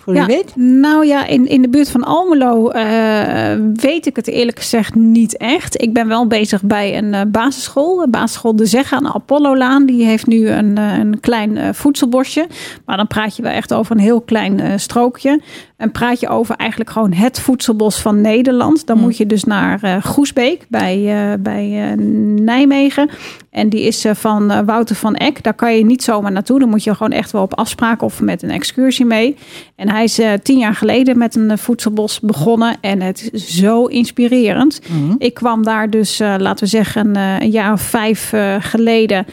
Voor 0.04 0.14
ja, 0.14 0.22
u 0.22 0.26
weet? 0.26 0.56
Nou 0.56 1.06
ja, 1.06 1.26
in, 1.26 1.48
in 1.48 1.62
de 1.62 1.68
buurt 1.68 1.90
van 1.90 2.04
Almelo 2.04 2.68
eh, 2.68 3.56
weet 3.74 4.06
ik 4.06 4.16
het 4.16 4.28
eerlijk 4.28 4.58
gezegd 4.58 4.94
niet 4.94 5.36
echt. 5.36 5.82
Ik 5.82 5.92
ben 5.92 6.08
wel 6.08 6.26
bezig 6.26 6.62
bij 6.62 6.98
een 6.98 7.14
eh, 7.14 7.20
basisschool. 7.28 7.96
De 7.96 8.08
basisschool 8.08 8.56
De 8.56 8.66
Zeg 8.66 8.92
aan 8.92 9.02
de 9.02 9.12
Apollo-laan. 9.12 9.86
Die 9.86 10.04
heeft 10.04 10.26
nu 10.26 10.48
een, 10.48 10.78
eh, 10.78 10.98
een 10.98 11.20
klein 11.20 11.74
voedselbosje. 11.74 12.46
Maar 12.84 12.96
dan 12.96 13.06
praat 13.06 13.36
je 13.36 13.42
wel 13.42 13.52
echt 13.52 13.74
over 13.74 13.92
een 13.92 14.02
heel 14.02 14.20
klein 14.20 14.80
strookje. 14.80 15.40
En 15.84 15.90
praat 15.90 16.20
je 16.20 16.28
over 16.28 16.56
eigenlijk 16.56 16.90
gewoon 16.90 17.12
het 17.12 17.40
voedselbos 17.40 18.00
van 18.00 18.20
Nederland. 18.20 18.86
Dan 18.86 18.98
moet 18.98 19.16
je 19.16 19.26
dus 19.26 19.44
naar 19.44 19.82
eh, 19.82 19.96
Groesbeek 20.02 20.66
bij, 20.68 20.96
eh, 20.96 21.38
bij 21.38 21.90
eh, 21.90 21.98
Nijmegen. 22.42 23.10
En 23.50 23.68
die 23.68 23.82
is 23.82 24.06
van 24.12 24.64
Wouter 24.64 24.96
van 24.96 25.14
Eck. 25.14 25.42
Daar 25.42 25.54
kan 25.54 25.76
je 25.76 25.84
niet 25.84 26.02
zomaar 26.02 26.32
naartoe. 26.32 26.58
Dan 26.58 26.68
moet 26.68 26.84
je 26.84 26.94
gewoon 26.94 27.12
echt 27.12 27.30
wel 27.30 27.42
op 27.42 27.54
afspraak 27.54 28.02
of 28.02 28.20
met 28.20 28.42
een 28.42 28.50
excursie 28.50 29.04
mee. 29.04 29.36
En 29.76 29.90
hij 29.90 30.04
is 30.04 30.20
tien 30.42 30.58
jaar 30.58 30.74
geleden 30.74 31.18
met 31.18 31.34
een 31.34 31.58
voedselbos 31.58 32.20
begonnen. 32.20 32.76
En 32.80 33.00
het 33.00 33.28
is 33.32 33.48
zo 33.48 33.84
inspirerend. 33.84 34.80
Ik 35.18 35.34
kwam 35.34 35.62
daar 35.62 35.90
dus, 35.90 36.18
laten 36.18 36.64
we 36.64 36.70
zeggen, 36.70 37.16
een 37.16 37.50
jaar 37.50 37.72
of 37.72 37.82
vijf 37.82 38.32
geleden. 38.58 39.26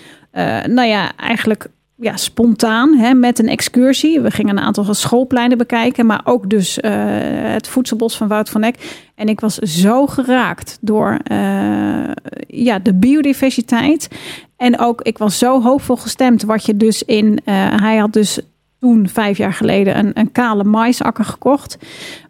nou 0.68 0.88
ja, 0.88 1.12
eigenlijk 1.18 1.68
ja, 2.02 2.18
spontaan 2.18 2.94
hè, 2.94 3.14
met 3.14 3.40
een 3.40 3.48
excursie. 3.48 4.20
We 4.20 4.32
gingen 4.32 4.58
een 4.58 4.64
aantal 4.64 4.94
schoolpleinen 4.94 5.58
bekijken, 5.58 6.06
maar 6.06 6.22
ook 6.24 6.50
dus 6.50 6.80
eh, 6.80 6.92
het 7.54 7.68
voedselbos 7.68 8.18
van 8.18 8.28
Wout 8.28 8.50
van 8.50 8.64
Eck. 8.64 9.04
En 9.16 9.28
ik 9.28 9.40
was 9.40 9.56
zo 9.56 10.08
geraakt 10.08 10.78
door 10.82 11.20
eh, 11.24 11.38
ja, 12.48 12.80
de 12.80 12.94
biodiversiteit. 12.94 14.08
En 14.58 14.80
ook, 14.80 15.02
ik 15.02 15.18
was 15.18 15.38
zo 15.38 15.62
hoopvol 15.62 15.96
gestemd 15.96 16.44
wat 16.44 16.66
je 16.66 16.78
dus 16.78 17.04
in... 17.04 17.40
eh, 17.46 17.56
hij 17.82 17.98
had 17.98 18.14
dus 18.14 18.40
toen, 18.82 19.10
vijf 19.10 19.38
jaar 19.38 19.54
geleden, 19.54 19.98
een, 19.98 20.12
een 20.14 20.32
kale 20.32 20.64
maisakker 20.64 21.26
gekocht. 21.26 21.78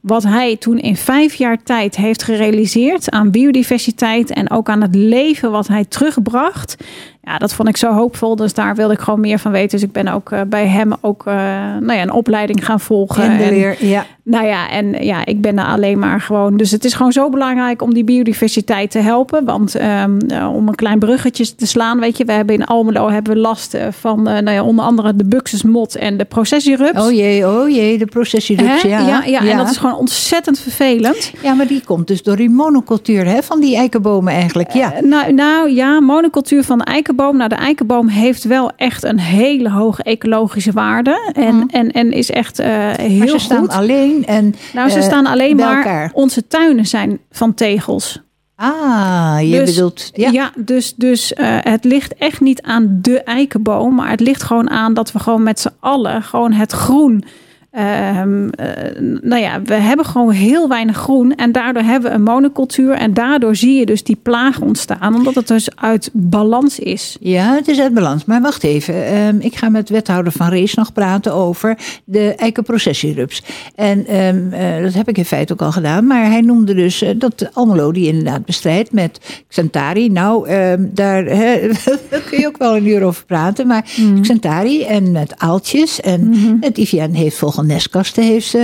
Wat 0.02 0.24
hij 0.24 0.58
toen 0.58 0.78
in 0.78 0.96
vijf 0.96 1.34
jaar 1.34 1.64
tijd 1.64 1.96
heeft 1.96 2.24
gerealiseerd 2.24 3.10
aan 3.10 3.32
biodiversiteit 3.32 4.32
en 4.32 4.50
ook 4.50 4.70
aan 4.70 4.82
het 4.82 4.96
leven 4.96 5.52
wat 5.52 5.68
hij 5.68 5.86
terugbracht. 5.86 6.78
Ja, 7.24 7.38
dat 7.38 7.54
vond 7.54 7.70
ik 7.70 7.78
zo 7.78 7.94
hoopvol. 7.94 8.36
Dus 8.36 8.54
daar 8.54 8.76
wilde 8.76 8.94
ik 8.94 9.00
gewoon 9.00 9.20
meer 9.20 9.40
van 9.40 9.52
weten. 9.52 9.70
Dus 9.70 9.88
ik 9.88 9.92
ben 9.92 10.08
ook 10.08 10.32
eh, 10.32 10.42
bij 10.48 10.68
hem 10.68 10.94
ook 11.02 11.26
eh, 11.26 11.34
nou 11.80 11.94
ja, 11.94 12.02
een 12.02 12.12
opleiding 12.12 12.66
gaan 12.66 12.80
volgen. 12.80 13.24
En- 13.24 13.50
leer, 13.50 13.86
ja. 13.86 14.06
nou 14.24 14.46
ja, 14.46 14.70
en 14.70 15.06
ja, 15.06 15.26
ik 15.26 15.42
ben 15.42 15.60
er 15.60 15.66
alleen 15.66 16.00
maar 16.00 16.22
gewoon. 16.22 16.58
Dus 16.58 16.72
het 16.72 16.86
is 16.86 16.94
gewoon 16.94 17.12
zo 17.12 17.30
belangrijk 17.30 17.82
om 17.82 17.94
die 17.94 18.04
biodiversiteit 18.04 18.92
te 18.92 19.00
helpen. 19.00 19.46
Want 19.46 19.76
ehm, 19.76 20.18
eh, 20.18 20.54
om 20.54 20.68
een 20.68 20.76
klein 20.76 21.00
bruggetje 21.00 21.56
te 21.56 21.68
slaan, 21.68 22.00
weet 22.00 22.18
je, 22.18 22.26
we 22.26 22.32
hebben 22.32 22.56
in 22.56 22.66
Almelo 22.66 23.10
hebben 23.10 23.34
we 23.34 23.40
last 23.40 23.78
van 23.90 24.24
nou 24.24 24.52
ja, 24.52 24.64
onder 24.64 24.86
andere 24.86 25.16
de 25.16 25.26
buxusmot 25.26 25.96
en 25.96 26.18
de 26.18 26.26
processierups. 26.26 27.02
Oh 27.02 27.12
jee, 27.12 27.48
oh 27.48 27.70
jee, 27.70 27.98
de 27.98 28.06
processierups, 28.06 28.82
ja. 28.82 29.00
ja, 29.00 29.24
ja, 29.26 29.40
en 29.40 29.58
dat 29.58 29.70
is 29.70 29.78
gewoon 29.78 29.96
ontzettend 29.96 30.60
vervelend. 30.60 31.32
Ja, 31.42 31.54
maar 31.54 31.68
die 31.68 31.82
komt 31.86 32.08
dus 32.08 32.24
door 32.24 32.36
die 32.36 32.50
monocultuur 32.50 33.26
hè, 33.26 33.44
van 33.44 33.60
die 33.60 33.76
eikenbomen 33.76 34.34
eigenlijk. 34.34 34.72
Ja. 34.72 34.94
Nou, 35.02 35.34
nou 35.34 35.70
ja, 35.70 36.00
monocultuur 36.00 36.64
van 36.64 36.78
de 36.78 36.84
eikenboom. 37.12 37.38
Nou, 37.38 37.50
de 37.50 37.56
eikenboom 37.66 38.08
heeft 38.08 38.44
wel 38.44 38.72
echt 38.76 39.04
een 39.04 39.20
hele 39.20 39.70
hoge 39.70 40.04
ecologische 40.04 40.72
waarde. 40.72 41.32
En, 41.34 41.68
en, 41.72 41.92
en 41.92 42.12
is 42.12 42.32
echt 42.32 42.60
eh, 42.60 42.68
heel 42.92 43.08
Mhm. 43.10 43.18
maar 43.18 43.28
ze 43.28 43.40
staan 43.40 43.70
alleen 43.70 44.26
en 44.26 44.56
nou, 44.74 44.90
ze 44.90 44.98
eh, 44.98 45.04
staan 45.04 45.26
alleen 45.26 45.56
maar. 45.56 45.78
elkaar. 45.78 46.12
Onze 46.14 46.48
tuinen 46.48 46.88
zijn 46.88 47.20
van 47.32 47.54
tegels. 47.54 48.22
Ah, 48.56 49.38
je 49.42 49.60
Dus- 49.60 49.74
bedoelt... 49.76 50.10
Ja, 50.14 50.30
Ja. 50.32 50.52
dus, 50.56 50.94
dus 50.96 51.34
eh, 51.34 51.58
het 51.60 51.84
ligt 51.84 52.14
echt 52.16 52.40
niet 52.42 52.62
aan 52.62 53.00
de 53.02 53.24
eikenboom, 53.24 53.96
maar 53.96 54.10
het 54.10 54.20
ligt 54.20 54.44
gewoon 54.44 54.70
aan 54.70 54.94
dat 54.94 55.12
we 55.12 55.20
gewoon 55.20 55.44
met 55.44 55.60
z'n 55.60 55.72
allen 55.80 56.24
gewoon 56.24 56.52
het 56.52 56.72
groen. 56.72 57.24
Ehm, 57.72 58.50
eh, 58.50 59.02
nou 59.22 59.42
ja, 59.42 59.62
we 59.62 59.74
hebben 59.74 60.06
gewoon 60.06 60.32
heel 60.32 60.68
weinig 60.68 60.98
groen 60.98 61.36
en 61.36 61.52
daardoor 61.52 61.84
hebben 61.84 62.10
we 62.10 62.16
een 62.16 62.24
monocultuur 62.24 62.94
en 62.94 63.14
daardoor 63.14 63.56
zie 63.56 63.80
je 63.80 63.86
dus 63.86 64.04
die 64.04 64.18
plaag 64.22 64.60
ontstaan, 64.60 65.16
omdat 65.16 65.36
het 65.36 65.48
dus 65.48 65.76
uit 65.76 66.10
balans 66.14 66.80
is. 66.80 67.18
Ja, 67.20 67.56
het 67.56 67.68
is 67.68 67.80
uit 67.80 67.94
balans. 67.94 68.26
Maar 68.26 68.42
wacht 68.42 68.64
even. 68.64 69.06
Ehm, 69.06 69.36
ik 69.40 69.56
ga 69.56 69.70
met 69.70 69.90
wethouder 69.90 70.32
Van 70.32 70.50
Rees 70.50 70.74
nog 70.74 70.94
praten 70.94 71.34
over 71.34 71.78
de 72.06 72.36
eikenprocessierups. 72.36 73.44
En 73.76 74.06
ehm, 74.08 74.54
eh, 74.54 74.84
dat 74.84 74.94
heb 74.94 75.10
ik 75.10 75.18
in 75.18 75.26
feite 75.26 75.54
ook 75.54 75.62
al 75.62 75.72
gedaan. 75.72 76.08
Maar 76.08 76.26
hij 76.26 76.42
noemde 76.42 76.74
dus 76.74 77.02
eh, 77.02 77.10
dat 77.16 77.50
Almelo 77.54 77.92
die 77.92 78.08
inderdaad 78.08 78.46
bestrijdt 78.46 78.92
met 78.92 79.44
Xantari. 79.48 80.10
Nou, 80.10 80.48
daar, 80.94 81.24
kun 81.24 82.40
je 82.40 82.48
ook 82.48 82.58
wel 82.58 82.78
een 82.78 82.88
uur 82.88 83.04
over 83.04 83.26
praten. 83.26 83.68
Maar 83.68 83.86
Xantari 84.22 84.84
en 84.84 85.12
met 85.12 85.34
aaltjes. 85.38 86.02
En 86.02 86.58
het 86.62 86.78
IVN 86.78 87.12
heeft 87.12 87.38
vogelnestkasten 87.62 88.24
heeft 88.24 88.48
ze, 88.48 88.60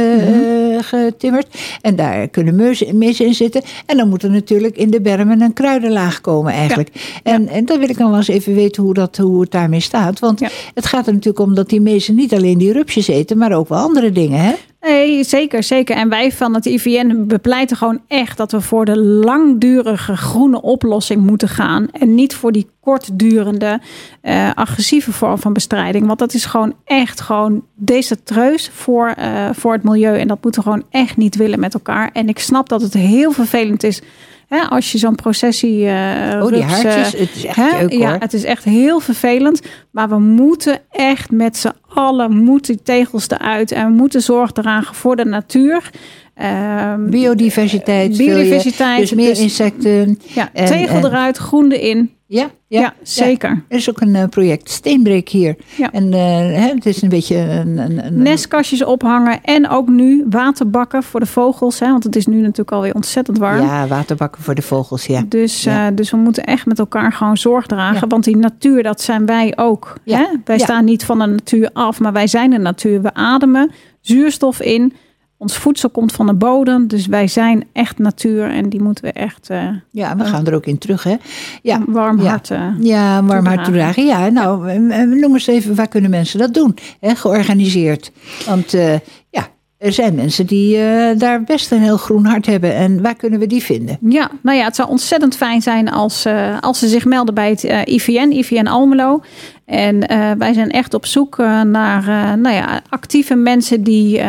eh, 0.74 0.84
getimmerd. 0.84 1.48
En 1.82 1.96
daar 1.96 2.28
kunnen 2.28 2.56
mezen 2.94 3.26
in 3.26 3.34
zitten. 3.34 3.62
En 3.86 3.98
dan 3.98 4.10
moet 4.10 4.24
er 4.24 4.30
natuurlijk 4.30 4.78
in 4.78 4.90
de 4.92 5.02
bermen 5.02 5.42
een 5.42 5.54
kruidenlaag 5.54 6.22
komen 6.22 6.54
eigenlijk. 6.54 6.90
En, 7.24 7.48
en 7.48 7.66
dan 7.66 7.80
wil 7.80 7.90
ik 7.90 7.98
dan 7.98 8.08
wel 8.10 8.18
eens 8.18 8.28
even 8.28 8.56
weten 8.56 8.84
hoe, 8.84 8.94
dat, 8.94 9.18
hoe 9.18 9.42
het 9.42 9.52
daarmee 9.52 9.80
staat. 9.80 10.20
Want 10.20 10.40
Ja. 10.40 10.50
het 10.74 10.86
gaat 10.86 11.08
er 11.08 11.14
natuurlijk 11.14 11.46
om 11.46 11.56
dat 11.56 11.70
die 11.70 11.82
mezen 11.82 12.16
niet 12.16 12.34
alleen 12.34 12.58
die 12.58 12.72
rupsjes 12.72 13.08
eten, 13.08 13.38
maar 13.38 13.52
ook 13.52 13.70
wel 13.70 13.80
andere 13.80 14.12
dingen. 14.12 14.40
Hè? 14.40 14.54
Nee, 14.82 15.24
zeker, 15.24 15.64
zeker. 15.64 15.96
En 15.96 16.10
wij 16.10 16.32
van 16.32 16.54
het 16.54 16.66
IVN 16.66 17.24
bepleiten 17.28 17.78
gewoon 17.78 18.02
echt 18.08 18.38
dat 18.38 18.52
we 18.52 18.62
voor 18.62 18.86
de 18.86 18.98
langdurige 19.00 20.18
groene 20.18 20.62
oplossing 20.62 21.22
moeten 21.22 21.50
gaan. 21.50 21.88
En 21.92 22.16
niet 22.16 22.36
voor 22.36 22.52
die 22.52 22.70
kortdurende 22.80 23.82
eh, 24.22 24.52
agressieve 24.54 25.12
vorm 25.12 25.38
van 25.38 25.54
bestrijding. 25.54 26.08
Want 26.08 26.20
dat 26.20 26.34
is 26.34 26.46
gewoon 26.46 26.74
echt 26.84 27.22
gewoon 27.22 27.64
desastreus 27.76 28.70
voor, 28.74 29.08
eh, 29.08 29.50
voor 29.52 29.74
het 29.74 29.84
milieu. 29.84 30.20
En 30.20 30.28
dat 30.28 30.44
moeten 30.44 30.64
we 30.64 30.70
gewoon 30.70 30.86
echt 30.90 31.18
niet 31.18 31.36
willen 31.36 31.60
met 31.60 31.74
elkaar. 31.74 32.10
En 32.14 32.30
ik 32.30 32.40
snap 32.40 32.70
dat 32.70 32.82
het 32.82 32.94
heel 32.94 33.32
vervelend 33.32 33.84
is. 33.84 34.02
Hè, 34.48 34.60
als 34.62 34.92
je 34.92 34.98
zo'n 34.98 35.16
processie. 35.16 35.88
eh, 35.88 36.42
Oh, 36.44 36.48
die 36.48 36.60
rups, 36.62 36.72
haartjes, 36.84 37.14
eh, 37.14 37.20
het 37.20 37.36
is 37.36 37.46
echt 37.46 37.56
Hè? 37.56 37.78
leuk 37.82 37.92
ja, 37.92 38.16
het 38.20 38.34
is 38.34 38.44
echt 38.44 38.64
heel 38.64 39.00
vervelend. 39.00 39.62
Maar 39.92 40.10
we 40.10 40.20
moeten 40.20 40.80
echt 40.92 41.32
met 41.32 41.58
z'n 41.58 41.74
allen 41.94 42.32
moeten 42.44 42.84
tegels 42.84 43.30
eruit. 43.30 43.72
En 43.72 43.86
we 43.88 43.94
moeten 43.94 44.22
zorg 44.22 44.52
dragen 44.52 44.96
voor 44.96 45.16
de 45.16 45.26
natuur. 45.26 45.90
Ehm, 46.38 47.10
Biodiversiteit. 47.10 48.16
wil 48.18 48.26
je. 48.28 48.34
Biodiversiteit, 48.34 49.00
Dus 49.00 49.14
meer 49.14 49.30
dus- 49.30 49.40
insecten. 49.40 50.20
ja, 50.24 50.50
en- 50.54 50.66
tegel 50.66 50.96
en- 50.98 51.06
eruit, 51.06 51.38
groen 51.38 51.72
erin. 51.72 52.12
Ja, 52.30 52.50
Ja, 52.68 52.94
zeker. 53.02 53.64
Er 53.68 53.78
is 53.78 53.90
ook 53.90 54.02
een 54.02 54.16
eh, 54.16 54.24
project 54.30 54.70
Steenbreek 54.70 55.30
hier. 55.30 55.56
Ja. 55.78 55.92
En 55.92 56.14
eh, 56.14 56.74
het 56.74 56.86
is 56.86 57.02
een 57.02 57.10
beetje 57.10 57.36
een... 57.36 57.78
een, 57.78 58.06
een 58.06 58.22
Nestkastjes 58.22 58.84
ophangen. 58.84 59.44
En 59.44 59.70
ook 59.70 59.88
nu 59.88 60.26
waterbakken 60.30 61.04
voor 61.04 61.20
de 61.20 61.26
vogels. 61.26 61.80
Hè, 61.80 61.88
want 61.92 62.04
het 62.04 62.16
is 62.16 62.26
nu 62.26 62.36
natuurlijk 62.42 62.72
alweer 62.72 62.94
ontzettend 62.96 63.38
warm. 63.38 63.62
Ja, 63.62 63.88
waterbakken 63.88 64.42
voor 64.42 64.56
de 64.56 64.62
vogels, 64.62 65.06
ja. 65.06 65.24
Dus, 65.28 65.66
eh, 65.66 65.86
dus 65.94 66.12
we 66.12 66.18
moeten 66.18 66.44
echt 66.44 66.66
met 66.66 66.80
elkaar 66.80 67.12
gewoon 67.14 67.38
zorg 67.38 67.66
dragen. 67.66 68.10
Want 68.10 68.24
die 68.24 68.38
natuur, 68.38 68.84
dat 68.84 69.02
zijn 69.02 69.26
wij 69.26 69.54
ook. 69.56 69.96
Hè? 70.06 70.26
Wij 70.46 70.60
staan 70.60 70.86
niet 70.86 71.06
van 71.06 71.20
de 71.20 71.26
natuur 71.26 71.70
af, 71.74 72.00
maar 72.00 72.14
wij 72.14 72.28
zijn 72.28 72.50
de 72.50 72.60
natuur. 72.60 73.02
We 73.02 73.14
ademen 73.14 73.72
zuurstof 74.02 74.62
in. 74.62 74.94
Ons 75.40 75.58
voedsel 75.58 75.90
komt 75.90 76.12
van 76.12 76.26
de 76.26 76.34
bodem. 76.34 76.88
Dus 76.88 77.06
wij 77.08 77.28
zijn 77.28 77.64
echt 77.74 77.98
natuur. 77.98 78.50
En 78.52 78.70
die 78.70 78.82
moeten 78.82 79.04
we 79.04 79.12
echt 79.12 79.50
eh, 79.50 79.68
Ja, 79.92 80.16
we 80.18 80.24
gaan 80.26 80.46
er 80.48 80.54
ook 80.56 80.66
in 80.66 80.78
terug, 80.78 81.04
hè. 81.04 81.16
Ja, 81.62 81.82
warm 81.88 82.22
ja. 82.22 82.30
hart... 82.30 82.52
eh, 82.52 82.68
Ja, 82.80 83.18
een 83.18 83.28
warm 83.28 83.46
hart 83.46 83.64
Toedragen. 83.64 84.06
Ja, 84.06 84.30
nou, 84.30 84.70
eh, 84.70 85.02
eh, 85.02 85.10
noem 85.10 85.34
eens 85.34 85.48
even, 85.48 85.76
waar 85.76 85.88
kunnen 85.88 86.10
mensen 86.10 86.40
dat 86.40 86.54
doen? 86.54 86.76
Hè, 87.00 87.16
georganiseerd. 87.16 88.12
Want 88.46 88.74
eh, 88.74 88.94
ja, 89.30 89.48
er 89.78 89.94
zijn 89.94 90.16
mensen 90.16 90.46
die 90.46 90.78
eh, 90.78 91.18
daar 91.20 91.44
best 91.44 91.72
een 91.72 91.82
heel 91.82 91.98
groen 91.98 92.26
hart 92.26 92.46
hebben. 92.46 92.76
En 92.76 93.02
waar 93.02 93.16
kunnen 93.16 93.40
we 93.40 93.48
die 93.48 93.64
vinden? 93.64 93.98
Ja, 94.02 94.32
nou 94.42 94.58
ja, 94.58 94.64
het 94.64 94.76
zou 94.76 94.90
ontzettend 94.90 95.36
fijn 95.36 95.62
zijn 95.62 95.90
als, 95.92 96.26
eh, 96.26 96.58
als 96.60 96.80
ze 96.80 96.88
zich 96.88 97.06
melden 97.06 97.34
bij 97.34 97.50
het 97.50 97.64
eh, 97.64 97.82
IVN, 97.86 98.32
IVN 98.32 98.68
Almelo. 98.68 99.22
En 99.68 100.08
eh, 100.08 100.32
wij 100.38 100.54
zijn 100.54 100.72
echt 100.72 100.94
op 100.94 101.06
zoek 101.06 101.40
eh, 101.40 101.62
naar 101.62 102.08
eh, 102.08 102.34
nou 102.34 102.56
ja, 102.56 102.82
actieve 102.90 103.36
mensen 103.36 103.84
die, 103.84 104.22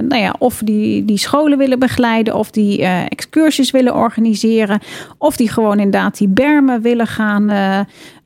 nou 0.00 0.16
ja, 0.16 0.34
of 0.38 0.58
die, 0.64 1.04
die 1.04 1.18
scholen 1.18 1.58
willen 1.58 1.78
begeleiden, 1.78 2.34
of 2.34 2.50
die 2.50 2.84
excursies 3.08 3.70
willen 3.70 3.94
organiseren, 3.94 4.80
of 5.18 5.36
die 5.36 5.48
gewoon 5.48 5.78
inderdaad 5.78 6.18
die 6.18 6.28
bermen 6.28 6.82
willen 6.82 7.06
gaan 7.06 7.50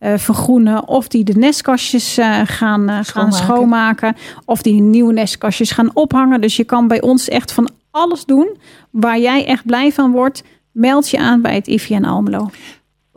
vergroenen, 0.01 0.89
of 0.89 1.09
die 1.09 1.25
de 1.25 1.33
nestkastjes 1.33 2.19
gaan, 2.45 2.89
eh, 2.89 2.99
gaan 3.03 3.33
Schoonmaken. 3.33 3.37
schoonmaken, 3.37 4.17
of 4.45 4.63
die 4.63 4.81
nieuwe 4.81 5.13
nestkastjes 5.13 5.71
gaan 5.71 5.91
ophangen. 5.95 6.41
Dus 6.41 6.57
je 6.57 6.65
kan 6.65 6.89
bij 6.89 7.01
ons 7.01 7.29
echt 7.29 7.53
van 7.53 7.71
alles 7.91 8.25
doen 8.25 8.57
waar 8.91 9.19
jij 9.19 9.47
echt 9.47 9.67
blij 9.67 9.93
van 9.93 10.13
wordt. 10.13 10.43
Meld 10.73 11.11
je 11.11 11.19
aan 11.19 11.43
bij 11.43 11.55
het 11.55 11.67
IVN 11.67 12.05
Almelo. 12.05 12.51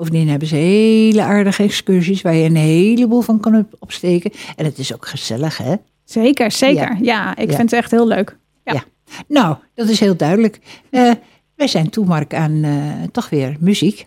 Bovendien 0.02 0.30
hebben 0.30 0.48
ze 0.48 0.56
hele 0.56 1.22
aardige 1.22 1.64
excursies 1.64 2.22
waar 2.22 2.34
je 2.36 2.46
een 2.46 2.56
heleboel 2.56 3.22
van 3.22 3.40
kan 3.40 3.56
op- 3.56 3.76
opsteken. 3.80 4.32
En 4.56 4.66
het 4.66 4.78
is 4.78 4.94
ook 4.94 5.06
gezellig, 5.08 5.58
hè? 5.58 5.76
Zeker, 6.04 6.52
zeker. 6.52 6.90
Ja, 6.96 6.98
Ja. 7.02 7.36
ik 7.38 7.50
Ja. 7.50 7.56
vind 7.58 7.72
het 7.72 7.80
echt 7.80 7.92
heel 7.92 8.08
leuk. 8.08 8.38
Ja. 8.64 8.74
Ja. 8.74 8.84
Nou, 9.28 9.56
dat 9.76 9.90
is 9.90 10.00
heel 10.00 10.16
duidelijk. 10.16 10.60
Eh, 10.90 11.12
wij 11.56 11.68
zijn 11.68 11.90
toe, 11.90 12.06
Mark, 12.06 12.34
aan 12.34 12.64
eh, 12.64 12.72
toch 13.12 13.30
weer 13.30 13.56
muziek. 13.60 14.04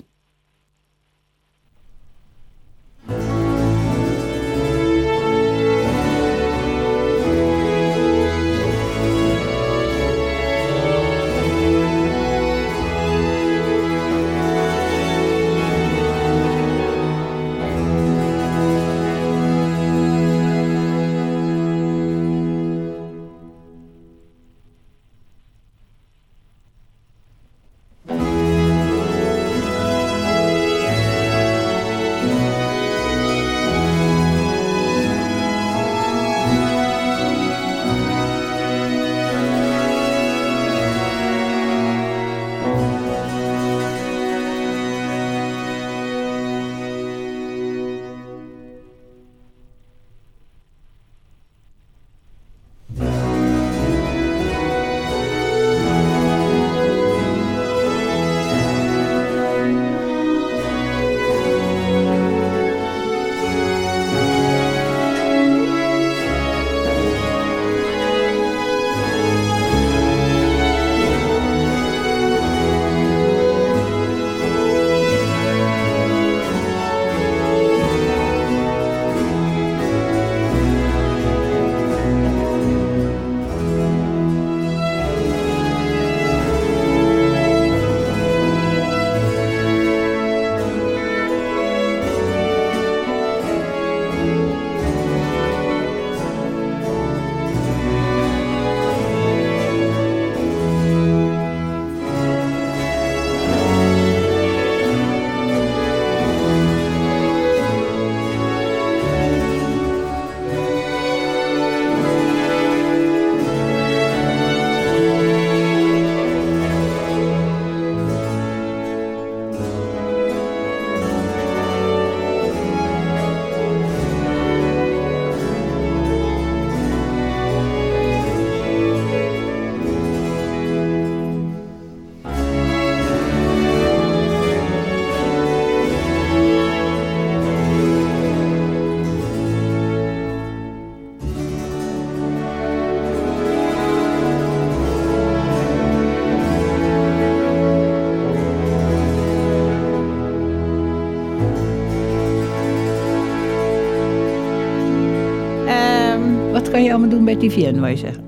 Allemaal 157.04 157.24
doen 157.26 157.38
bij 157.38 157.48
TVN, 157.48 157.78
wou 157.78 157.90
je 157.90 157.96
zeggen? 157.96 158.22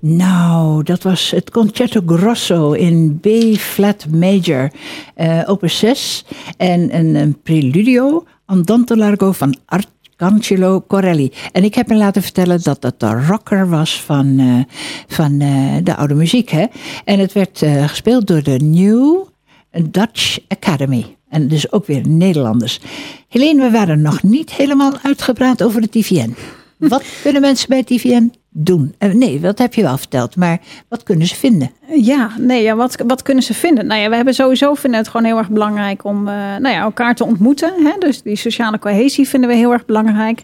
Nou, 0.00 0.82
dat 0.82 1.02
was 1.02 1.30
het 1.30 1.50
Concerto 1.50 2.00
Grosso 2.06 2.72
in 2.72 3.20
B-flat 3.20 4.06
major, 4.10 4.72
eh 5.14 5.42
opus 5.46 5.78
6. 5.78 6.24
En 6.56 6.96
een, 7.16 7.40
preludio, 7.42 8.24
Andante 8.46 8.96
Largo 8.96 9.32
van 9.32 9.56
Arcangelo 9.66 10.84
Corelli. 10.86 11.32
En 11.52 11.64
ik 11.64 11.74
heb 11.74 11.88
me 11.88 11.94
laten 11.94 12.22
vertellen 12.22 12.62
dat 12.62 12.80
dat 12.80 13.00
de 13.00 13.24
rocker 13.26 13.68
was 13.68 14.02
van, 14.02 14.38
eh, 14.38 14.74
van 15.06 15.40
eh, 15.40 15.76
de 15.82 15.96
oude 15.96 16.14
muziek. 16.14 16.50
Hè? 16.50 16.66
En 17.04 17.18
het 17.18 17.32
werd 17.32 17.62
gespeeld 17.86 18.26
door 18.26 18.42
de 18.42 18.58
New 18.58 19.24
Dutch 19.70 20.38
Academy. 20.48 21.16
En 21.28 21.48
dus 21.48 21.72
ook 21.72 21.86
weer 21.86 22.08
Nederlanders. 22.08 22.80
Helene, 23.28 23.62
we 23.62 23.70
waren 23.70 24.02
nog 24.02 24.22
niet 24.22 24.52
helemaal 24.52 24.92
uitgepraat 25.02 25.62
over 25.62 25.80
de 25.80 25.88
TVN. 25.88 26.34
Wat 26.78 27.04
kunnen 27.22 27.40
mensen 27.40 27.68
bij 27.68 27.84
TVN 27.84 28.32
doen? 28.50 28.94
Eh, 28.98 29.12
nee, 29.12 29.40
dat 29.40 29.58
heb 29.58 29.74
je 29.74 29.82
wel 29.82 29.98
verteld, 29.98 30.36
maar 30.36 30.60
wat 30.88 31.02
kunnen 31.02 31.26
ze 31.26 31.34
vinden? 31.34 31.70
Ja, 31.94 32.30
nee, 32.38 32.62
ja, 32.62 32.76
wat, 32.76 33.02
wat 33.06 33.22
kunnen 33.22 33.42
ze 33.42 33.54
vinden? 33.54 33.86
Nou 33.86 34.00
ja, 34.00 34.08
we 34.08 34.16
hebben 34.16 34.34
sowieso 34.34 34.74
vinden 34.74 35.00
het 35.00 35.08
gewoon 35.08 35.26
heel 35.26 35.38
erg 35.38 35.50
belangrijk 35.50 36.04
om 36.04 36.28
eh, 36.28 36.34
nou 36.34 36.68
ja, 36.68 36.80
elkaar 36.80 37.14
te 37.14 37.24
ontmoeten. 37.24 37.72
Hè? 37.84 37.92
Dus 37.98 38.22
die 38.22 38.36
sociale 38.36 38.78
cohesie 38.78 39.28
vinden 39.28 39.50
we 39.50 39.56
heel 39.56 39.72
erg 39.72 39.86
belangrijk. 39.86 40.42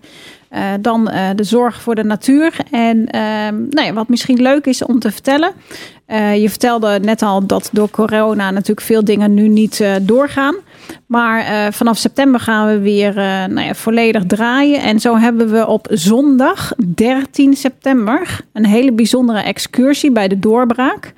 Eh, 0.55 0.73
dan 0.81 1.09
eh, 1.09 1.29
de 1.35 1.45
zorg 1.45 1.83
voor 1.83 1.95
de 1.95 2.05
natuur. 2.05 2.57
En 2.71 3.07
ehm, 3.07 3.55
nou 3.71 3.87
ja, 3.87 3.93
wat 3.93 4.09
misschien 4.09 4.43
leuk 4.43 4.67
is 4.67 4.85
om 4.85 4.99
te 4.99 5.11
vertellen. 5.11 5.53
eh, 6.07 6.43
je 6.43 6.49
vertelde 6.49 6.99
net 7.03 7.23
al 7.23 7.47
dat 7.47 7.69
door 7.73 7.91
corona 7.91 8.51
natuurlijk 8.51 8.87
veel 8.87 9.05
dingen 9.05 9.35
nu 9.35 9.49
niet 9.49 9.85
doorgaan. 10.03 10.55
Maar 11.07 11.73
vanaf 11.73 11.99
september 11.99 12.41
gaan 12.41 12.67
we 12.67 12.79
weer 12.79 13.15
nou 13.49 13.61
ja, 13.61 13.75
volledig 13.75 14.25
draaien. 14.27 14.83
En 14.83 15.01
zo 15.01 15.17
hebben 15.17 15.51
we 15.51 15.67
op 15.67 15.87
zondag 15.91 16.73
13 16.95 17.55
september 17.55 18.41
een 18.53 18.67
hele 18.67 18.93
bijzondere 18.93 19.41
excursie 19.41 20.13
bij 20.13 20.29
de 20.29 20.39
doorbraak. 20.39 21.13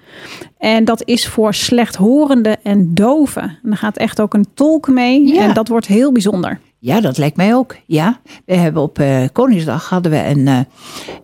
En 0.58 0.84
dat 0.84 1.02
is 1.04 1.26
voor 1.26 1.54
slechthorenden 1.54 2.56
en 2.62 2.94
doven. 2.94 3.58
En 3.62 3.70
er 3.70 3.76
gaat 3.76 3.96
echt 3.96 4.20
ook 4.20 4.34
een 4.34 4.46
tolk 4.54 4.88
mee. 4.88 5.34
Ja. 5.34 5.42
En 5.42 5.54
dat 5.54 5.68
wordt 5.68 5.86
heel 5.86 6.12
bijzonder. 6.12 6.58
Ja, 6.86 7.00
dat 7.00 7.18
lijkt 7.18 7.36
mij 7.36 7.54
ook. 7.54 7.76
Ja, 7.86 8.20
we 8.44 8.54
hebben 8.54 8.82
op 8.82 8.98
eh, 8.98 9.22
Koningsdag 9.32 9.88
hadden 9.88 10.12
we 10.12 10.24
een, 10.24 10.48
eh, 10.48 10.58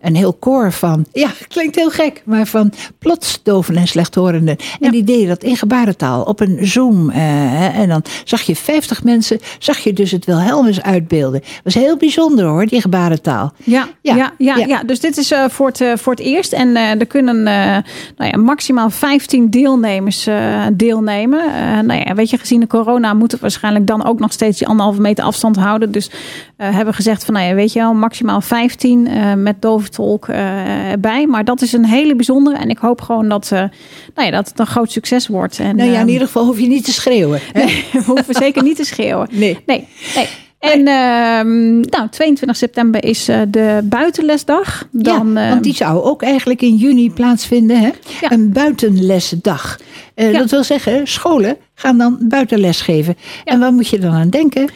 een 0.01 0.15
heel 0.15 0.33
koor 0.33 0.71
van, 0.71 1.05
ja, 1.11 1.29
klinkt 1.47 1.75
heel 1.75 1.89
gek, 1.89 2.21
maar 2.25 2.45
van 2.45 2.71
plotsdoven 2.99 3.75
en 3.75 3.87
slechthorenden. 3.87 4.55
En 4.79 4.91
die 4.91 5.03
deden 5.03 5.27
dat 5.27 5.43
in 5.43 5.57
gebarentaal 5.57 6.23
op 6.23 6.39
een 6.39 6.57
Zoom. 6.61 7.09
eh, 7.09 7.79
en 7.79 7.89
dan 7.89 8.03
zag 8.23 8.41
je 8.41 8.55
50 8.55 9.03
mensen, 9.03 9.39
zag 9.59 9.77
je 9.77 9.93
dus 9.93 10.11
het 10.11 10.25
Wilhelmus 10.25 10.81
uitbeelden. 10.81 11.41
was 11.63 11.73
heel 11.73 11.97
bijzonder 11.97 12.45
hoor, 12.45 12.65
die 12.65 12.81
gebarentaal. 12.81 13.53
Ja, 13.63 13.87
Ja, 14.01 14.15
ja, 14.15 14.33
ja, 14.37 14.55
ja. 14.55 14.65
ja. 14.65 14.83
dus 14.83 14.99
dit 14.99 15.17
is 15.17 15.33
voor, 15.49 15.67
het, 15.67 15.99
voor 15.99 16.13
het 16.13 16.21
eerst. 16.21 16.53
En 16.53 16.75
er 16.75 17.05
kunnen 17.05 17.43
nou 17.43 18.31
ja, 18.31 18.37
maximaal 18.37 18.89
15 18.89 19.49
deelnemers 19.49 20.27
deelnemen. 20.73 21.45
Nou 21.85 21.99
ja, 22.05 22.15
weet 22.15 22.29
je, 22.29 22.37
gezien 22.37 22.59
de 22.59 22.67
corona 22.67 23.13
moeten 23.13 23.37
we 23.37 23.43
waarschijnlijk 23.43 23.87
dan 23.87 24.05
ook 24.05 24.19
nog 24.19 24.31
steeds 24.31 24.57
die 24.57 24.67
anderhalve 24.67 25.01
meter 25.01 25.23
afstand 25.23 25.51
houden. 25.55 25.91
Dus 25.91 26.09
eh, 26.57 26.75
hebben 26.75 26.93
gezegd 26.93 27.25
van, 27.25 27.33
nou 27.33 27.47
ja, 27.47 27.53
weet 27.53 27.73
je 27.73 27.79
wel, 27.79 27.93
maximaal 27.93 28.41
15 28.41 29.07
eh, 29.07 29.33
met 29.33 29.61
dovertolk 29.61 30.27
eh 30.27 30.91
erbij. 30.91 31.27
Maar 31.27 31.43
dat 31.43 31.61
is 31.61 31.73
een 31.73 31.85
hele 31.85 32.15
bijzondere. 32.15 32.57
En 32.57 32.69
ik 32.69 32.77
hoop 32.77 33.01
gewoon 33.01 33.29
dat, 33.29 33.49
nou 33.49 33.71
ja, 34.15 34.31
dat 34.31 34.47
het 34.47 34.59
een 34.59 34.67
groot 34.67 34.91
succes 34.91 35.27
wordt. 35.27 35.59
En, 35.59 35.75
Nou 35.75 35.89
ja, 35.89 35.93
in 35.93 35.99
ehm, 35.99 36.09
ieder 36.09 36.27
geval 36.27 36.45
hoef 36.45 36.59
je 36.59 36.67
niet 36.67 36.85
te 36.85 36.91
schreeuwen. 36.91 37.39
hè? 37.53 37.65
we 37.99 38.03
hoeven 38.05 38.35
zeker 38.35 38.63
niet 38.63 38.75
te 38.75 38.85
schreeuwen. 38.85 39.27
Nee. 39.31 39.59
Nee, 39.65 39.87
nee. 40.15 40.27
En 40.59 40.87
ehm, 40.87 41.79
nou, 41.79 42.09
22 42.09 42.57
september 42.57 43.03
is 43.03 43.25
de 43.49 43.79
buitenlesdag. 43.83 44.87
Dan, 44.91 45.33
ja, 45.33 45.41
ehm, 45.41 45.49
want 45.49 45.63
die 45.63 45.75
zou 45.75 46.03
ook 46.03 46.21
eigenlijk 46.21 46.61
in 46.61 46.75
juni 46.75 47.11
plaatsvinden. 47.11 47.79
Hè? 47.79 47.89
Ja. 48.21 48.31
Een 48.31 48.51
buitenlesdag. 48.51 49.79
Ja. 50.15 50.31
Dat 50.31 50.51
wil 50.51 50.63
zeggen, 50.63 51.07
scholen 51.07 51.57
gaan 51.75 51.97
dan 51.97 52.17
buitenles 52.21 52.81
geven. 52.81 53.15
En 53.43 53.59
waar 53.59 53.73
moet 53.73 53.87
je 53.87 53.99
dan 53.99 54.13
aan 54.13 54.29
denken? 54.29 54.69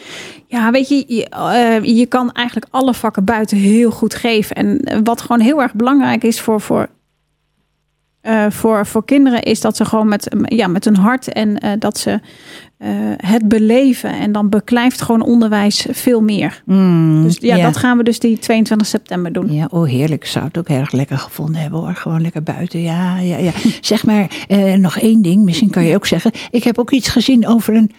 Ja, 0.48 0.70
weet 0.70 0.88
je, 0.88 1.04
je, 1.06 1.28
eh, 1.28 1.96
je 1.96 2.06
kan 2.06 2.32
eigenlijk 2.32 2.66
alle 2.70 2.94
vakken 2.94 3.24
buiten 3.24 3.56
heel 3.56 3.90
goed 3.90 4.14
geven. 4.14 4.56
En 4.56 5.00
wat 5.04 5.20
gewoon 5.20 5.40
heel 5.40 5.62
erg 5.62 5.74
belangrijk 5.74 6.24
is 6.24 6.40
voor, 6.40 6.60
voor, 6.60 6.88
eh, 8.20 8.46
voor, 8.50 8.86
voor 8.86 9.04
kinderen, 9.04 9.42
is 9.42 9.60
dat 9.60 9.76
ze 9.76 9.84
gewoon 9.84 10.08
met, 10.08 10.36
ja, 10.44 10.66
met 10.66 10.84
hun 10.84 10.96
hart 10.96 11.32
en 11.32 11.58
eh, 11.58 11.72
dat 11.78 11.98
ze 11.98 12.20
het 13.16 13.48
beleven. 13.48 14.10
En 14.10 14.32
dan 14.32 14.48
beklijft 14.48 15.02
gewoon 15.02 15.22
onderwijs 15.22 15.86
veel 15.90 16.20
meer. 16.20 16.62
Dus 17.22 17.36
ja, 17.40 17.56
ja. 17.56 17.64
dat 17.64 17.76
gaan 17.76 17.96
we 17.96 18.02
dus 18.02 18.18
die 18.18 18.38
22 18.38 18.86
september 18.86 19.32
doen. 19.32 19.52
Ja, 19.52 19.68
oh 19.70 19.86
heerlijk. 19.86 20.26
Zou 20.26 20.44
het 20.44 20.58
ook 20.58 20.68
erg 20.68 20.92
lekker 20.92 21.18
gevonden 21.18 21.60
hebben 21.60 21.80
hoor. 21.80 21.94
Gewoon 21.94 22.20
lekker 22.20 22.42
buiten. 22.42 22.82
Ja, 22.82 23.18
ja, 23.18 23.36
ja. 23.36 23.52
zeg 23.80 24.04
maar, 24.04 24.28
nog 24.78 24.98
één 24.98 25.22
ding. 25.22 25.44
Misschien 25.44 25.70
kan 25.70 25.84
je 25.84 25.94
ook 25.94 26.06
zeggen. 26.06 26.30
Ik 26.50 26.64
heb 26.64 26.78
ook 26.78 26.90
iets 26.90 27.08
gezien 27.08 27.46
over 27.46 27.74
een, 27.74 27.90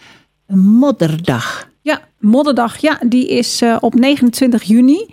een 0.48 0.60
modderdag. 0.60 1.70
Ja, 1.82 2.02
Modderdag, 2.20 2.78
ja, 2.78 3.00
die 3.06 3.28
is 3.28 3.62
eh, 3.62 3.78
op 3.80 3.96
29 3.96 4.64
juni. 4.64 5.06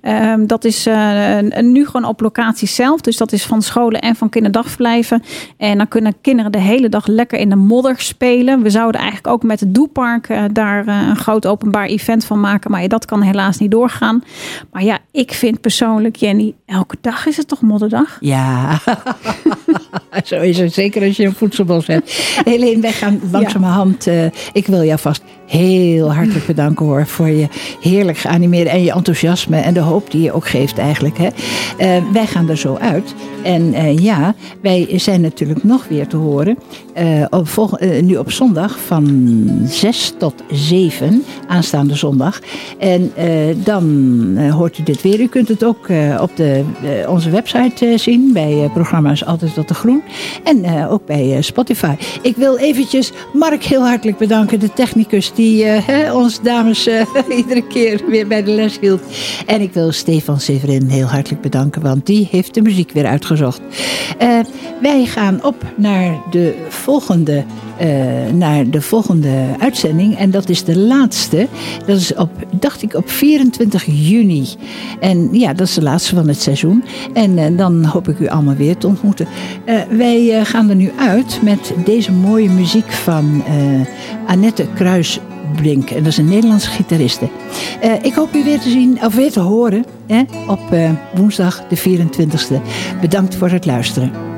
Ehm, 0.00 0.46
dat 0.46 0.64
is 0.64 0.86
eh, 0.86 1.38
nu 1.60 1.86
gewoon 1.86 2.04
op 2.04 2.20
locatie 2.20 2.68
zelf. 2.68 3.00
Dus 3.00 3.16
dat 3.16 3.32
is 3.32 3.42
van 3.44 3.62
scholen 3.62 4.00
en 4.00 4.16
van 4.16 4.28
kinderdagverblijven. 4.28 5.22
En 5.56 5.78
dan 5.78 5.88
kunnen 5.88 6.14
kinderen 6.20 6.52
de 6.52 6.60
hele 6.60 6.88
dag 6.88 7.06
lekker 7.06 7.38
in 7.38 7.48
de 7.48 7.56
modder 7.56 8.00
spelen. 8.00 8.62
We 8.62 8.70
zouden 8.70 9.00
eigenlijk 9.00 9.34
ook 9.34 9.42
met 9.42 9.60
het 9.60 9.74
Doepark 9.74 10.28
eh, 10.28 10.44
daar 10.52 10.86
eh, 10.86 11.06
een 11.08 11.16
groot 11.16 11.46
openbaar 11.46 11.86
event 11.86 12.24
van 12.24 12.40
maken. 12.40 12.70
Maar 12.70 12.82
ja, 12.82 12.88
dat 12.88 13.04
kan 13.04 13.22
helaas 13.22 13.58
niet 13.58 13.70
doorgaan. 13.70 14.22
Maar 14.72 14.84
ja, 14.84 14.98
ik 15.10 15.32
vind 15.32 15.60
persoonlijk, 15.60 16.16
Jenny, 16.16 16.54
elke 16.66 16.96
dag 17.00 17.26
is 17.26 17.36
het 17.36 17.48
toch 17.48 17.60
Modderdag? 17.60 18.18
Ja, 18.32 18.78
zo 20.24 20.40
is 20.40 20.58
het. 20.58 20.72
Zeker 20.72 21.02
als 21.06 21.16
je 21.16 21.24
een 21.24 21.34
voedselbos 21.34 21.86
hebt. 21.86 22.12
Helene, 22.44 22.80
wij 22.80 22.92
gaan 22.92 23.20
langzamerhand. 23.30 24.06
eh, 24.06 24.24
ik 24.52 24.66
wil 24.66 24.82
jou 24.84 24.98
vast 24.98 25.22
heel 25.46 26.12
hartelijk 26.12 26.44
bedanken 26.54 26.86
hoor. 26.86 27.06
Voor 27.06 27.28
je 27.28 27.48
heerlijk 27.80 28.18
geanimeerde 28.18 28.70
en 28.70 28.82
je 28.82 28.92
enthousiasme. 28.92 29.56
En 29.56 29.74
de 29.74 29.80
hoop 29.80 30.10
die 30.10 30.22
je 30.22 30.32
ook 30.32 30.46
geeft 30.46 30.78
eigenlijk. 30.78 31.18
Hè. 31.18 31.28
Eh, 31.78 32.02
wij 32.12 32.26
gaan 32.26 32.48
er 32.48 32.56
zo 32.56 32.76
uit. 32.76 33.14
En 33.42 33.74
eh, 33.74 33.98
ja, 33.98 34.34
wij 34.60 34.88
zijn 34.96 35.20
natuurlijk 35.20 35.64
nog 35.64 35.88
weer 35.88 36.06
te 36.06 36.16
horen. 36.16 36.58
eh, 36.92 38.02
nu 38.02 38.16
op 38.16 38.30
zondag 38.30 38.78
van 38.78 39.46
6 39.64 40.14
tot 40.18 40.34
7. 40.50 41.24
Aanstaande 41.48 41.94
zondag. 41.94 42.40
En 42.78 43.12
dan 43.64 44.36
hoort 44.50 44.78
u 44.78 44.82
dit 44.82 45.02
weer. 45.02 45.20
U 45.20 45.26
kunt 45.26 45.48
het 45.48 45.64
ook 45.64 45.88
op 46.20 46.30
de, 46.36 46.64
onze 47.08 47.30
website 47.30 47.94
zien. 47.96 48.32
Bij 48.32 48.70
programma's 48.74 49.24
Altijd 49.24 49.54
Tot 49.54 49.68
de 49.68 49.74
Groen. 49.74 50.02
En 50.44 50.88
ook 50.88 51.06
bij 51.06 51.42
Spotify. 51.42 51.94
Ik 52.22 52.36
wil 52.36 52.58
eventjes 52.58 53.12
Mark 53.32 53.62
heel 53.62 53.86
hartelijk 53.86 54.18
bedanken. 54.18 54.60
De 54.60 54.72
technicus 54.72 55.32
die 55.34 55.66
ons 56.12 56.41
dames 56.42 56.86
eh, 56.86 57.06
iedere 57.36 57.66
keer 57.66 58.00
weer 58.08 58.26
bij 58.26 58.42
de 58.42 58.50
les 58.50 58.78
hield. 58.80 59.02
En 59.46 59.60
ik 59.60 59.72
wil 59.72 59.92
Stefan 59.92 60.40
Severin 60.40 60.88
heel 60.88 61.06
hartelijk 61.06 61.42
bedanken. 61.42 61.82
Want 61.82 62.06
die 62.06 62.28
heeft 62.30 62.54
de 62.54 62.62
muziek 62.62 62.92
weer 62.92 63.06
uitgezocht. 63.06 63.60
Eh, 64.18 64.38
wij 64.80 65.04
gaan 65.04 65.44
op 65.44 65.64
naar 65.76 66.20
de 66.30 66.54
volgende, 66.68 67.44
eh, 67.78 67.88
naar 68.34 68.70
de 68.70 68.80
volgende 68.80 69.44
uitzending. 69.58 70.16
En 70.16 70.30
dat 70.30 70.48
is 70.48 70.64
de 70.64 70.78
laatste. 70.78 71.48
Dat 71.86 71.96
is 71.96 72.14
op, 72.14 72.30
dacht 72.50 72.82
ik, 72.82 72.94
op 72.94 73.10
24 73.10 73.84
juni. 73.84 74.48
En 75.00 75.28
ja, 75.32 75.52
dat 75.52 75.66
is 75.66 75.74
de 75.74 75.82
laatste 75.82 76.14
van 76.14 76.28
het 76.28 76.40
seizoen. 76.42 76.84
En 77.12 77.56
dan 77.56 77.84
hoop 77.84 78.08
ik 78.08 78.18
u 78.18 78.28
allemaal 78.28 78.56
weer 78.56 78.76
te 78.76 78.86
ontmoeten. 78.86 79.26
Wij 79.90 80.44
gaan 80.44 80.68
er 80.68 80.76
nu 80.76 80.92
uit 80.98 81.40
met 81.42 81.72
deze 81.84 82.12
mooie 82.12 82.48
muziek 82.48 82.92
van 82.92 83.42
Annette 84.26 84.66
Kruisbrink. 85.52 85.90
En 85.90 86.02
dat 86.02 86.12
is 86.12 86.18
een 86.18 86.28
Nederlandse 86.28 86.70
gitariste. 86.70 87.28
Eh, 87.80 87.92
ik 88.02 88.14
hoop 88.14 88.34
u 88.34 88.44
weer 88.44 88.60
te 88.60 88.70
zien, 88.70 89.04
of 89.04 89.14
weer 89.14 89.32
te 89.32 89.40
horen 89.40 89.84
hè, 90.06 90.22
op 90.46 90.72
eh, 90.72 90.90
woensdag 91.14 91.62
de 91.68 91.76
24e. 91.76 92.60
Bedankt 93.00 93.34
voor 93.34 93.50
het 93.50 93.66
luisteren. 93.66 94.31